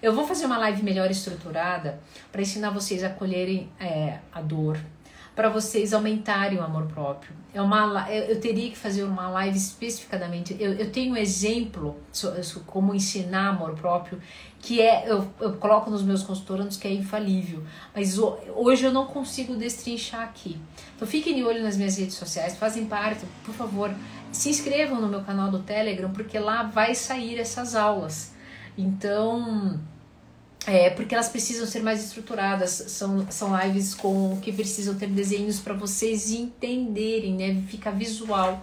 Eu 0.07 0.13
vou 0.13 0.25
fazer 0.25 0.45
uma 0.45 0.57
live 0.57 0.83
melhor 0.83 1.11
estruturada 1.11 1.99
para 2.31 2.41
ensinar 2.41 2.69
vocês 2.69 3.03
a 3.03 3.09
colherem 3.09 3.69
é, 3.77 4.19
a 4.31 4.41
dor, 4.41 4.79
para 5.35 5.49
vocês 5.49 5.91
aumentarem 5.91 6.57
o 6.57 6.63
amor 6.63 6.85
próprio. 6.85 7.33
É 7.53 7.61
uma, 7.61 8.09
eu, 8.09 8.39
teria 8.39 8.69
que 8.69 8.77
fazer 8.77 9.03
uma 9.03 9.27
live 9.27 9.57
especificadamente. 9.57 10.55
Eu, 10.57 10.75
eu 10.75 10.89
tenho 10.93 11.11
um 11.11 11.17
exemplo 11.17 11.97
sobre 12.13 12.41
como 12.65 12.95
ensinar 12.95 13.49
amor 13.49 13.73
próprio 13.73 14.21
que 14.61 14.79
é 14.79 15.11
eu, 15.11 15.27
eu 15.41 15.57
coloco 15.57 15.89
nos 15.89 16.03
meus 16.03 16.23
consultorandos 16.23 16.77
que 16.77 16.87
é 16.87 16.93
infalível, 16.93 17.61
mas 17.93 18.17
hoje 18.17 18.85
eu 18.85 18.93
não 18.93 19.07
consigo 19.07 19.57
destrinchar 19.57 20.21
aqui. 20.21 20.57
Então 20.95 21.05
fiquem 21.05 21.35
de 21.35 21.43
olho 21.43 21.61
nas 21.61 21.75
minhas 21.75 21.97
redes 21.97 22.15
sociais, 22.15 22.55
fazem 22.55 22.85
parte, 22.85 23.25
por 23.43 23.53
favor, 23.53 23.93
se 24.31 24.47
inscrevam 24.47 25.01
no 25.01 25.09
meu 25.09 25.21
canal 25.23 25.51
do 25.51 25.59
Telegram 25.59 26.09
porque 26.13 26.39
lá 26.39 26.63
vai 26.63 26.95
sair 26.95 27.37
essas 27.37 27.75
aulas. 27.75 28.37
Então, 28.77 29.77
é 30.67 30.89
porque 30.89 31.15
elas 31.15 31.29
precisam 31.29 31.65
ser 31.65 31.81
mais 31.81 32.03
estruturadas. 32.03 32.69
São, 32.69 33.25
são 33.31 33.57
lives 33.57 33.95
com 33.95 34.37
que 34.41 34.51
precisam 34.51 34.95
ter 34.95 35.07
desenhos 35.07 35.59
para 35.59 35.73
vocês 35.73 36.29
entenderem, 36.31 37.33
né? 37.35 37.63
Fica 37.67 37.89
visual, 37.89 38.61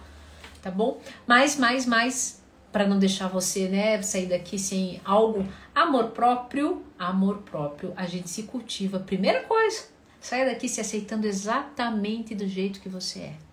tá 0.63 0.71
bom? 0.71 1.01
Mais, 1.27 1.57
mais, 1.57 1.87
mais 1.87 2.45
para 2.71 2.87
não 2.87 2.99
deixar 2.99 3.29
você, 3.29 3.69
né, 3.69 4.03
sair 4.03 4.27
daqui 4.27 4.59
sem 4.59 5.01
algo. 5.05 5.47
Amor 5.75 6.09
próprio, 6.11 6.83
amor 6.99 7.39
próprio, 7.39 7.93
a 7.97 8.05
gente 8.05 8.29
se 8.29 8.43
cultiva. 8.43 8.99
Primeira 8.99 9.45
coisa, 9.45 9.85
saia 10.21 10.45
daqui 10.45 10.69
se 10.69 10.81
aceitando 10.81 11.27
exatamente 11.27 12.35
do 12.35 12.49
jeito 12.49 12.81
que 12.81 12.89
você 12.89 13.21
é. 13.21 13.44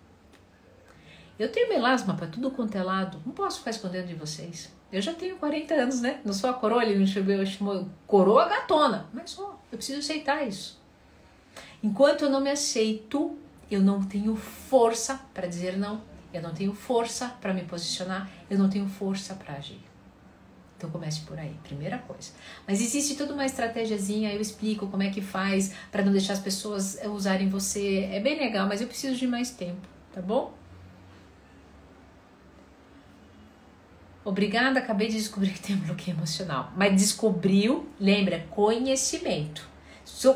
Eu 1.41 1.51
tenho 1.51 1.69
melasma 1.69 2.13
para 2.13 2.27
tudo 2.27 2.51
quanto 2.51 2.77
é 2.77 2.83
lado, 2.83 3.19
não 3.25 3.33
posso 3.33 3.57
ficar 3.57 3.71
escondendo 3.71 4.05
de 4.05 4.13
vocês. 4.13 4.71
Eu 4.91 5.01
já 5.01 5.11
tenho 5.11 5.37
40 5.37 5.73
anos, 5.73 5.99
né? 5.99 6.21
Não 6.23 6.33
sou 6.33 6.47
a 6.47 6.53
coroa, 6.53 6.85
ele 6.85 6.99
me 6.99 7.07
chamou, 7.07 7.43
chamou 7.47 7.89
coroa 8.05 8.47
gatona, 8.47 9.09
mas 9.11 9.31
só, 9.31 9.59
eu 9.71 9.77
preciso 9.79 9.97
aceitar 9.97 10.47
isso. 10.47 10.79
Enquanto 11.81 12.25
eu 12.25 12.29
não 12.29 12.41
me 12.41 12.51
aceito, 12.51 13.35
eu 13.71 13.81
não 13.81 14.03
tenho 14.03 14.35
força 14.35 15.19
para 15.33 15.47
dizer 15.47 15.79
não, 15.79 16.03
eu 16.31 16.43
não 16.43 16.53
tenho 16.53 16.75
força 16.75 17.29
para 17.41 17.55
me 17.55 17.63
posicionar, 17.63 18.29
eu 18.47 18.59
não 18.59 18.69
tenho 18.69 18.87
força 18.87 19.33
para 19.33 19.55
agir. 19.55 19.81
Então 20.77 20.91
comece 20.91 21.21
por 21.21 21.39
aí, 21.39 21.55
primeira 21.63 21.97
coisa. 21.97 22.33
Mas 22.67 22.81
existe 22.81 23.15
toda 23.15 23.33
uma 23.33 23.47
estratégiazinha, 23.47 24.31
eu 24.31 24.39
explico 24.39 24.85
como 24.85 25.01
é 25.01 25.09
que 25.09 25.21
faz 25.21 25.73
para 25.91 26.03
não 26.03 26.11
deixar 26.11 26.33
as 26.33 26.39
pessoas 26.39 26.99
eh, 27.03 27.07
usarem 27.07 27.49
você. 27.49 28.09
É 28.11 28.19
bem 28.19 28.37
legal, 28.37 28.67
mas 28.67 28.79
eu 28.79 28.87
preciso 28.87 29.15
de 29.15 29.25
mais 29.25 29.49
tempo, 29.49 29.87
tá 30.13 30.21
bom? 30.21 30.60
Obrigada, 34.23 34.79
acabei 34.79 35.07
de 35.07 35.15
descobrir 35.15 35.51
que 35.51 35.59
tem 35.59 35.75
bloqueio 35.75 36.15
emocional. 36.15 36.71
Mas 36.75 36.95
descobriu, 36.95 37.87
lembra, 37.99 38.45
conhecimento. 38.51 39.67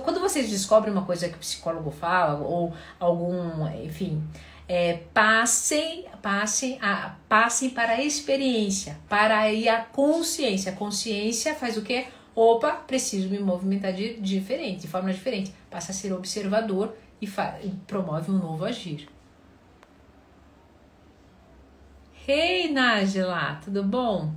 Quando 0.04 0.20
vocês 0.20 0.50
descobrem 0.50 0.92
uma 0.92 1.06
coisa 1.06 1.30
que 1.30 1.36
o 1.36 1.40
psicólogo 1.40 1.92
fala, 1.92 2.40
ou 2.40 2.74
algum, 3.00 3.68
enfim, 3.84 4.24
é, 4.68 5.02
passem, 5.14 6.06
passem, 6.22 6.80
a, 6.82 7.16
passem 7.30 7.70
para 7.70 7.94
a 7.94 8.04
experiência, 8.04 8.98
para 9.08 9.44
a 9.44 9.82
consciência. 9.84 10.72
A 10.72 10.76
consciência 10.76 11.54
faz 11.54 11.78
o 11.78 11.84
quê? 11.84 12.08
Opa, 12.34 12.72
preciso 12.72 13.30
me 13.30 13.38
movimentar 13.40 13.94
de, 13.94 14.20
diferente, 14.20 14.82
de 14.82 14.88
forma 14.88 15.14
diferente. 15.14 15.54
Passa 15.70 15.92
a 15.92 15.96
ser 15.96 16.12
observador 16.12 16.96
e, 17.22 17.26
e 17.26 17.70
promove 17.86 18.32
um 18.32 18.38
novo 18.38 18.66
agir. 18.66 19.08
Hey, 22.28 22.72
Nájila, 22.72 23.62
tudo 23.64 23.84
bom? 23.84 24.34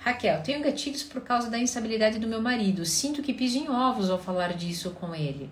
Raquel, 0.00 0.42
tenho 0.42 0.60
gatilhos 0.60 1.04
por 1.04 1.20
causa 1.20 1.48
da 1.48 1.56
instabilidade 1.56 2.18
do 2.18 2.26
meu 2.26 2.42
marido. 2.42 2.84
Sinto 2.84 3.22
que 3.22 3.32
piso 3.32 3.56
em 3.56 3.70
ovos 3.70 4.10
ao 4.10 4.18
falar 4.18 4.54
disso 4.54 4.90
com 4.90 5.14
ele. 5.14 5.48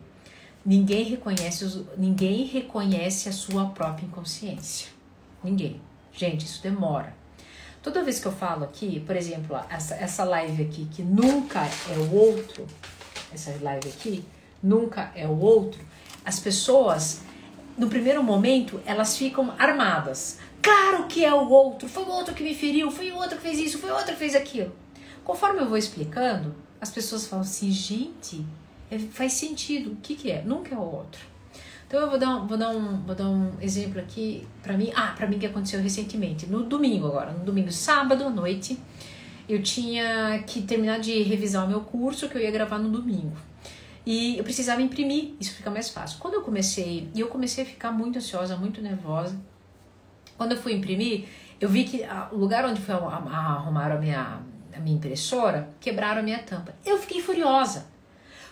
Ninguém 0.64 1.04
reconhece, 1.04 1.64
os, 1.64 1.84
ninguém 1.96 2.46
reconhece 2.46 3.28
a 3.28 3.32
sua 3.32 3.66
própria 3.66 4.06
inconsciência. 4.06 4.88
Ninguém. 5.44 5.80
Gente, 6.12 6.44
isso 6.44 6.60
demora. 6.60 7.14
Toda 7.80 8.02
vez 8.02 8.18
que 8.18 8.26
eu 8.26 8.32
falo 8.32 8.64
aqui, 8.64 8.98
por 9.06 9.14
exemplo, 9.14 9.56
essa, 9.70 9.94
essa 9.94 10.24
live 10.24 10.64
aqui, 10.64 10.86
que 10.86 11.02
nunca 11.02 11.60
é 11.88 11.96
o 11.96 12.12
outro, 12.12 12.66
essa 13.32 13.56
live 13.62 13.88
aqui, 13.88 14.24
nunca 14.60 15.12
é 15.14 15.28
o 15.28 15.38
outro, 15.38 15.80
as 16.24 16.40
pessoas, 16.40 17.20
no 17.78 17.88
primeiro 17.88 18.20
momento, 18.20 18.80
elas 18.84 19.16
ficam 19.16 19.54
armadas. 19.56 20.40
Claro 20.66 21.06
que 21.06 21.24
é 21.24 21.32
o 21.32 21.48
outro, 21.48 21.88
foi 21.88 22.02
o 22.02 22.08
outro 22.08 22.34
que 22.34 22.42
me 22.42 22.52
feriu, 22.52 22.90
foi 22.90 23.12
o 23.12 23.14
outro 23.14 23.36
que 23.36 23.42
fez 23.42 23.56
isso, 23.56 23.78
foi 23.78 23.88
o 23.88 23.94
outro 23.94 24.12
que 24.12 24.18
fez 24.18 24.34
aquilo. 24.34 24.72
Conforme 25.22 25.60
eu 25.60 25.68
vou 25.68 25.78
explicando, 25.78 26.52
as 26.80 26.90
pessoas 26.90 27.24
falam 27.24 27.44
assim, 27.44 27.70
gente, 27.70 28.44
é, 28.90 28.98
faz 28.98 29.34
sentido. 29.34 29.92
O 29.92 29.96
que, 30.02 30.16
que 30.16 30.28
é? 30.28 30.42
Nunca 30.42 30.74
é 30.74 30.76
o 30.76 30.82
outro. 30.82 31.20
Então 31.86 32.00
eu 32.00 32.10
vou 32.10 32.18
dar 32.18 32.38
vou 32.40 32.58
dar 32.58 32.70
um, 32.70 33.00
vou 33.02 33.14
dar 33.14 33.28
um 33.28 33.52
exemplo 33.60 34.00
aqui 34.00 34.44
para 34.60 34.76
mim. 34.76 34.90
Ah, 34.96 35.14
para 35.16 35.28
mim 35.28 35.38
que 35.38 35.46
aconteceu 35.46 35.80
recentemente, 35.80 36.46
no 36.46 36.64
domingo 36.64 37.06
agora, 37.06 37.30
no 37.30 37.44
domingo, 37.44 37.70
sábado 37.70 38.24
à 38.24 38.30
noite, 38.30 38.76
eu 39.48 39.62
tinha 39.62 40.42
que 40.48 40.62
terminar 40.62 40.98
de 40.98 41.22
revisar 41.22 41.64
o 41.64 41.68
meu 41.68 41.82
curso 41.82 42.28
que 42.28 42.36
eu 42.36 42.42
ia 42.42 42.50
gravar 42.50 42.80
no 42.80 42.88
domingo. 42.88 43.36
E 44.04 44.36
eu 44.36 44.42
precisava 44.42 44.82
imprimir, 44.82 45.34
isso 45.38 45.54
fica 45.54 45.70
mais 45.70 45.90
fácil. 45.90 46.18
Quando 46.18 46.34
eu 46.34 46.42
comecei, 46.42 47.08
e 47.14 47.20
eu 47.20 47.28
comecei 47.28 47.62
a 47.62 47.66
ficar 47.68 47.92
muito 47.92 48.18
ansiosa, 48.18 48.56
muito 48.56 48.82
nervosa. 48.82 49.38
Quando 50.36 50.52
eu 50.52 50.58
fui 50.58 50.74
imprimir, 50.74 51.26
eu 51.60 51.68
vi 51.68 51.84
que 51.84 52.02
o 52.32 52.36
lugar 52.36 52.64
onde 52.64 52.80
foi 52.80 52.94
arrumar 52.94 53.92
a 53.92 53.98
minha, 53.98 54.40
a 54.74 54.80
minha 54.80 54.96
impressora, 54.96 55.70
quebraram 55.80 56.20
a 56.20 56.22
minha 56.22 56.38
tampa. 56.38 56.74
Eu 56.84 56.98
fiquei 56.98 57.20
furiosa. 57.22 57.86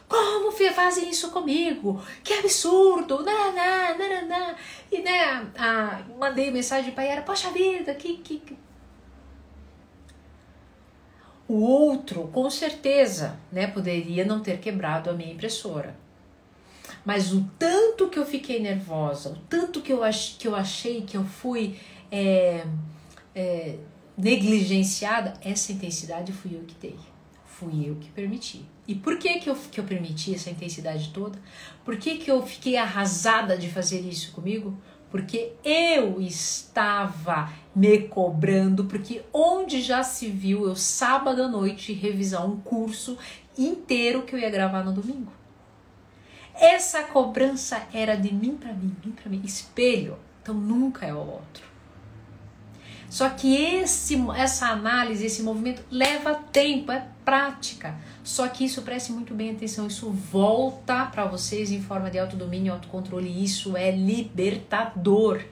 Como 0.09 0.53
fazem 0.73 1.09
isso 1.09 1.31
comigo? 1.31 2.03
Que 2.23 2.35
absurdo! 2.35 3.23
Nananá, 3.23 3.97
nananá. 3.97 4.55
E 4.92 5.03
né, 5.03 5.51
a, 5.59 6.03
mandei 6.18 6.51
mensagem 6.51 6.92
para 6.92 7.05
ela, 7.05 7.23
poxa 7.23 7.51
vida, 7.51 7.94
que, 7.94 8.18
que, 8.18 8.38
que. 8.38 8.57
O 11.47 11.61
outro, 11.61 12.29
com 12.29 12.49
certeza, 12.49 13.38
né, 13.53 13.66
poderia 13.66 14.25
não 14.25 14.40
ter 14.40 14.59
quebrado 14.59 15.11
a 15.11 15.12
minha 15.12 15.33
impressora. 15.33 15.94
Mas 17.04 17.32
o 17.32 17.48
tanto 17.58 18.08
que 18.08 18.18
eu 18.18 18.24
fiquei 18.24 18.60
nervosa, 18.60 19.30
o 19.30 19.36
tanto 19.48 19.82
que 19.82 19.92
eu, 19.92 20.02
ach, 20.02 20.36
que 20.38 20.48
eu 20.48 20.54
achei 20.54 21.02
que 21.02 21.16
eu 21.16 21.24
fui 21.24 21.76
é, 22.10 22.64
é, 23.34 23.76
negligenciada, 24.16 25.34
essa 25.42 25.72
intensidade 25.72 26.32
fui 26.32 26.54
eu 26.54 26.60
que 26.60 26.74
dei. 26.80 26.96
Fui 27.44 27.88
eu 27.88 27.96
que 27.96 28.10
permiti. 28.10 28.64
E 28.86 28.94
por 28.94 29.18
que 29.18 29.38
que 29.38 29.48
eu, 29.48 29.54
que 29.54 29.78
eu 29.78 29.84
permiti 29.84 30.34
essa 30.34 30.50
intensidade 30.50 31.10
toda? 31.10 31.38
Por 31.84 31.96
que 31.96 32.16
que 32.16 32.30
eu 32.30 32.44
fiquei 32.44 32.76
arrasada 32.76 33.56
de 33.56 33.68
fazer 33.68 34.00
isso 34.00 34.32
comigo? 34.32 34.76
Porque 35.10 35.52
eu 35.64 36.20
estava 36.20 37.52
me 37.74 37.98
cobrando, 38.08 38.86
porque 38.86 39.22
onde 39.32 39.80
já 39.80 40.02
se 40.02 40.28
viu 40.28 40.66
eu 40.66 40.74
sábado 40.74 41.42
à 41.42 41.48
noite 41.48 41.92
revisar 41.92 42.44
um 42.44 42.58
curso 42.58 43.16
inteiro 43.56 44.22
que 44.22 44.34
eu 44.34 44.38
ia 44.40 44.50
gravar 44.50 44.82
no 44.82 44.92
domingo. 44.92 45.32
Essa 46.54 47.02
cobrança 47.02 47.82
era 47.92 48.16
de 48.16 48.32
mim 48.32 48.56
para 48.56 48.72
mim, 48.72 48.94
mim 49.04 49.12
para 49.12 49.30
mim, 49.30 49.42
espelho. 49.44 50.16
Então 50.42 50.54
nunca 50.54 51.06
é 51.06 51.12
o 51.12 51.18
outro. 51.18 51.74
Só 53.08 53.28
que 53.30 53.54
esse, 53.54 54.16
essa 54.36 54.66
análise, 54.68 55.24
esse 55.24 55.42
movimento 55.42 55.84
leva 55.90 56.34
tempo, 56.34 56.90
é 56.90 57.06
prática. 57.24 57.94
Só 58.24 58.48
que 58.48 58.64
isso 58.64 58.82
preste 58.82 59.12
muito 59.12 59.32
bem 59.32 59.52
atenção, 59.52 59.86
isso 59.86 60.10
volta 60.10 61.06
para 61.06 61.24
vocês 61.24 61.70
em 61.70 61.80
forma 61.80 62.10
de 62.10 62.18
autodomínio 62.18 62.72
autocontrole, 62.72 63.44
isso 63.44 63.76
é 63.76 63.90
libertador. 63.90 65.42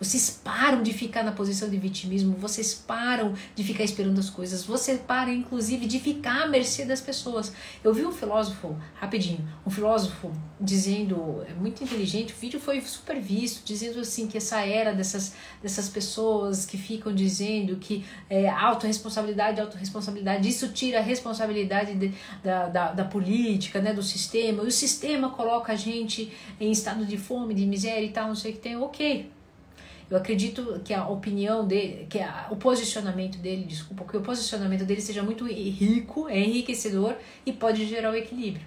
Vocês 0.00 0.40
param 0.42 0.82
de 0.82 0.94
ficar 0.94 1.22
na 1.22 1.30
posição 1.30 1.68
de 1.68 1.76
vitimismo, 1.76 2.34
vocês 2.38 2.72
param 2.72 3.34
de 3.54 3.62
ficar 3.62 3.84
esperando 3.84 4.18
as 4.18 4.30
coisas, 4.30 4.64
você 4.64 4.96
para 4.96 5.30
inclusive 5.30 5.84
de 5.84 6.00
ficar 6.00 6.44
à 6.44 6.46
mercê 6.48 6.86
das 6.86 7.02
pessoas. 7.02 7.52
Eu 7.84 7.92
vi 7.92 8.06
um 8.06 8.10
filósofo, 8.10 8.74
rapidinho, 8.94 9.46
um 9.66 9.68
filósofo 9.68 10.32
dizendo, 10.58 11.44
é 11.46 11.52
muito 11.52 11.84
inteligente, 11.84 12.32
o 12.32 12.36
vídeo 12.36 12.58
foi 12.58 12.80
super 12.80 13.20
visto, 13.20 13.62
dizendo 13.62 14.00
assim 14.00 14.26
que 14.26 14.38
essa 14.38 14.64
era 14.64 14.94
dessas, 14.94 15.34
dessas 15.62 15.90
pessoas 15.90 16.64
que 16.64 16.78
ficam 16.78 17.14
dizendo 17.14 17.76
que 17.76 18.02
é 18.30 18.48
autorresponsabilidade, 18.48 19.60
autorresponsabilidade, 19.60 20.48
isso 20.48 20.68
tira 20.68 21.00
a 21.00 21.02
responsabilidade 21.02 21.94
de, 21.94 22.14
da, 22.42 22.68
da, 22.68 22.92
da 22.92 23.04
política, 23.04 23.82
né, 23.82 23.92
do 23.92 24.02
sistema, 24.02 24.64
e 24.64 24.66
o 24.66 24.72
sistema 24.72 25.28
coloca 25.28 25.74
a 25.74 25.76
gente 25.76 26.32
em 26.58 26.70
estado 26.70 27.04
de 27.04 27.18
fome, 27.18 27.52
de 27.52 27.66
miséria 27.66 28.06
e 28.06 28.10
tal, 28.10 28.28
não 28.28 28.34
sei 28.34 28.52
o 28.52 28.54
que 28.54 28.60
tem, 28.60 28.76
ok 28.78 29.39
eu 30.10 30.16
acredito 30.16 30.80
que 30.84 30.92
a 30.92 31.06
opinião 31.06 31.66
dele, 31.66 32.06
que 32.10 32.18
a, 32.18 32.48
o 32.50 32.56
posicionamento 32.56 33.38
dele, 33.38 33.64
desculpa, 33.64 34.04
que 34.04 34.16
o 34.16 34.20
posicionamento 34.20 34.84
dele 34.84 35.00
seja 35.00 35.22
muito 35.22 35.46
rico, 35.46 36.28
é 36.28 36.38
enriquecedor 36.40 37.14
e 37.46 37.52
pode 37.52 37.86
gerar 37.86 38.10
o 38.10 38.16
equilíbrio. 38.16 38.66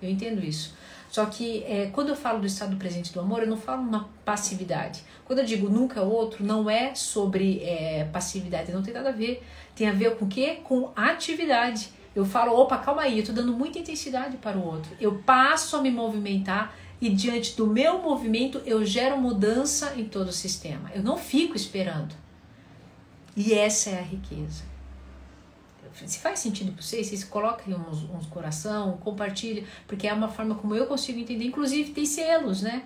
Eu 0.00 0.08
entendo 0.08 0.42
isso. 0.42 0.74
Só 1.10 1.26
que 1.26 1.62
é, 1.64 1.86
quando 1.92 2.08
eu 2.08 2.16
falo 2.16 2.40
do 2.40 2.46
estado 2.46 2.76
presente 2.76 3.12
do 3.12 3.20
amor, 3.20 3.42
eu 3.42 3.48
não 3.48 3.56
falo 3.56 3.82
uma 3.82 4.08
passividade. 4.24 5.02
Quando 5.26 5.40
eu 5.40 5.44
digo 5.44 5.68
nunca 5.68 6.00
é 6.00 6.02
outro, 6.02 6.44
não 6.44 6.68
é 6.70 6.94
sobre 6.94 7.62
é, 7.62 8.04
passividade, 8.04 8.72
não 8.72 8.82
tem 8.82 8.94
nada 8.94 9.10
a 9.10 9.12
ver. 9.12 9.42
Tem 9.74 9.88
a 9.88 9.92
ver 9.92 10.16
com 10.16 10.24
o 10.24 10.28
quê? 10.28 10.60
Com 10.64 10.90
atividade. 10.96 11.90
Eu 12.14 12.24
falo, 12.24 12.52
opa, 12.58 12.78
calma 12.78 13.02
aí, 13.02 13.18
eu 13.18 13.24
tô 13.24 13.32
dando 13.32 13.52
muita 13.52 13.78
intensidade 13.78 14.38
para 14.38 14.56
o 14.56 14.64
outro. 14.64 14.90
Eu 15.00 15.16
passo 15.18 15.76
a 15.76 15.82
me 15.82 15.90
movimentar 15.90 16.74
e 17.00 17.08
diante 17.10 17.56
do 17.56 17.66
meu 17.66 18.00
movimento 18.00 18.60
eu 18.66 18.84
gero 18.84 19.18
mudança 19.18 19.94
em 19.96 20.04
todo 20.04 20.28
o 20.28 20.32
sistema. 20.32 20.90
Eu 20.94 21.02
não 21.02 21.16
fico 21.16 21.56
esperando. 21.56 22.14
E 23.36 23.52
essa 23.52 23.90
é 23.90 23.98
a 23.98 24.02
riqueza. 24.02 24.64
Se 26.06 26.18
faz 26.18 26.38
sentido 26.40 26.72
para 26.72 26.82
vocês, 26.82 27.06
vocês 27.06 27.24
coloquem 27.24 27.74
uns, 27.74 28.02
uns 28.04 28.26
coração, 28.26 28.98
compartilhem, 28.98 29.64
porque 29.86 30.06
é 30.06 30.12
uma 30.12 30.28
forma 30.28 30.54
como 30.54 30.74
eu 30.74 30.86
consigo 30.86 31.18
entender. 31.18 31.44
Inclusive 31.44 31.92
tem 31.92 32.04
selos, 32.04 32.62
né? 32.62 32.84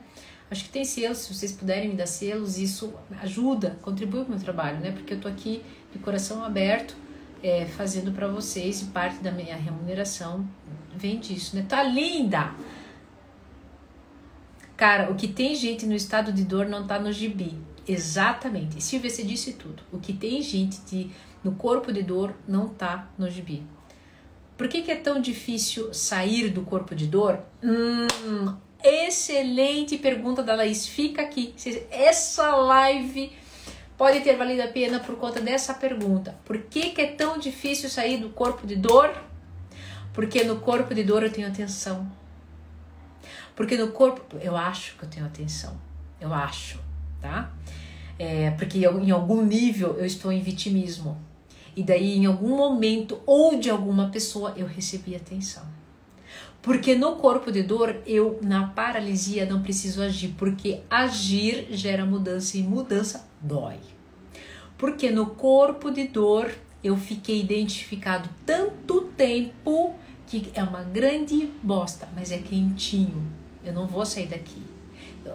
Acho 0.50 0.64
que 0.64 0.70
tem 0.70 0.84
selos, 0.84 1.18
se 1.18 1.34
vocês 1.34 1.52
puderem 1.52 1.88
me 1.88 1.94
dar 1.94 2.06
selos, 2.06 2.58
isso 2.58 2.92
ajuda, 3.20 3.78
contribui 3.82 4.20
para 4.20 4.28
o 4.28 4.30
meu 4.32 4.40
trabalho, 4.40 4.80
né? 4.80 4.92
Porque 4.92 5.14
eu 5.14 5.20
tô 5.20 5.28
aqui 5.28 5.62
de 5.92 5.98
coração 5.98 6.44
aberto, 6.44 6.94
é, 7.42 7.66
fazendo 7.66 8.12
para 8.12 8.28
vocês 8.28 8.82
e 8.82 8.84
parte 8.86 9.22
da 9.22 9.32
minha 9.32 9.56
remuneração 9.56 10.46
vem 10.94 11.18
disso, 11.18 11.56
né? 11.56 11.64
Tá 11.68 11.82
linda! 11.82 12.54
Cara, 14.82 15.12
o 15.12 15.14
que 15.14 15.28
tem 15.28 15.54
gente 15.54 15.86
no 15.86 15.94
estado 15.94 16.32
de 16.32 16.42
dor 16.42 16.66
não 16.66 16.84
tá 16.84 16.98
no 16.98 17.12
gibi. 17.12 17.56
Exatamente. 17.86 18.82
Silvia, 18.82 19.08
você 19.08 19.22
disse 19.22 19.52
tudo. 19.52 19.80
O 19.92 20.00
que 20.00 20.12
tem 20.12 20.42
gente 20.42 20.80
de, 20.80 21.08
no 21.44 21.52
corpo 21.52 21.92
de 21.92 22.02
dor 22.02 22.34
não 22.48 22.66
tá 22.66 23.08
no 23.16 23.30
gibi. 23.30 23.62
Por 24.58 24.66
que, 24.66 24.82
que 24.82 24.90
é 24.90 24.96
tão 24.96 25.20
difícil 25.20 25.94
sair 25.94 26.48
do 26.48 26.62
corpo 26.62 26.96
de 26.96 27.06
dor? 27.06 27.38
Hum, 27.62 28.56
excelente 28.82 29.96
pergunta 29.98 30.42
da 30.42 30.56
Laís. 30.56 30.84
Fica 30.84 31.22
aqui. 31.22 31.54
Essa 31.88 32.56
live 32.56 33.30
pode 33.96 34.18
ter 34.22 34.36
valido 34.36 34.62
a 34.62 34.66
pena 34.66 34.98
por 34.98 35.14
conta 35.14 35.40
dessa 35.40 35.72
pergunta. 35.74 36.34
Por 36.44 36.58
que, 36.58 36.90
que 36.90 37.02
é 37.02 37.06
tão 37.06 37.38
difícil 37.38 37.88
sair 37.88 38.16
do 38.16 38.30
corpo 38.30 38.66
de 38.66 38.74
dor? 38.74 39.14
Porque 40.12 40.42
no 40.42 40.56
corpo 40.58 40.92
de 40.92 41.04
dor 41.04 41.22
eu 41.22 41.30
tenho 41.30 41.46
atenção. 41.46 42.20
Porque 43.54 43.76
no 43.76 43.88
corpo, 43.88 44.36
eu 44.38 44.56
acho 44.56 44.96
que 44.96 45.04
eu 45.04 45.08
tenho 45.08 45.26
atenção. 45.26 45.76
Eu 46.20 46.32
acho, 46.32 46.80
tá? 47.20 47.52
É, 48.18 48.50
porque 48.52 48.78
eu, 48.78 49.00
em 49.00 49.10
algum 49.10 49.44
nível 49.44 49.96
eu 49.98 50.04
estou 50.04 50.32
em 50.32 50.40
vitimismo. 50.40 51.20
E 51.74 51.82
daí, 51.82 52.16
em 52.16 52.26
algum 52.26 52.56
momento 52.56 53.20
ou 53.26 53.58
de 53.58 53.70
alguma 53.70 54.08
pessoa, 54.10 54.52
eu 54.56 54.66
recebi 54.66 55.16
atenção. 55.16 55.64
Porque 56.60 56.94
no 56.94 57.16
corpo 57.16 57.50
de 57.50 57.62
dor, 57.62 57.96
eu 58.06 58.38
na 58.40 58.68
paralisia 58.68 59.44
não 59.44 59.62
preciso 59.62 60.00
agir, 60.00 60.34
porque 60.38 60.80
agir 60.88 61.66
gera 61.70 62.06
mudança 62.06 62.56
e 62.56 62.62
mudança 62.62 63.28
dói. 63.40 63.78
Porque 64.78 65.10
no 65.10 65.26
corpo 65.26 65.90
de 65.90 66.06
dor 66.06 66.52
eu 66.82 66.96
fiquei 66.96 67.40
identificado 67.40 68.28
tanto 68.46 69.02
tempo 69.16 69.94
que 70.26 70.50
é 70.54 70.62
uma 70.62 70.82
grande 70.82 71.50
bosta, 71.62 72.08
mas 72.14 72.30
é 72.30 72.38
quentinho. 72.38 73.41
Eu 73.64 73.72
não 73.72 73.86
vou 73.86 74.04
sair 74.04 74.26
daqui. 74.26 74.62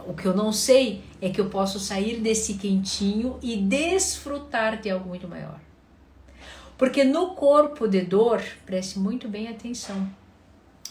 O 0.06 0.14
que 0.14 0.26
eu 0.26 0.36
não 0.36 0.52
sei 0.52 1.04
é 1.22 1.30
que 1.30 1.40
eu 1.40 1.50
posso 1.50 1.80
sair 1.80 2.20
desse 2.20 2.56
quentinho 2.56 3.40
e 3.42 3.58
desfrutar 3.58 4.82
de 4.82 4.90
algo 4.90 5.08
muito 5.08 5.28
maior. 5.28 5.60
Porque 6.78 7.04
no 7.04 7.32
corpo 7.32 7.88
de 7.88 8.02
dor, 8.02 8.44
preste 8.66 9.00
muito 9.00 9.28
bem 9.28 9.48
atenção 9.48 10.08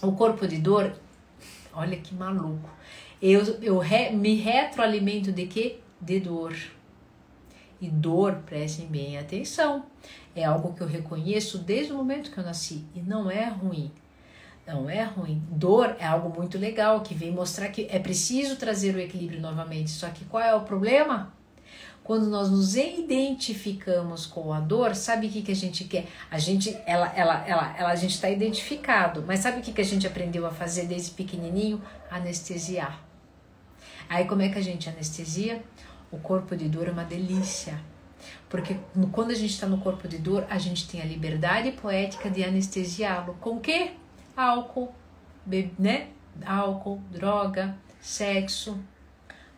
o 0.03 0.13
corpo 0.13 0.47
de 0.47 0.59
dor, 0.59 0.95
olha 1.73 1.97
que 1.97 2.15
maluco. 2.15 2.69
Eu, 3.21 3.43
eu 3.63 3.79
re, 3.79 4.11
me 4.11 4.35
retroalimento 4.35 5.33
de 5.33 5.47
quê? 5.47 5.79
De 6.01 6.21
dor. 6.21 6.55
E 7.81 7.89
dor, 7.89 8.43
prestem 8.47 8.87
bem 8.87 9.19
atenção, 9.19 9.85
é 10.35 10.45
algo 10.45 10.75
que 10.75 10.83
eu 10.83 10.87
reconheço 10.87 11.59
desde 11.59 11.93
o 11.93 11.97
momento 11.97 12.31
que 12.31 12.39
eu 12.39 12.45
nasci 12.45 12.85
e 12.95 13.01
não 13.01 13.31
é 13.31 13.49
ruim. 13.49 13.91
Não 14.67 14.91
é 14.91 15.05
ruim. 15.05 15.43
Dor 15.49 15.97
é 15.99 16.07
algo 16.07 16.29
muito 16.37 16.59
legal 16.59 17.01
que 17.01 17.15
vem 17.15 17.31
mostrar 17.31 17.69
que 17.69 17.87
é 17.91 17.99
preciso 17.99 18.57
trazer 18.57 18.95
o 18.95 19.01
equilíbrio 19.01 19.41
novamente. 19.41 19.91
Só 19.91 20.09
que 20.09 20.25
qual 20.25 20.43
é 20.43 20.55
o 20.55 20.63
problema? 20.63 21.33
quando 22.07 22.29
nós 22.29 22.49
nos 22.49 22.77
identificamos 22.77 24.27
com 24.27 24.53
a 24.53 24.61
dor, 24.61 24.95
sabe 24.95 25.27
o 25.27 25.31
que, 25.31 25.43
que 25.43 25.51
a 25.51 25.57
gente 25.57 25.83
quer? 25.83 26.07
A 26.31 26.39
gente, 26.39 26.71
ela, 26.87 27.13
ela, 27.17 27.45
ela, 27.45 27.77
ela 27.77 27.91
a 27.91 27.97
gente 27.97 28.15
está 28.15 28.31
identificado, 28.31 29.25
mas 29.27 29.41
sabe 29.41 29.59
o 29.59 29.61
que, 29.61 29.73
que 29.73 29.81
a 29.81 29.85
gente 29.85 30.07
aprendeu 30.07 30.47
a 30.47 30.53
fazer 30.53 30.87
desde 30.87 31.11
pequenininho? 31.11 31.83
Anestesiar. 32.09 33.03
Aí 34.09 34.25
como 34.25 34.41
é 34.41 34.49
que 34.49 34.57
a 34.57 34.63
gente 34.63 34.89
anestesia? 34.89 35.65
O 36.13 36.19
corpo 36.19 36.57
de 36.57 36.69
dor 36.69 36.87
é 36.87 36.93
uma 36.93 37.03
delícia. 37.03 37.81
Porque 38.49 38.77
quando 39.11 39.33
a 39.33 39.35
gente 39.35 39.51
está 39.51 39.67
no 39.67 39.79
corpo 39.79 40.07
de 40.07 40.19
dor, 40.19 40.47
a 40.49 40.59
gente 40.59 40.89
tem 40.89 41.03
a 41.03 41.05
liberdade 41.05 41.73
poética 41.73 42.31
de 42.31 42.45
anestesiá-lo. 42.45 43.37
Com 43.41 43.57
o 43.57 43.61
quê? 43.61 43.95
Álcool, 44.37 44.95
né? 45.79 46.11
Álcool, 46.45 47.01
droga, 47.11 47.77
sexo, 48.01 48.79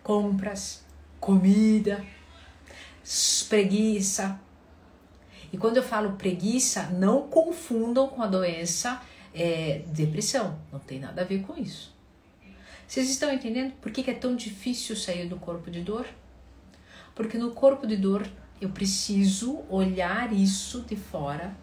compras, 0.03 0.85
comida, 1.19 2.05
preguiça. 3.49 4.41
E 5.53 5.59
quando 5.59 5.79
eu 5.79 5.83
falo 5.83 6.13
preguiça, 6.13 6.85
não 6.91 7.29
confundam 7.29 8.09
com 8.09 8.23
a 8.23 8.27
doença 8.27 9.03
é, 9.35 9.83
depressão. 9.89 10.59
Não 10.71 10.79
tem 10.79 11.01
nada 11.01 11.23
a 11.23 11.25
ver 11.25 11.43
com 11.43 11.57
isso. 11.57 11.95
Vocês 12.87 13.11
estão 13.11 13.33
entendendo 13.33 13.73
por 13.81 13.93
que, 13.93 14.03
que 14.03 14.11
é 14.11 14.15
tão 14.15 14.35
difícil 14.35 14.97
sair 14.97 15.29
do 15.29 15.37
corpo 15.37 15.71
de 15.71 15.81
dor? 15.81 16.07
Porque 17.15 17.37
no 17.37 17.51
corpo 17.51 17.87
de 17.87 17.97
dor 17.97 18.27
eu 18.61 18.71
preciso 18.71 19.63
olhar 19.69 20.33
isso 20.33 20.83
de 20.83 20.97
fora, 20.97 21.55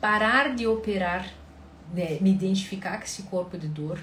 parar 0.00 0.54
de 0.54 0.66
operar, 0.66 1.30
né, 1.92 2.18
me 2.20 2.30
identificar 2.30 2.98
com 2.98 3.04
esse 3.04 3.22
corpo 3.24 3.58
de 3.58 3.68
dor, 3.68 3.98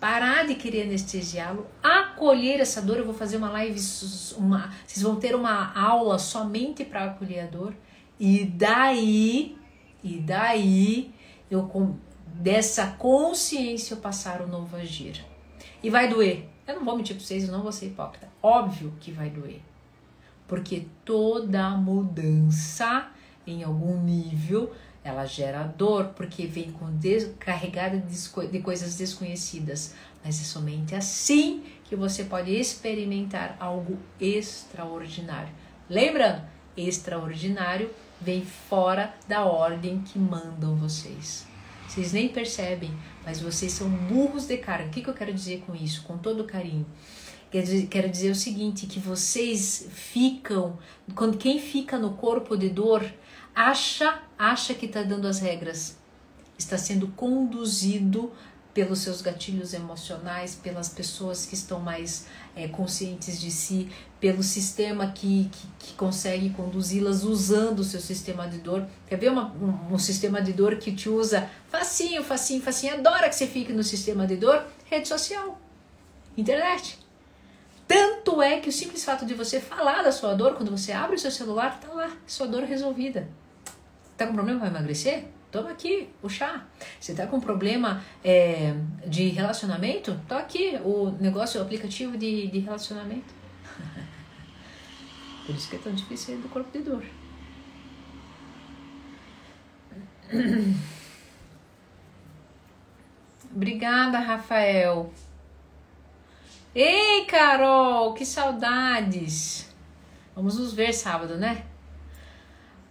parar 0.00 0.46
de 0.46 0.54
querer 0.54 0.82
anestesiá-lo, 0.82 1.66
acolher 1.82 2.60
essa 2.60 2.82
dor. 2.82 2.98
Eu 2.98 3.04
vou 3.04 3.14
fazer 3.14 3.36
uma 3.36 3.50
live, 3.50 3.80
uma, 4.36 4.72
vocês 4.86 5.02
vão 5.02 5.16
ter 5.16 5.34
uma 5.34 5.72
aula 5.78 6.18
somente 6.18 6.84
para 6.84 7.04
acolher 7.04 7.40
a 7.40 7.46
dor. 7.46 7.74
E 8.18 8.44
daí, 8.44 9.56
e 10.02 10.18
daí, 10.20 11.12
eu 11.50 11.64
com 11.64 11.96
dessa 12.34 12.88
consciência 12.98 13.94
eu 13.94 13.98
passar 13.98 14.40
o 14.40 14.46
novo 14.46 14.76
agir. 14.76 15.24
E 15.82 15.90
vai 15.90 16.08
doer. 16.08 16.48
Eu 16.66 16.76
não 16.76 16.84
vou 16.84 16.96
mentir 16.96 17.14
para 17.16 17.24
vocês, 17.24 17.44
eu 17.44 17.52
não 17.52 17.62
vou 17.62 17.72
ser 17.72 17.86
hipócrita. 17.86 18.28
Óbvio 18.42 18.92
que 19.00 19.10
vai 19.10 19.30
doer. 19.30 19.60
Porque 20.46 20.86
toda 21.04 21.70
mudança 21.70 23.08
em 23.46 23.62
algum 23.62 24.00
nível 24.02 24.72
ela 25.04 25.26
gera 25.26 25.62
dor 25.64 26.14
porque 26.16 26.46
vem 26.46 26.72
com 26.72 26.88
carregada 27.38 27.98
de, 27.98 28.58
coisas 28.60 28.96
desconhecidas, 28.96 29.94
mas 30.24 30.40
é 30.40 30.44
somente 30.44 30.94
assim 30.94 31.62
que 31.84 31.94
você 31.94 32.24
pode 32.24 32.50
experimentar 32.50 33.56
algo 33.60 33.98
extraordinário. 34.18 35.52
Lembrando, 35.90 36.42
extraordinário 36.74 37.90
vem 38.18 38.42
fora 38.42 39.14
da 39.28 39.44
ordem 39.44 40.00
que 40.00 40.18
mandam 40.18 40.74
vocês. 40.76 41.46
Vocês 41.86 42.12
nem 42.14 42.28
percebem, 42.30 42.90
mas 43.24 43.40
vocês 43.40 43.72
são 43.72 43.90
burros 43.90 44.46
de 44.46 44.56
cara. 44.56 44.86
O 44.86 44.88
que, 44.88 45.02
que 45.02 45.10
eu 45.10 45.14
quero 45.14 45.34
dizer 45.34 45.62
com 45.66 45.74
isso? 45.74 46.02
Com 46.04 46.16
todo 46.16 46.44
carinho. 46.44 46.86
Quero 47.88 48.08
dizer 48.08 48.30
o 48.30 48.34
seguinte, 48.34 48.86
que 48.86 48.98
vocês 48.98 49.86
ficam, 49.92 50.76
quando 51.14 51.36
quem 51.36 51.60
fica 51.60 51.96
no 51.96 52.14
corpo 52.14 52.56
de 52.56 52.68
dor, 52.68 53.04
acha, 53.54 54.20
acha 54.38 54.74
que 54.74 54.86
está 54.86 55.02
dando 55.02 55.28
as 55.28 55.38
regras, 55.38 55.96
está 56.58 56.76
sendo 56.76 57.08
conduzido 57.08 58.32
pelos 58.74 58.98
seus 58.98 59.22
gatilhos 59.22 59.72
emocionais, 59.72 60.56
pelas 60.56 60.88
pessoas 60.88 61.46
que 61.46 61.54
estão 61.54 61.78
mais 61.78 62.26
é, 62.56 62.66
conscientes 62.66 63.40
de 63.40 63.50
si, 63.52 63.88
pelo 64.18 64.42
sistema 64.42 65.12
que, 65.12 65.48
que, 65.52 65.66
que 65.78 65.92
consegue 65.94 66.50
conduzi-las 66.50 67.22
usando 67.22 67.78
o 67.78 67.84
seu 67.84 68.00
sistema 68.00 68.48
de 68.48 68.58
dor. 68.58 68.84
Quer 69.06 69.16
ver 69.16 69.30
uma, 69.30 69.52
um, 69.52 69.94
um, 69.94 69.98
sistema 69.98 70.42
de 70.42 70.52
dor 70.52 70.76
que 70.76 70.90
te 70.90 71.08
usa 71.08 71.48
facinho, 71.68 72.24
facinho, 72.24 72.60
facinho, 72.60 72.94
adora 72.94 73.28
que 73.28 73.36
você 73.36 73.46
fique 73.46 73.72
no 73.72 73.84
sistema 73.84 74.26
de 74.26 74.36
dor? 74.36 74.66
Rede 74.86 75.06
social, 75.06 75.56
internet. 76.36 76.98
Tanto 77.86 78.42
é 78.42 78.58
que 78.58 78.68
o 78.68 78.72
simples 78.72 79.04
fato 79.04 79.24
de 79.24 79.34
você 79.34 79.60
falar 79.60 80.02
da 80.02 80.10
sua 80.10 80.34
dor, 80.34 80.54
quando 80.54 80.70
você 80.70 80.90
abre 80.90 81.14
o 81.14 81.18
seu 81.18 81.30
celular, 81.30 81.78
tá 81.78 81.92
lá, 81.92 82.10
sua 82.26 82.48
dor 82.48 82.64
resolvida. 82.64 83.28
Tá 84.16 84.26
com 84.26 84.34
problema 84.34 84.60
para 84.60 84.68
emagrecer? 84.68 85.24
Toma 85.50 85.70
aqui 85.70 86.08
o 86.22 86.28
chá. 86.28 86.66
Você 87.00 87.14
tá 87.14 87.26
com 87.26 87.38
problema 87.40 88.02
é, 88.24 88.74
de 89.06 89.28
relacionamento? 89.28 90.20
Tá 90.28 90.38
aqui 90.38 90.78
o 90.84 91.10
negócio, 91.20 91.60
o 91.60 91.62
aplicativo 91.62 92.16
de, 92.16 92.48
de 92.48 92.58
relacionamento. 92.58 93.32
Por 95.46 95.54
isso 95.54 95.70
que 95.70 95.76
é 95.76 95.78
tão 95.78 95.92
difícil 95.94 96.38
do 96.38 96.48
corpo 96.48 96.70
de 96.76 96.84
dor. 96.84 97.04
Obrigada, 103.54 104.18
Rafael. 104.18 105.12
Ei, 106.74 107.24
Carol, 107.26 108.12
que 108.14 108.26
saudades. 108.26 109.72
Vamos 110.34 110.58
nos 110.58 110.72
ver 110.72 110.92
sábado, 110.92 111.36
né? 111.36 111.64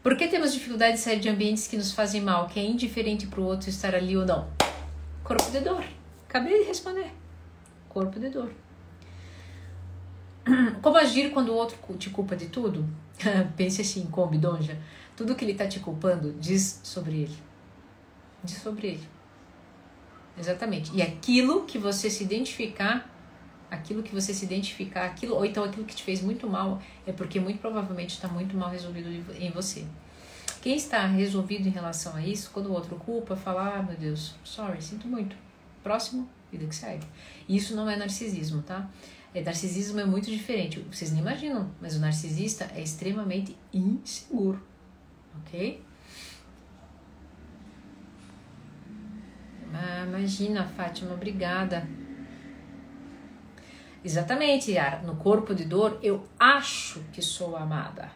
Por 0.03 0.17
que 0.17 0.27
temos 0.27 0.53
dificuldade 0.53 0.97
de 0.97 0.99
sair 0.99 1.21
de 1.21 1.29
ambientes 1.29 1.65
que 1.65 1.77
nos 1.77 1.93
fazem 1.93 2.19
mal, 2.19 2.47
que 2.47 2.59
é 2.59 2.65
indiferente 2.65 3.25
para 3.25 3.39
o 3.39 3.45
outro 3.45 3.69
estar 3.69 3.95
ali 3.95 4.17
ou 4.17 4.25
não? 4.25 4.49
Corpo 5.23 5.49
de 5.49 5.61
dor. 5.61 5.85
Acabei 6.27 6.59
de 6.59 6.67
responder. 6.67 7.09
Corpo 7.87 8.19
de 8.19 8.29
dor. 8.29 8.51
Como 10.83 10.97
agir 10.97 11.31
quando 11.31 11.53
o 11.53 11.55
outro 11.55 11.77
te 11.97 12.09
culpa 12.09 12.35
de 12.35 12.47
tudo? 12.47 12.85
Pense 13.55 13.81
assim, 13.81 14.05
come, 14.07 14.37
donja. 14.37 14.77
Tudo 15.15 15.35
que 15.35 15.45
ele 15.45 15.53
está 15.53 15.67
te 15.67 15.79
culpando 15.79 16.33
diz 16.33 16.81
sobre 16.83 17.21
ele. 17.21 17.37
Diz 18.43 18.57
sobre 18.57 18.87
ele. 18.87 19.09
Exatamente. 20.37 20.91
E 20.93 21.01
aquilo 21.01 21.63
que 21.63 21.77
você 21.77 22.09
se 22.09 22.25
identificar, 22.25 23.09
aquilo 23.73 24.03
que 24.03 24.13
você 24.13 24.33
se 24.33 24.45
identificar, 24.45 25.05
aquilo, 25.05 25.35
ou 25.35 25.45
então 25.45 25.63
aquilo 25.63 25.85
que 25.85 25.95
te 25.95 26.03
fez 26.03 26.21
muito 26.21 26.47
mal, 26.47 26.81
é 27.05 27.11
porque 27.11 27.39
muito 27.39 27.59
provavelmente 27.59 28.11
está 28.11 28.27
muito 28.27 28.55
mal 28.55 28.69
resolvido 28.69 29.09
em 29.39 29.51
você. 29.51 29.85
Quem 30.61 30.75
está 30.75 31.05
resolvido 31.05 31.67
em 31.67 31.71
relação 31.71 32.15
a 32.15 32.25
isso, 32.25 32.49
quando 32.53 32.67
o 32.67 32.71
outro 32.73 32.95
culpa, 32.95 33.35
fala, 33.35 33.79
ah, 33.79 33.83
meu 33.83 33.97
Deus, 33.97 34.35
sorry, 34.43 34.81
sinto 34.81 35.07
muito. 35.07 35.35
Próximo, 35.81 36.29
vida 36.51 36.65
que 36.65 36.75
segue. 36.75 37.05
Isso 37.49 37.75
não 37.75 37.89
é 37.89 37.97
narcisismo, 37.97 38.61
tá? 38.61 38.89
É, 39.33 39.41
narcisismo 39.41 39.99
é 39.99 40.05
muito 40.05 40.29
diferente. 40.29 40.79
Vocês 40.91 41.11
nem 41.11 41.21
imaginam, 41.21 41.69
mas 41.81 41.97
o 41.97 41.99
narcisista 41.99 42.69
é 42.75 42.81
extremamente 42.81 43.57
inseguro, 43.73 44.61
ok? 45.41 45.83
Ah, 49.73 50.05
imagina, 50.07 50.63
Fátima, 50.65 51.13
obrigada. 51.13 51.85
Exatamente, 54.03 54.71
Yara. 54.71 55.01
No 55.01 55.15
corpo 55.15 55.55
de 55.55 55.63
dor, 55.63 55.99
eu 56.03 56.23
acho 56.37 56.99
que 57.13 57.21
sou 57.21 57.55
amada. 57.55 58.11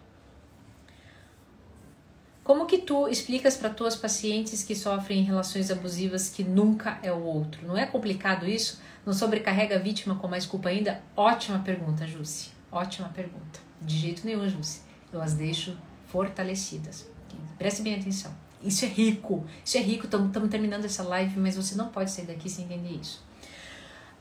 Como 2.43 2.65
que 2.65 2.78
tu 2.78 3.08
explicas 3.08 3.58
para 3.58 3.69
tuas 3.69 3.95
pacientes 3.95 4.63
que 4.63 4.73
sofrem 4.73 5.23
relações 5.23 5.69
abusivas 5.69 6.30
que 6.30 6.43
nunca 6.43 6.97
é 7.04 7.12
o 7.12 7.21
outro? 7.21 7.67
Não 7.67 7.78
é 7.78 7.86
complicado 7.86 8.47
isso? 8.47 8.82
Não 9.06 9.12
sobrecarrega 9.13 9.76
a 9.76 9.80
vítima 9.80 10.15
com 10.15 10.28
mais 10.28 10.45
culpa 10.45 10.69
ainda? 10.69 11.02
Ótima 11.15 11.60
pergunta, 11.60 12.08
Jússi. 12.08 12.52
Ótima 12.71 13.10
pergunta. 13.10 13.60
De 13.82 13.97
jeito 13.97 14.26
nenhum, 14.26 14.47
Jússi. 14.47 14.82
Eu 15.12 15.21
as 15.21 15.34
deixo 15.34 15.78
fortalecidas. 16.08 17.10
Preste 17.58 17.82
bem 17.82 17.95
atenção. 17.95 18.34
Isso 18.63 18.86
é 18.86 18.88
rico, 18.88 19.45
isso 19.63 19.78
é 19.78 19.82
rico. 19.82 20.06
Estamos 20.06 20.50
terminando 20.50 20.86
essa 20.86 21.04
live, 21.04 21.39
mas 21.39 21.56
você 21.56 21.76
não 21.76 21.89
pode 21.89 22.12
sair 22.12 22.26
daqui 22.26 22.50
sem 22.50 22.65
entender 22.65 22.91
isso. 23.02 23.26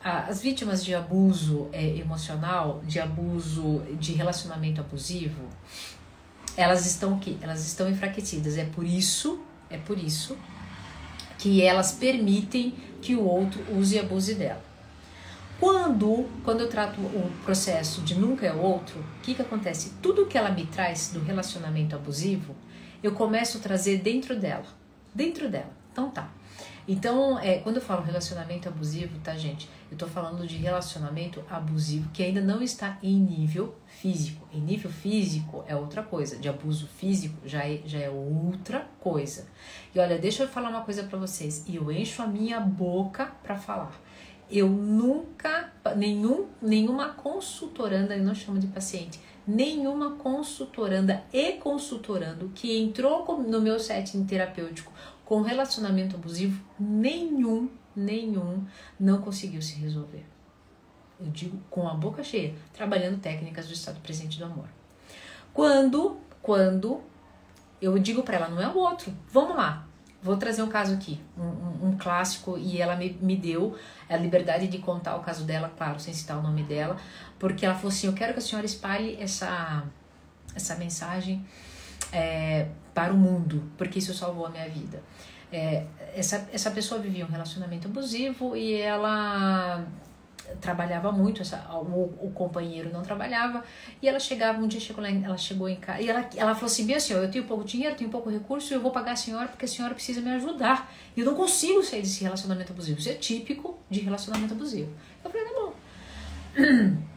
As 0.03 0.41
vítimas 0.41 0.85
de 0.85 0.95
abuso 0.95 1.69
é, 1.73 1.97
emocional, 1.97 2.81
de 2.87 3.01
abuso, 3.01 3.83
de 3.99 4.13
relacionamento 4.13 4.81
abusivo, 4.81 5.49
elas 6.57 6.87
estão 6.87 7.15
o 7.15 7.19
quê? 7.19 7.37
Elas 7.41 7.67
estão 7.67 7.89
enfraquecidas. 7.91 8.57
É 8.57 8.65
por 8.65 8.85
isso, 8.85 9.41
é 9.69 9.77
por 9.77 9.99
isso 9.99 10.37
que 11.39 11.63
elas 11.63 11.93
permitem 11.93 12.75
que 13.03 13.15
o 13.15 13.25
outro 13.25 13.61
use 13.77 13.97
e 13.97 13.99
abuse 13.99 14.35
dela. 14.35 14.65
Quando, 15.59 16.29
quando 16.45 16.61
eu 16.61 16.69
trato 16.69 17.01
o 17.01 17.33
processo 17.45 18.03
de 18.03 18.15
nunca 18.15 18.47
é 18.47 18.53
o 18.53 18.59
outro, 18.59 19.01
o 19.01 19.21
que, 19.23 19.35
que 19.35 19.43
acontece? 19.43 19.95
Tudo 20.03 20.27
que 20.27 20.37
ela 20.37 20.51
me 20.51 20.67
traz 20.67 21.11
do 21.13 21.21
relacionamento 21.21 21.97
abusivo, 21.97 22.55
eu 23.03 23.13
começo 23.13 23.59
a 23.59 23.61
trazer 23.61 23.99
dentro 23.99 24.39
dela. 24.39 24.67
Dentro 25.15 25.49
dela. 25.49 25.71
Então 25.93 26.11
tá. 26.11 26.31
Então, 26.88 27.37
é, 27.38 27.59
quando 27.59 27.77
eu 27.77 27.83
falo 27.83 28.03
relacionamento 28.03 28.68
abusivo, 28.68 29.18
tá, 29.18 29.37
gente? 29.37 29.68
Eu 29.90 29.99
tô 29.99 30.07
falando 30.07 30.46
de 30.46 30.57
relacionamento 30.57 31.42
abusivo 31.51 32.09
que 32.12 32.22
ainda 32.22 32.40
não 32.40 32.62
está 32.62 32.96
em 33.03 33.18
nível 33.18 33.75
físico. 33.87 34.46
Em 34.53 34.61
nível 34.61 34.90
físico 34.90 35.64
é 35.66 35.75
outra 35.75 36.03
coisa. 36.03 36.37
De 36.37 36.49
abuso 36.49 36.87
físico 36.87 37.37
já 37.44 37.64
é, 37.64 37.81
já 37.85 37.99
é 37.99 38.09
outra 38.09 38.87
coisa. 39.01 39.46
E 39.92 39.99
olha, 39.99 40.16
deixa 40.16 40.44
eu 40.44 40.49
falar 40.49 40.68
uma 40.68 40.83
coisa 40.83 41.03
para 41.03 41.18
vocês. 41.18 41.64
E 41.66 41.75
eu 41.75 41.90
encho 41.90 42.22
a 42.22 42.27
minha 42.27 42.61
boca 42.61 43.33
para 43.42 43.57
falar. 43.57 44.01
Eu 44.49 44.68
nunca, 44.68 45.72
nenhum, 45.96 46.46
nenhuma 46.62 47.09
consultoranda, 47.09 48.16
eu 48.16 48.22
não 48.22 48.35
chamo 48.35 48.61
de 48.61 48.68
paciente, 48.68 49.18
nenhuma 49.44 50.12
consultoranda 50.12 51.25
e 51.33 51.55
consultorando 51.55 52.53
que 52.55 52.79
entrou 52.79 53.42
no 53.42 53.61
meu 53.61 53.81
setting 53.81 54.25
terapêutico 54.25 54.92
com 55.27 55.43
relacionamento 55.43 56.15
abusivo, 56.15 56.65
nenhum, 56.79 57.69
nenhum 57.95 58.65
não 58.99 59.21
conseguiu 59.21 59.61
se 59.61 59.75
resolver. 59.75 60.25
Eu 61.19 61.27
digo 61.27 61.59
com 61.69 61.89
a 61.89 61.95
boca 61.95 62.23
cheia, 62.23 62.55
trabalhando 62.73 63.21
técnicas 63.21 63.67
do 63.67 63.73
estado 63.73 64.01
presente 64.01 64.39
do 64.39 64.45
amor. 64.45 64.69
Quando, 65.53 66.19
quando 66.41 67.03
eu 67.83 67.99
digo 67.99 68.23
para 68.23 68.37
ela, 68.37 68.49
não 68.49 68.62
é 68.62 68.69
o 68.69 68.77
outro, 68.77 69.12
vamos 69.29 69.57
lá, 69.57 69.89
vou 70.23 70.37
trazer 70.37 70.62
um 70.62 70.69
caso 70.69 70.95
aqui, 70.95 71.21
um, 71.37 71.89
um, 71.89 71.97
clássico, 71.99 72.57
e 72.57 72.81
ela 72.81 72.95
me, 72.95 73.19
me 73.21 73.37
deu 73.37 73.77
a 74.09 74.17
liberdade 74.17 74.69
de 74.69 74.79
contar 74.79 75.17
o 75.17 75.21
caso 75.21 75.45
dela, 75.45 75.73
claro, 75.77 75.99
sem 75.99 76.15
citar 76.15 76.39
o 76.39 76.43
nome 76.43 76.62
dela, 76.62 76.97
porque 77.37 77.67
ela 77.67 77.75
falou 77.75 77.89
assim: 77.89 78.07
Eu 78.07 78.12
quero 78.12 78.33
que 78.33 78.39
a 78.39 78.43
senhora 78.43 78.67
espalhe 78.67 79.17
essa, 79.21 79.83
essa 80.55 80.77
mensagem 80.77 81.45
é, 82.12 82.66
para 82.95 83.12
o 83.12 83.16
mundo, 83.16 83.62
porque 83.77 83.99
isso 83.99 84.14
salvou 84.14 84.47
a 84.47 84.51
minha 84.51 84.69
vida. 84.69 85.03
É, 85.53 85.85
essa, 86.14 86.49
essa 86.53 86.71
pessoa 86.71 87.01
vivia 87.01 87.25
um 87.25 87.29
relacionamento 87.29 87.87
abusivo 87.87 88.57
e 88.57 88.75
ela 88.75 89.87
trabalhava 90.61 91.11
muito, 91.11 91.42
essa, 91.42 91.66
o, 91.73 92.27
o 92.27 92.31
companheiro 92.33 92.92
não 92.92 93.03
trabalhava, 93.03 93.64
e 94.01 94.09
ela 94.09 94.19
chegava, 94.19 94.59
um 94.59 94.66
dia 94.66 94.81
chegou 94.81 95.03
lá, 95.03 95.11
ela 95.11 95.37
chegou 95.37 95.69
em 95.69 95.77
casa, 95.77 96.01
e 96.01 96.09
ela, 96.09 96.29
ela 96.37 96.55
falou 96.55 96.66
assim, 96.66 96.87
bem 96.87 96.97
assim, 96.97 97.12
eu 97.14 97.31
tenho 97.31 97.45
pouco 97.45 97.64
dinheiro, 97.64 97.97
tenho 97.97 98.11
pouco 98.11 98.31
recurso, 98.31 98.73
eu 98.73 98.81
vou 98.81 98.90
pagar 98.90 99.12
a 99.12 99.16
senhora 99.16 99.49
porque 99.49 99.64
a 99.64 99.69
senhora 99.69 99.95
precisa 99.95 100.21
me 100.21 100.31
ajudar, 100.31 100.92
eu 101.16 101.25
não 101.25 101.35
consigo 101.35 101.83
sair 101.83 102.03
desse 102.03 102.23
relacionamento 102.23 102.73
abusivo, 102.73 102.99
isso 102.99 103.09
é 103.09 103.14
típico 103.14 103.79
de 103.90 104.01
relacionamento 104.01 104.55
abusivo. 104.55 104.92
Eu 105.25 105.31
falei, 105.31 105.47
tá 105.47 105.53
bom. 105.55 106.97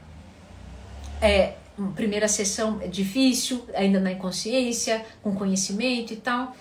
É, 1.22 1.58
primeira 1.96 2.28
sessão 2.28 2.80
é 2.82 2.88
difícil, 2.88 3.66
ainda 3.74 4.00
na 4.00 4.12
inconsciência, 4.12 5.06
com 5.22 5.36
conhecimento 5.36 6.14
e 6.14 6.18
tal. 6.18 6.56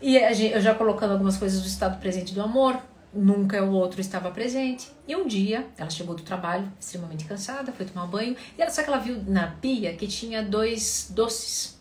E 0.00 0.16
eu 0.16 0.60
já 0.60 0.74
colocando 0.74 1.12
algumas 1.12 1.36
coisas 1.36 1.60
do 1.60 1.66
estado 1.66 2.00
presente 2.00 2.34
do 2.34 2.42
amor, 2.42 2.76
nunca 3.12 3.62
o 3.62 3.72
outro 3.72 4.00
estava 4.00 4.30
presente. 4.30 4.90
E 5.06 5.14
um 5.14 5.26
dia, 5.26 5.66
ela 5.76 5.90
chegou 5.90 6.14
do 6.14 6.22
trabalho, 6.22 6.70
extremamente 6.80 7.24
cansada, 7.24 7.72
foi 7.72 7.86
tomar 7.86 8.06
banho, 8.06 8.36
e 8.56 8.62
ela 8.62 8.70
só 8.70 8.82
que 8.82 8.88
ela 8.88 8.98
viu 8.98 9.22
na 9.26 9.46
pia 9.46 9.94
que 9.94 10.06
tinha 10.06 10.42
dois 10.42 11.08
doces. 11.10 11.80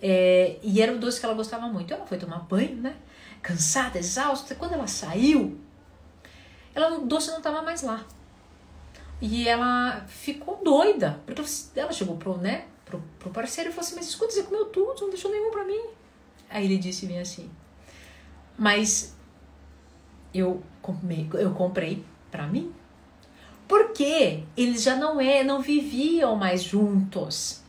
É, 0.00 0.56
e 0.62 0.80
era 0.80 0.92
o 0.92 0.98
doce 0.98 1.18
que 1.18 1.26
ela 1.26 1.34
gostava 1.34 1.66
muito. 1.66 1.92
Ela 1.92 2.06
foi 2.06 2.18
tomar 2.18 2.38
banho, 2.40 2.76
né? 2.76 2.94
Cansada, 3.42 3.98
exausta. 3.98 4.54
Quando 4.54 4.74
ela 4.74 4.86
saiu, 4.86 5.58
ela, 6.74 6.98
o 6.98 7.06
doce 7.06 7.30
não 7.30 7.38
estava 7.38 7.62
mais 7.62 7.82
lá. 7.82 8.04
E 9.20 9.48
ela 9.48 10.04
ficou 10.06 10.60
doida, 10.62 11.20
porque 11.26 11.42
ela 11.74 11.92
chegou 11.92 12.16
pro, 12.16 12.36
né, 12.36 12.66
pro, 12.84 13.02
pro 13.18 13.30
parceiro 13.30 13.70
e 13.70 13.72
falou 13.72 13.86
assim: 13.86 13.96
Mas 13.96 14.08
escuta, 14.08 14.32
você 14.32 14.42
comeu 14.44 14.66
tudo, 14.66 15.00
não 15.00 15.10
deixou 15.10 15.30
nenhum 15.30 15.50
para 15.50 15.64
mim. 15.64 15.80
Aí 16.48 16.64
ele 16.64 16.78
disse 16.78 17.06
bem 17.06 17.20
assim: 17.20 17.50
Mas 18.56 19.16
eu, 20.32 20.62
comprei, 20.80 21.28
eu 21.34 21.52
comprei 21.52 22.04
para 22.30 22.46
mim. 22.46 22.72
Porque 23.66 24.44
eles 24.56 24.82
já 24.82 24.96
não 24.96 25.20
é, 25.20 25.44
não 25.44 25.60
viviam 25.60 26.34
mais 26.36 26.62
juntos. 26.62 27.62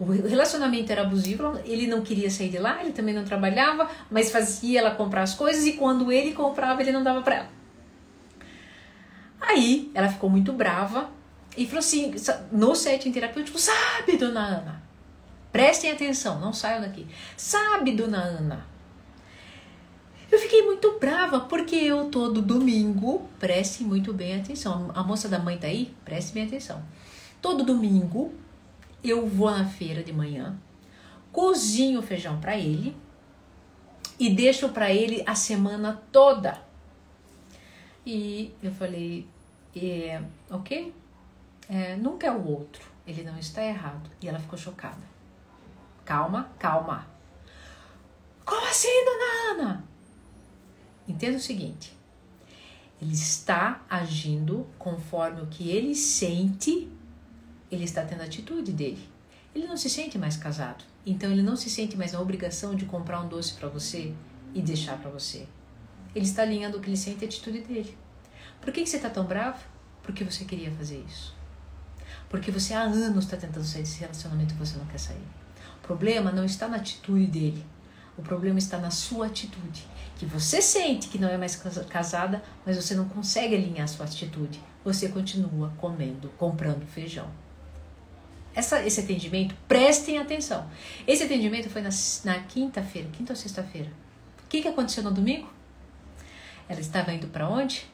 O 0.00 0.04
relacionamento 0.04 0.90
era 0.90 1.02
abusivo, 1.02 1.56
ele 1.64 1.86
não 1.86 2.02
queria 2.02 2.28
sair 2.28 2.48
de 2.48 2.58
lá, 2.58 2.82
ele 2.82 2.92
também 2.92 3.14
não 3.14 3.24
trabalhava, 3.24 3.88
mas 4.10 4.32
fazia 4.32 4.80
ela 4.80 4.90
comprar 4.90 5.22
as 5.22 5.34
coisas 5.34 5.64
e 5.66 5.74
quando 5.74 6.10
ele 6.10 6.32
comprava, 6.32 6.82
ele 6.82 6.90
não 6.90 7.04
dava 7.04 7.22
para 7.22 7.36
ela. 7.36 7.48
Aí 9.46 9.90
ela 9.94 10.08
ficou 10.08 10.30
muito 10.30 10.52
brava 10.52 11.10
e 11.56 11.66
falou 11.66 11.80
assim: 11.80 12.14
no 12.50 12.74
setting 12.74 13.12
terapêutico, 13.12 13.58
sabe, 13.58 14.16
dona 14.16 14.40
Ana? 14.40 14.82
Prestem 15.52 15.92
atenção, 15.92 16.40
não 16.40 16.52
saiam 16.52 16.80
daqui. 16.80 17.06
Sabe, 17.36 17.92
dona 17.92 18.18
Ana? 18.18 18.66
Eu 20.32 20.38
fiquei 20.38 20.62
muito 20.62 20.98
brava 20.98 21.40
porque 21.40 21.76
eu 21.76 22.10
todo 22.10 22.42
domingo, 22.42 23.28
preste 23.38 23.84
muito 23.84 24.12
bem 24.12 24.40
atenção. 24.40 24.90
A 24.94 25.02
moça 25.02 25.28
da 25.28 25.38
mãe 25.38 25.58
tá 25.58 25.66
aí? 25.66 25.94
Preste 26.04 26.32
bem 26.32 26.46
atenção. 26.46 26.82
Todo 27.40 27.62
domingo 27.62 28.32
eu 29.02 29.26
vou 29.26 29.50
na 29.50 29.66
feira 29.66 30.02
de 30.02 30.12
manhã, 30.12 30.58
cozinho 31.30 32.00
feijão 32.02 32.40
para 32.40 32.56
ele 32.56 32.96
e 34.18 34.30
deixo 34.30 34.70
para 34.70 34.92
ele 34.92 35.22
a 35.26 35.34
semana 35.34 36.02
toda. 36.10 36.62
E 38.06 38.52
eu 38.62 38.72
falei, 38.72 39.26
é, 39.76 40.22
ok? 40.50 40.94
É, 41.68 41.96
nunca 41.96 42.26
é 42.26 42.30
o 42.30 42.46
outro, 42.46 42.84
ele 43.06 43.22
não 43.22 43.38
está 43.38 43.64
errado. 43.64 44.10
E 44.20 44.28
ela 44.28 44.38
ficou 44.38 44.58
chocada. 44.58 45.02
Calma, 46.04 46.50
calma. 46.58 47.06
Como 48.44 48.66
assim, 48.66 48.88
dona 49.04 49.62
Ana? 49.62 49.84
Entenda 51.08 51.36
o 51.36 51.40
seguinte: 51.40 51.96
ele 53.00 53.12
está 53.12 53.84
agindo 53.88 54.66
conforme 54.78 55.42
o 55.42 55.46
que 55.46 55.70
ele 55.70 55.94
sente, 55.94 56.90
ele 57.70 57.84
está 57.84 58.04
tendo 58.04 58.20
a 58.20 58.24
atitude 58.24 58.72
dele. 58.72 59.08
Ele 59.54 59.66
não 59.66 59.76
se 59.76 59.88
sente 59.88 60.18
mais 60.18 60.36
casado, 60.36 60.84
então 61.06 61.30
ele 61.30 61.42
não 61.42 61.56
se 61.56 61.70
sente 61.70 61.96
mais 61.96 62.12
na 62.12 62.20
obrigação 62.20 62.74
de 62.74 62.84
comprar 62.84 63.20
um 63.20 63.28
doce 63.28 63.54
para 63.54 63.68
você 63.68 64.12
e 64.52 64.60
deixar 64.60 64.98
para 64.98 65.10
você. 65.10 65.46
Ele 66.14 66.24
está 66.24 66.42
alinhando 66.42 66.78
o 66.78 66.80
que 66.80 66.88
ele 66.88 66.96
sente 66.96 67.22
e 67.22 67.24
a 67.24 67.28
atitude 67.28 67.60
dele. 67.60 67.96
Por 68.64 68.72
que, 68.72 68.82
que 68.82 68.88
você 68.88 68.96
está 68.96 69.10
tão 69.10 69.24
bravo? 69.24 69.62
Porque 70.02 70.24
você 70.24 70.44
queria 70.46 70.70
fazer 70.70 71.04
isso. 71.06 71.36
Porque 72.30 72.50
você 72.50 72.72
há 72.72 72.80
anos 72.80 73.24
está 73.24 73.36
tentando 73.36 73.64
sair 73.64 73.82
desse 73.82 74.00
relacionamento 74.00 74.54
e 74.54 74.56
você 74.56 74.78
não 74.78 74.86
quer 74.86 74.98
sair. 74.98 75.26
O 75.82 75.86
problema 75.86 76.32
não 76.32 76.44
está 76.44 76.66
na 76.66 76.78
atitude 76.78 77.26
dele. 77.26 77.64
O 78.16 78.22
problema 78.22 78.58
está 78.58 78.78
na 78.78 78.90
sua 78.90 79.26
atitude. 79.26 79.86
Que 80.16 80.24
você 80.24 80.62
sente 80.62 81.08
que 81.08 81.18
não 81.18 81.28
é 81.28 81.36
mais 81.36 81.56
casada, 81.90 82.42
mas 82.64 82.76
você 82.76 82.94
não 82.94 83.06
consegue 83.06 83.54
alinhar 83.54 83.84
a 83.84 83.88
sua 83.88 84.06
atitude. 84.06 84.58
Você 84.82 85.10
continua 85.10 85.70
comendo, 85.76 86.30
comprando 86.38 86.86
feijão. 86.86 87.28
Essa, 88.54 88.82
esse 88.86 89.00
atendimento, 89.00 89.54
prestem 89.68 90.18
atenção. 90.18 90.66
Esse 91.06 91.24
atendimento 91.24 91.68
foi 91.68 91.82
na, 91.82 91.90
na 92.24 92.40
quinta-feira, 92.44 93.08
quinta 93.12 93.32
ou 93.32 93.36
sexta-feira. 93.36 93.90
O 94.42 94.48
que, 94.48 94.62
que 94.62 94.68
aconteceu 94.68 95.02
no 95.02 95.10
domingo? 95.10 95.52
Ela 96.66 96.80
estava 96.80 97.12
indo 97.12 97.26
para 97.26 97.48
onde? 97.48 97.92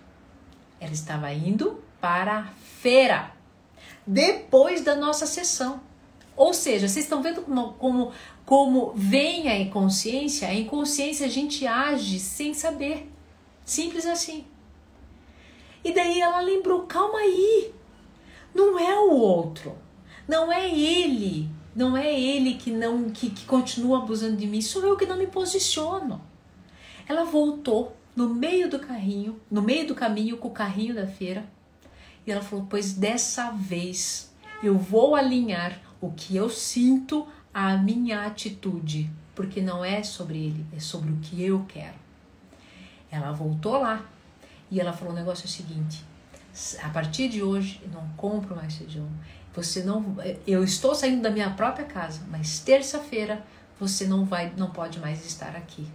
Ela 0.81 0.93
estava 0.93 1.33
indo 1.33 1.83
para 2.01 2.39
a 2.39 2.45
feira. 2.81 3.33
Depois 4.07 4.83
da 4.83 4.97
nossa 4.97 5.27
sessão. 5.27 5.81
Ou 6.37 6.55
seja, 6.55 6.89
vocês 6.89 7.05
estão 7.05 7.23
vendo 7.23 7.43
como, 7.43 7.75
como, 7.75 8.13
como 8.47 8.93
vem 8.97 9.49
a 9.49 9.59
inconsciência? 9.59 10.49
A 10.49 10.55
inconsciência 10.55 11.27
a 11.27 11.29
gente 11.29 11.67
age 11.67 12.19
sem 12.19 12.55
saber. 12.55 13.11
Simples 13.65 14.07
assim. 14.07 14.47
E 15.85 15.93
daí 15.93 16.21
ela 16.21 16.41
lembrou: 16.41 16.83
calma 16.83 17.19
aí, 17.19 17.75
não 18.55 18.79
é 18.79 18.99
o 18.99 19.13
outro, 19.13 19.77
não 20.27 20.51
é 20.53 20.69
ele, 20.69 21.49
não 21.75 21.97
é 21.97 22.13
ele 22.19 22.55
que 22.55 22.71
não 22.71 23.11
que, 23.11 23.31
que 23.31 23.45
continua 23.45 23.99
abusando 23.99 24.37
de 24.37 24.47
mim, 24.47 24.61
sou 24.61 24.83
eu 24.83 24.97
que 24.97 25.07
não 25.07 25.17
me 25.17 25.27
posiciono. 25.27 26.21
Ela 27.07 27.25
voltou 27.25 27.97
no 28.21 28.35
meio 28.35 28.69
do 28.69 28.79
carrinho, 28.79 29.41
no 29.51 29.63
meio 29.63 29.87
do 29.87 29.95
caminho 29.95 30.37
com 30.37 30.49
o 30.49 30.53
carrinho 30.53 30.95
da 30.95 31.07
feira, 31.07 31.43
e 32.27 32.31
ela 32.31 32.43
falou: 32.43 32.67
Pois 32.69 32.93
dessa 32.93 33.51
vez 33.51 34.31
eu 34.63 34.77
vou 34.77 35.17
alinhar 35.17 35.81
o 36.03 36.11
que 36.11 36.37
eu 36.37 36.51
sinto 36.51 37.27
à 37.53 37.79
minha 37.79 38.27
atitude, 38.27 39.11
porque 39.35 39.63
não 39.63 39.83
é 39.83 40.03
sobre 40.03 40.37
ele, 40.37 40.67
é 40.77 40.79
sobre 40.79 41.11
o 41.11 41.17
que 41.17 41.43
eu 41.43 41.65
quero. 41.67 41.95
Ela 43.11 43.33
voltou 43.33 43.81
lá 43.81 44.05
e 44.71 44.79
ela 44.79 44.93
falou: 44.93 45.15
o 45.15 45.17
negócio 45.17 45.45
é 45.45 45.47
o 45.47 45.51
seguinte, 45.51 46.05
a 46.83 46.91
partir 46.91 47.27
de 47.27 47.43
hoje 47.43 47.81
eu 47.83 47.89
não 47.89 48.07
compro 48.19 48.55
mais 48.55 48.77
feijão. 48.77 49.09
Você 49.55 49.83
não, 49.83 50.15
eu 50.47 50.63
estou 50.63 50.95
saindo 50.95 51.23
da 51.23 51.31
minha 51.31 51.51
própria 51.51 51.87
casa, 51.87 52.21
mas 52.29 52.61
terça-feira 52.61 53.43
você 53.81 54.07
não 54.07 54.27
vai, 54.27 54.53
não 54.59 54.71
pode 54.71 55.01
mais 55.01 55.25
estar 55.25 55.57
aqui. 55.57 55.89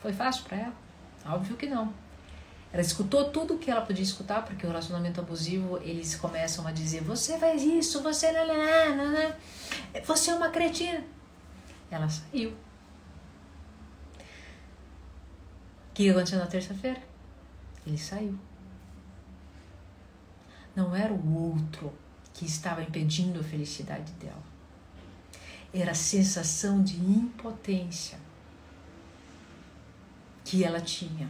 Foi 0.00 0.12
fácil 0.12 0.44
para 0.44 0.58
ela? 0.58 0.87
Óbvio 1.26 1.56
que 1.56 1.66
não. 1.66 1.92
Ela 2.72 2.82
escutou 2.82 3.30
tudo 3.30 3.54
o 3.54 3.58
que 3.58 3.70
ela 3.70 3.80
podia 3.80 4.02
escutar, 4.02 4.44
porque 4.44 4.66
o 4.66 4.68
relacionamento 4.68 5.20
abusivo, 5.20 5.78
eles 5.78 6.14
começam 6.14 6.66
a 6.66 6.72
dizer: 6.72 7.02
você 7.02 7.38
faz 7.38 7.62
isso, 7.62 8.02
você 8.02 8.30
não. 8.32 9.34
você 10.04 10.30
é 10.30 10.34
uma 10.34 10.50
cretina. 10.50 11.02
Ela 11.90 12.08
saiu. 12.08 12.50
O 15.90 15.94
que 15.94 16.10
aconteceu 16.10 16.38
na 16.38 16.46
terça-feira? 16.46 17.02
Ele 17.86 17.98
saiu. 17.98 18.38
Não 20.76 20.94
era 20.94 21.12
o 21.12 21.52
outro 21.52 21.92
que 22.34 22.44
estava 22.44 22.82
impedindo 22.82 23.40
a 23.40 23.42
felicidade 23.42 24.12
dela. 24.12 24.42
Era 25.72 25.92
a 25.92 25.94
sensação 25.94 26.82
de 26.82 26.96
impotência 26.96 28.27
que 30.48 30.64
ela 30.64 30.80
tinha. 30.80 31.28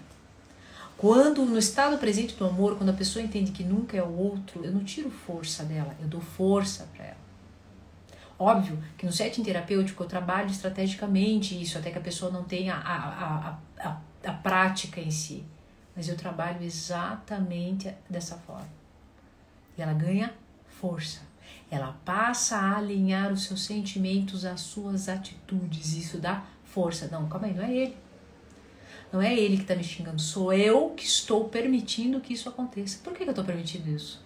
Quando 0.96 1.44
no 1.44 1.58
estado 1.58 1.98
presente 1.98 2.36
do 2.36 2.46
amor, 2.46 2.76
quando 2.76 2.90
a 2.90 2.92
pessoa 2.92 3.20
entende 3.22 3.50
que 3.50 3.64
nunca 3.64 3.96
é 3.96 4.02
o 4.02 4.16
outro, 4.16 4.64
eu 4.64 4.70
não 4.70 4.84
tiro 4.84 5.10
força 5.10 5.64
dela, 5.64 5.96
eu 6.00 6.06
dou 6.06 6.20
força 6.20 6.88
para 6.94 7.04
ela. 7.04 7.28
Óbvio 8.38 8.80
que 8.96 9.04
no 9.04 9.12
setting 9.12 9.42
terapêutico 9.42 10.04
eu 10.04 10.06
trabalho 10.06 10.48
estrategicamente 10.48 11.60
isso, 11.60 11.76
até 11.76 11.90
que 11.90 11.98
a 11.98 12.00
pessoa 12.00 12.30
não 12.30 12.44
tenha 12.44 12.74
a, 12.74 12.94
a, 12.94 13.48
a, 13.48 13.88
a, 13.88 14.00
a 14.24 14.32
prática 14.34 15.00
em 15.00 15.10
si. 15.10 15.44
Mas 15.96 16.08
eu 16.08 16.16
trabalho 16.16 16.62
exatamente 16.62 17.92
dessa 18.08 18.36
forma. 18.36 18.68
E 19.76 19.82
ela 19.82 19.94
ganha 19.94 20.32
força. 20.80 21.22
Ela 21.68 21.96
passa 22.04 22.56
a 22.56 22.78
alinhar 22.78 23.32
os 23.32 23.44
seus 23.44 23.64
sentimentos 23.64 24.44
às 24.44 24.60
suas 24.60 25.08
atitudes. 25.08 25.94
Isso 25.94 26.18
dá 26.18 26.44
força. 26.64 27.08
Não, 27.08 27.28
calma 27.28 27.48
aí, 27.48 27.54
não 27.54 27.64
é 27.64 27.74
ele. 27.74 28.07
Não 29.12 29.22
é 29.22 29.34
ele 29.34 29.56
que 29.56 29.62
está 29.62 29.74
me 29.74 29.82
xingando, 29.82 30.20
sou 30.20 30.52
eu 30.52 30.90
que 30.90 31.04
estou 31.04 31.48
permitindo 31.48 32.20
que 32.20 32.34
isso 32.34 32.48
aconteça. 32.48 32.98
Por 33.02 33.12
que, 33.14 33.20
que 33.20 33.24
eu 33.24 33.30
estou 33.30 33.44
permitindo 33.44 33.88
isso? 33.88 34.22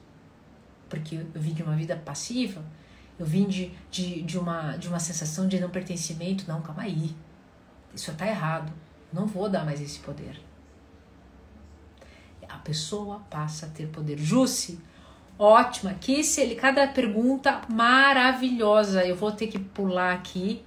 Porque 0.89 1.15
eu 1.15 1.41
vim 1.41 1.55
de 1.55 1.63
uma 1.63 1.77
vida 1.77 1.97
passiva, 1.97 2.65
eu 3.19 3.25
vim 3.25 3.47
de, 3.47 3.73
de, 3.91 4.23
de, 4.23 4.39
uma, 4.39 4.77
de 4.77 4.89
uma 4.89 4.99
sensação 4.99 5.47
de 5.47 5.61
não 5.61 5.71
pertencimento. 5.71 6.45
Não, 6.49 6.61
calma 6.61 6.83
aí. 6.83 7.15
Isso 7.95 8.11
está 8.11 8.27
errado. 8.27 8.73
Não 9.13 9.27
vou 9.27 9.49
dar 9.49 9.65
mais 9.65 9.81
esse 9.81 10.01
poder. 10.01 10.41
A 12.49 12.59
pessoa 12.59 13.21
passa 13.31 13.67
a 13.67 13.69
ter 13.69 13.87
poder. 13.89 14.19
Jusce, 14.19 14.81
ótima. 15.39 15.95
Que 15.95 16.25
se 16.25 16.55
cada 16.57 16.89
pergunta 16.89 17.63
maravilhosa. 17.69 19.05
Eu 19.07 19.15
vou 19.15 19.31
ter 19.31 19.47
que 19.47 19.59
pular 19.59 20.13
aqui 20.15 20.63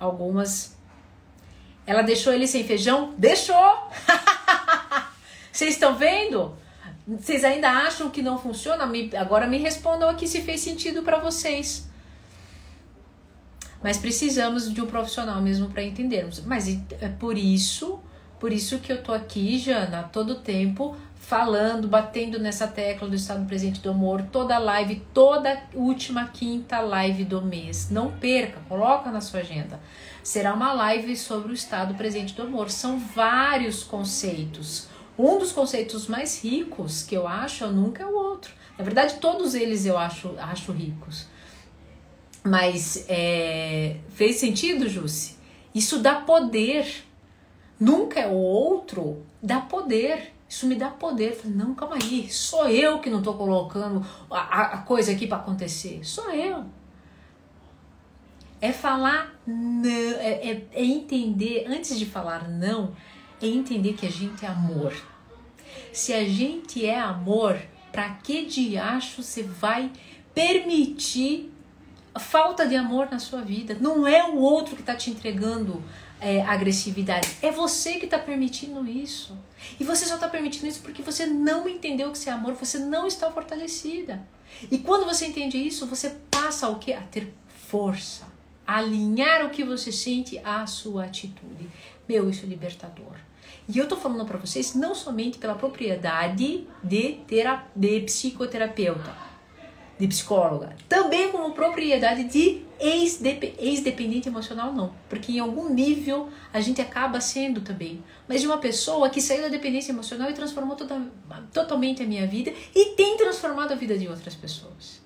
algumas 0.00 0.75
ela 1.86 2.02
deixou 2.02 2.32
ele 2.32 2.46
sem 2.46 2.64
feijão? 2.64 3.14
Deixou! 3.16 3.90
Vocês 5.52 5.74
estão 5.74 5.94
vendo? 5.94 6.54
Vocês 7.06 7.44
ainda 7.44 7.70
acham 7.70 8.10
que 8.10 8.20
não 8.20 8.36
funciona? 8.36 8.84
Me, 8.84 9.10
agora 9.16 9.46
me 9.46 9.58
respondam 9.58 10.08
aqui 10.08 10.26
se 10.26 10.42
fez 10.42 10.60
sentido 10.60 11.02
para 11.02 11.18
vocês. 11.18 11.88
Mas 13.80 13.96
precisamos 13.96 14.72
de 14.72 14.82
um 14.82 14.86
profissional 14.86 15.40
mesmo 15.40 15.68
para 15.68 15.84
entendermos. 15.84 16.40
Mas 16.44 16.66
é 17.00 17.08
por 17.08 17.38
isso, 17.38 18.00
por 18.40 18.52
isso 18.52 18.80
que 18.80 18.92
eu 18.92 19.00
tô 19.00 19.12
aqui, 19.12 19.56
Jana, 19.56 20.02
todo 20.02 20.34
tempo 20.34 20.96
falando, 21.14 21.86
batendo 21.86 22.40
nessa 22.40 22.66
tecla 22.66 23.08
do 23.08 23.14
estado 23.14 23.46
presente 23.46 23.80
do 23.80 23.90
amor, 23.90 24.22
toda 24.32 24.58
live, 24.58 25.02
toda 25.14 25.62
última 25.74 26.26
quinta 26.26 26.80
live 26.80 27.24
do 27.24 27.40
mês. 27.40 27.88
Não 27.88 28.10
perca, 28.10 28.58
coloca 28.68 29.10
na 29.12 29.20
sua 29.20 29.40
agenda 29.40 29.78
será 30.26 30.52
uma 30.54 30.72
live 30.72 31.16
sobre 31.16 31.52
o 31.52 31.54
estado 31.54 31.94
presente 31.94 32.34
do 32.34 32.42
amor. 32.42 32.68
São 32.68 32.98
vários 32.98 33.84
conceitos. 33.84 34.88
Um 35.16 35.38
dos 35.38 35.52
conceitos 35.52 36.08
mais 36.08 36.42
ricos 36.42 37.04
que 37.04 37.14
eu 37.14 37.28
acho 37.28 37.62
é 37.62 37.68
nunca 37.68 38.02
é 38.02 38.06
o 38.06 38.12
outro. 38.12 38.52
Na 38.76 38.82
verdade, 38.82 39.20
todos 39.20 39.54
eles 39.54 39.86
eu 39.86 39.96
acho, 39.96 40.34
acho 40.36 40.72
ricos. 40.72 41.28
Mas 42.42 43.06
é, 43.08 43.98
fez 44.10 44.34
sentido, 44.36 44.88
Jússi? 44.88 45.36
Isso 45.72 46.00
dá 46.00 46.16
poder. 46.16 47.04
Nunca 47.78 48.18
é 48.18 48.26
o 48.26 48.34
outro, 48.34 49.24
dá 49.40 49.60
poder. 49.60 50.34
Isso 50.48 50.66
me 50.66 50.74
dá 50.74 50.90
poder. 50.90 51.38
Não, 51.44 51.72
calma 51.72 51.98
aí, 52.02 52.28
sou 52.32 52.68
eu 52.68 52.98
que 52.98 53.08
não 53.08 53.18
estou 53.18 53.34
colocando 53.34 54.04
a, 54.28 54.62
a 54.62 54.78
coisa 54.78 55.12
aqui 55.12 55.28
para 55.28 55.38
acontecer. 55.38 56.00
Sou 56.02 56.32
eu. 56.32 56.64
É 58.66 58.72
falar 58.72 59.32
não, 59.46 59.88
é, 59.88 60.50
é, 60.50 60.66
é, 60.72 60.84
entender, 60.84 61.66
antes 61.68 61.96
de 61.96 62.04
falar 62.04 62.48
não, 62.48 62.96
é 63.40 63.46
entender 63.46 63.92
que 63.92 64.04
a 64.04 64.10
gente 64.10 64.44
é 64.44 64.48
amor. 64.48 64.92
Se 65.92 66.12
a 66.12 66.28
gente 66.28 66.84
é 66.84 66.98
amor, 66.98 67.62
para 67.92 68.08
que 68.14 68.44
diacho 68.44 69.22
você 69.22 69.44
vai 69.44 69.92
permitir 70.34 71.52
falta 72.18 72.66
de 72.66 72.74
amor 72.74 73.06
na 73.08 73.20
sua 73.20 73.40
vida? 73.40 73.76
Não 73.80 74.04
é 74.04 74.28
o 74.28 74.36
outro 74.38 74.74
que 74.74 74.82
está 74.82 74.96
te 74.96 75.10
entregando 75.10 75.80
é, 76.20 76.42
agressividade, 76.42 77.36
é 77.42 77.52
você 77.52 78.00
que 78.00 78.06
está 78.06 78.18
permitindo 78.18 78.84
isso. 78.84 79.38
E 79.78 79.84
você 79.84 80.06
só 80.06 80.16
está 80.16 80.28
permitindo 80.28 80.66
isso 80.66 80.80
porque 80.80 81.02
você 81.02 81.24
não 81.24 81.68
entendeu 81.68 82.10
que 82.10 82.18
você 82.18 82.30
é 82.30 82.32
amor, 82.32 82.54
você 82.54 82.80
não 82.80 83.06
está 83.06 83.30
fortalecida. 83.30 84.26
E 84.68 84.78
quando 84.78 85.04
você 85.04 85.26
entende 85.26 85.56
isso, 85.56 85.86
você 85.86 86.16
passa 86.28 86.68
o 86.68 86.80
que? 86.80 86.92
A 86.92 87.02
ter 87.02 87.32
força 87.68 88.34
alinhar 88.66 89.44
o 89.46 89.50
que 89.50 89.64
você 89.64 89.92
sente 89.92 90.38
à 90.44 90.66
sua 90.66 91.04
atitude. 91.04 91.68
Meu, 92.08 92.28
isso 92.28 92.44
é 92.44 92.48
libertador. 92.48 93.14
E 93.68 93.78
eu 93.78 93.88
tô 93.88 93.96
falando 93.96 94.24
para 94.24 94.38
vocês 94.38 94.74
não 94.74 94.94
somente 94.94 95.38
pela 95.38 95.54
propriedade 95.54 96.66
de, 96.82 97.18
de 97.74 98.00
psicoterapeuta, 98.00 99.16
de 99.98 100.06
psicóloga, 100.06 100.76
também 100.88 101.32
como 101.32 101.52
propriedade 101.52 102.24
de 102.24 102.62
ex-dependente 102.78 104.28
emocional, 104.28 104.72
não. 104.72 104.94
Porque 105.08 105.32
em 105.32 105.40
algum 105.40 105.72
nível 105.72 106.28
a 106.52 106.60
gente 106.60 106.80
acaba 106.80 107.20
sendo 107.20 107.60
também. 107.60 108.04
Mas 108.28 108.40
de 108.40 108.46
uma 108.46 108.58
pessoa 108.58 109.10
que 109.10 109.20
saiu 109.20 109.42
da 109.42 109.48
dependência 109.48 109.90
emocional 109.90 110.30
e 110.30 110.34
transformou 110.34 110.76
toda, 110.76 111.00
totalmente 111.52 112.02
a 112.02 112.06
minha 112.06 112.26
vida 112.26 112.52
e 112.74 112.94
tem 112.94 113.16
transformado 113.16 113.72
a 113.72 113.76
vida 113.76 113.98
de 113.98 114.06
outras 114.06 114.34
pessoas. 114.34 115.05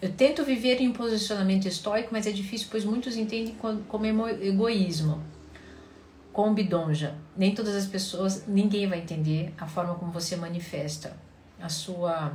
Eu 0.00 0.12
tento 0.12 0.44
viver 0.44 0.80
em 0.80 0.88
um 0.88 0.92
posicionamento 0.92 1.66
estoico, 1.66 2.10
mas 2.12 2.26
é 2.26 2.30
difícil, 2.30 2.68
pois 2.70 2.84
muitos 2.84 3.16
entendem 3.16 3.56
como 3.88 4.28
egoísmo, 4.28 5.20
como 6.32 6.54
bidonja. 6.54 7.16
Nem 7.36 7.52
todas 7.52 7.74
as 7.74 7.86
pessoas, 7.86 8.46
ninguém 8.46 8.88
vai 8.88 9.00
entender 9.00 9.52
a 9.58 9.66
forma 9.66 9.96
como 9.96 10.12
você 10.12 10.36
manifesta 10.36 11.16
a 11.60 11.68
sua, 11.68 12.32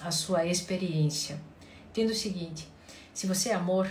a 0.00 0.10
sua 0.10 0.46
experiência. 0.46 1.38
Entenda 1.90 2.12
o 2.12 2.16
seguinte: 2.16 2.66
se 3.12 3.26
você 3.26 3.50
é 3.50 3.54
amor, 3.54 3.86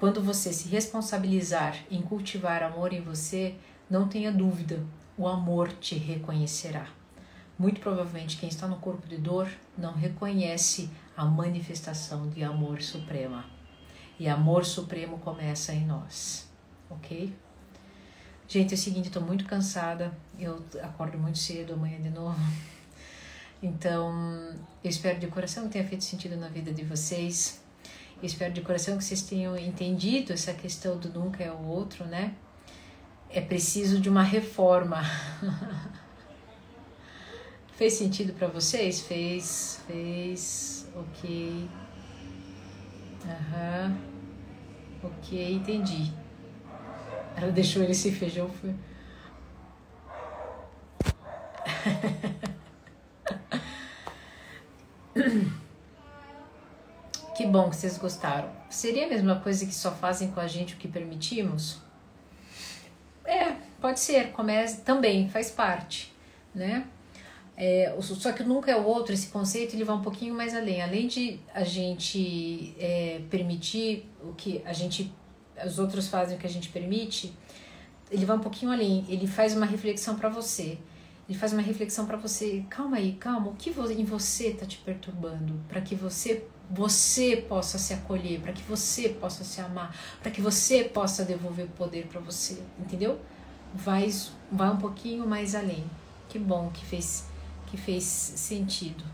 quando 0.00 0.20
você 0.20 0.52
se 0.52 0.68
responsabilizar 0.68 1.78
em 1.88 2.02
cultivar 2.02 2.64
amor 2.64 2.92
em 2.92 3.00
você, 3.00 3.54
não 3.88 4.08
tenha 4.08 4.32
dúvida, 4.32 4.84
o 5.16 5.28
amor 5.28 5.72
te 5.72 5.94
reconhecerá. 5.94 6.88
Muito 7.56 7.80
provavelmente 7.80 8.36
quem 8.36 8.48
está 8.48 8.66
no 8.66 8.76
corpo 8.76 9.06
de 9.06 9.16
dor 9.16 9.48
não 9.78 9.94
reconhece 9.94 10.90
a 11.16 11.24
manifestação 11.24 12.28
de 12.28 12.44
amor 12.44 12.82
suprema. 12.82 13.44
E 14.18 14.28
amor 14.28 14.64
supremo 14.64 15.18
começa 15.18 15.72
em 15.72 15.86
nós, 15.86 16.48
ok? 16.88 17.34
Gente, 18.48 18.72
é 18.72 18.74
o 18.74 18.78
seguinte, 18.78 19.08
estou 19.08 19.22
muito 19.22 19.44
cansada, 19.44 20.16
eu 20.38 20.64
acordo 20.82 21.18
muito 21.18 21.38
cedo 21.38 21.74
amanhã 21.74 22.00
de 22.00 22.10
novo. 22.10 22.38
Então, 23.62 24.54
eu 24.84 24.90
espero 24.90 25.18
de 25.18 25.26
coração 25.26 25.64
que 25.64 25.70
tenha 25.70 25.86
feito 25.86 26.04
sentido 26.04 26.36
na 26.36 26.48
vida 26.48 26.72
de 26.72 26.84
vocês. 26.84 27.60
Eu 28.18 28.26
espero 28.26 28.52
de 28.52 28.60
coração 28.60 28.96
que 28.96 29.04
vocês 29.04 29.22
tenham 29.22 29.56
entendido 29.56 30.32
essa 30.32 30.52
questão 30.52 30.96
do 30.98 31.08
nunca 31.08 31.42
é 31.42 31.50
o 31.50 31.66
outro, 31.66 32.04
né? 32.04 32.34
É 33.28 33.40
preciso 33.40 34.00
de 34.00 34.08
uma 34.08 34.22
reforma. 34.22 35.02
Fez 37.76 37.92
sentido 37.92 38.32
para 38.32 38.48
vocês? 38.48 39.02
Fez, 39.02 39.82
fez, 39.86 40.88
ok. 40.96 41.68
Aham, 43.28 43.98
ok, 45.02 45.52
entendi. 45.52 46.10
Ela 47.36 47.52
deixou 47.52 47.82
ele 47.82 47.94
sem 47.94 48.12
feijão, 48.12 48.48
foi. 48.48 48.74
Que 57.36 57.46
bom 57.46 57.68
que 57.68 57.76
vocês 57.76 57.98
gostaram. 57.98 58.50
Seria 58.70 59.04
a 59.04 59.08
mesma 59.10 59.38
coisa 59.40 59.66
que 59.66 59.74
só 59.74 59.92
fazem 59.92 60.30
com 60.30 60.40
a 60.40 60.46
gente 60.46 60.72
o 60.72 60.78
que 60.78 60.88
permitimos? 60.88 61.82
É, 63.26 63.52
pode 63.78 64.00
ser, 64.00 64.32
comece, 64.32 64.80
também 64.80 65.28
faz 65.28 65.50
parte, 65.50 66.14
né? 66.54 66.86
É, 67.56 67.96
só 68.00 68.32
que 68.32 68.42
nunca 68.42 68.70
é 68.70 68.76
o 68.76 68.84
outro, 68.84 69.14
esse 69.14 69.28
conceito 69.28 69.74
ele 69.74 69.84
vai 69.84 69.96
um 69.96 70.02
pouquinho 70.02 70.34
mais 70.34 70.54
além. 70.54 70.82
Além 70.82 71.06
de 71.06 71.40
a 71.54 71.64
gente 71.64 72.74
é, 72.78 73.22
permitir 73.30 74.06
o 74.22 74.34
que 74.34 74.60
a 74.64 74.72
gente, 74.72 75.12
os 75.64 75.78
outros 75.78 76.08
fazem 76.08 76.36
o 76.36 76.40
que 76.40 76.46
a 76.46 76.50
gente 76.50 76.68
permite, 76.68 77.32
ele 78.10 78.26
vai 78.26 78.36
um 78.36 78.40
pouquinho 78.40 78.70
além. 78.70 79.06
Ele 79.08 79.26
faz 79.26 79.56
uma 79.56 79.64
reflexão 79.64 80.16
para 80.16 80.28
você. 80.28 80.78
Ele 81.28 81.36
faz 81.36 81.52
uma 81.52 81.62
reflexão 81.62 82.06
para 82.06 82.16
você. 82.16 82.64
Calma 82.68 82.98
aí, 82.98 83.14
calma. 83.14 83.48
O 83.48 83.54
que 83.54 83.70
em 83.70 84.04
você 84.04 84.48
está 84.48 84.66
te 84.66 84.76
perturbando? 84.78 85.54
Para 85.68 85.80
que 85.80 85.94
você 85.94 86.46
você 86.68 87.36
possa 87.48 87.78
se 87.78 87.94
acolher, 87.94 88.40
para 88.40 88.52
que 88.52 88.62
você 88.62 89.08
possa 89.08 89.44
se 89.44 89.60
amar, 89.60 89.96
para 90.20 90.32
que 90.32 90.40
você 90.40 90.82
possa 90.82 91.24
devolver 91.24 91.66
o 91.66 91.68
poder 91.68 92.06
para 92.06 92.20
você, 92.20 92.60
entendeu? 92.76 93.20
Vai, 93.72 94.12
vai 94.50 94.70
um 94.70 94.76
pouquinho 94.76 95.26
mais 95.28 95.54
além. 95.54 95.84
Que 96.28 96.40
bom 96.40 96.70
que 96.74 96.84
fez 96.84 97.24
que 97.66 97.76
fez 97.76 98.04
sentido. 98.04 99.04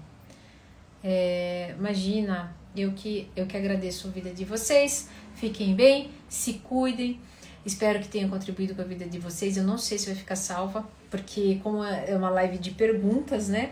É, 1.03 1.75
imagina, 1.79 2.55
eu 2.77 2.93
que, 2.93 3.29
eu 3.35 3.47
que 3.47 3.57
agradeço 3.57 4.09
a 4.09 4.11
vida 4.11 4.31
de 4.31 4.45
vocês. 4.45 5.09
Fiquem 5.35 5.75
bem, 5.75 6.11
se 6.29 6.55
cuidem. 6.55 7.21
Espero 7.65 8.01
que 8.01 8.09
tenha 8.09 8.29
contribuído 8.29 8.75
com 8.75 8.83
a 8.83 8.85
vida 8.85 9.07
de 9.07 9.19
vocês. 9.19 9.57
Eu 9.57 9.65
não 9.65 9.79
sei 9.79 9.99
se 9.99 10.07
vai 10.07 10.15
ficar 10.15 10.37
salva, 10.37 10.89
porque 11.11 11.61
como 11.63 11.85
é 11.85 12.15
uma 12.17 12.31
live 12.31 12.59
de 12.59 12.73
perguntas, 12.73 13.49
né? 13.49 13.71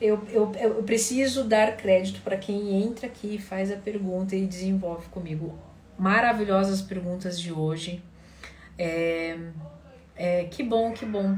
Eu, 0.00 0.22
eu, 0.28 0.52
eu 0.54 0.82
preciso 0.82 1.42
dar 1.44 1.76
crédito 1.76 2.20
para 2.20 2.36
quem 2.36 2.82
entra 2.82 3.06
aqui, 3.06 3.38
faz 3.38 3.72
a 3.72 3.76
pergunta 3.76 4.36
e 4.36 4.46
desenvolve 4.46 5.08
comigo. 5.08 5.58
Maravilhosas 5.98 6.82
perguntas 6.82 7.40
de 7.40 7.50
hoje. 7.50 8.02
É, 8.78 9.38
é, 10.14 10.44
que 10.44 10.62
bom, 10.62 10.92
que 10.92 11.06
bom. 11.06 11.36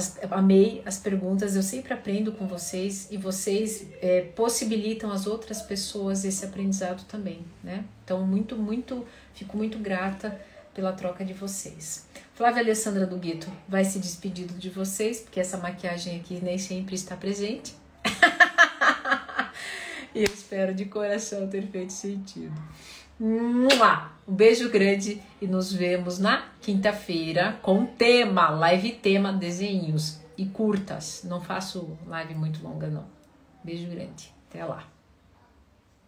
As, 0.00 0.18
amei 0.30 0.80
as 0.86 0.96
perguntas, 0.96 1.54
eu 1.54 1.62
sempre 1.62 1.92
aprendo 1.92 2.32
com 2.32 2.46
vocês 2.46 3.08
e 3.10 3.18
vocês 3.18 3.86
é, 4.00 4.22
possibilitam 4.34 5.12
as 5.12 5.26
outras 5.26 5.60
pessoas 5.60 6.24
esse 6.24 6.42
aprendizado 6.42 7.04
também, 7.04 7.44
né? 7.62 7.84
Então, 8.02 8.26
muito, 8.26 8.56
muito, 8.56 9.06
fico 9.34 9.58
muito 9.58 9.78
grata 9.78 10.40
pela 10.72 10.90
troca 10.94 11.22
de 11.22 11.34
vocês. 11.34 12.06
Flávia 12.34 12.62
Alessandra 12.62 13.06
do 13.06 13.18
Gueto 13.18 13.52
vai 13.68 13.84
se 13.84 13.98
despedindo 13.98 14.54
de 14.54 14.70
vocês, 14.70 15.20
porque 15.20 15.38
essa 15.38 15.58
maquiagem 15.58 16.18
aqui 16.18 16.40
nem 16.42 16.56
sempre 16.56 16.94
está 16.94 17.14
presente. 17.14 17.74
e 20.14 20.20
eu 20.20 20.32
espero 20.32 20.72
de 20.72 20.86
coração 20.86 21.46
ter 21.46 21.66
feito 21.66 21.92
sentido. 21.92 22.54
Um 23.20 23.68
beijo 24.26 24.70
grande 24.70 25.20
e 25.42 25.46
nos 25.46 25.70
vemos 25.70 26.18
na 26.18 26.48
quinta-feira 26.62 27.58
com 27.60 27.84
tema, 27.84 28.48
live 28.48 28.92
tema 28.92 29.30
desenhos 29.30 30.20
e 30.38 30.46
curtas. 30.46 31.22
Não 31.24 31.38
faço 31.38 31.98
live 32.06 32.34
muito 32.34 32.62
longa 32.62 32.86
não. 32.86 33.04
Beijo 33.62 33.90
grande. 33.90 34.32
Até 34.48 34.64
lá. 34.64 34.84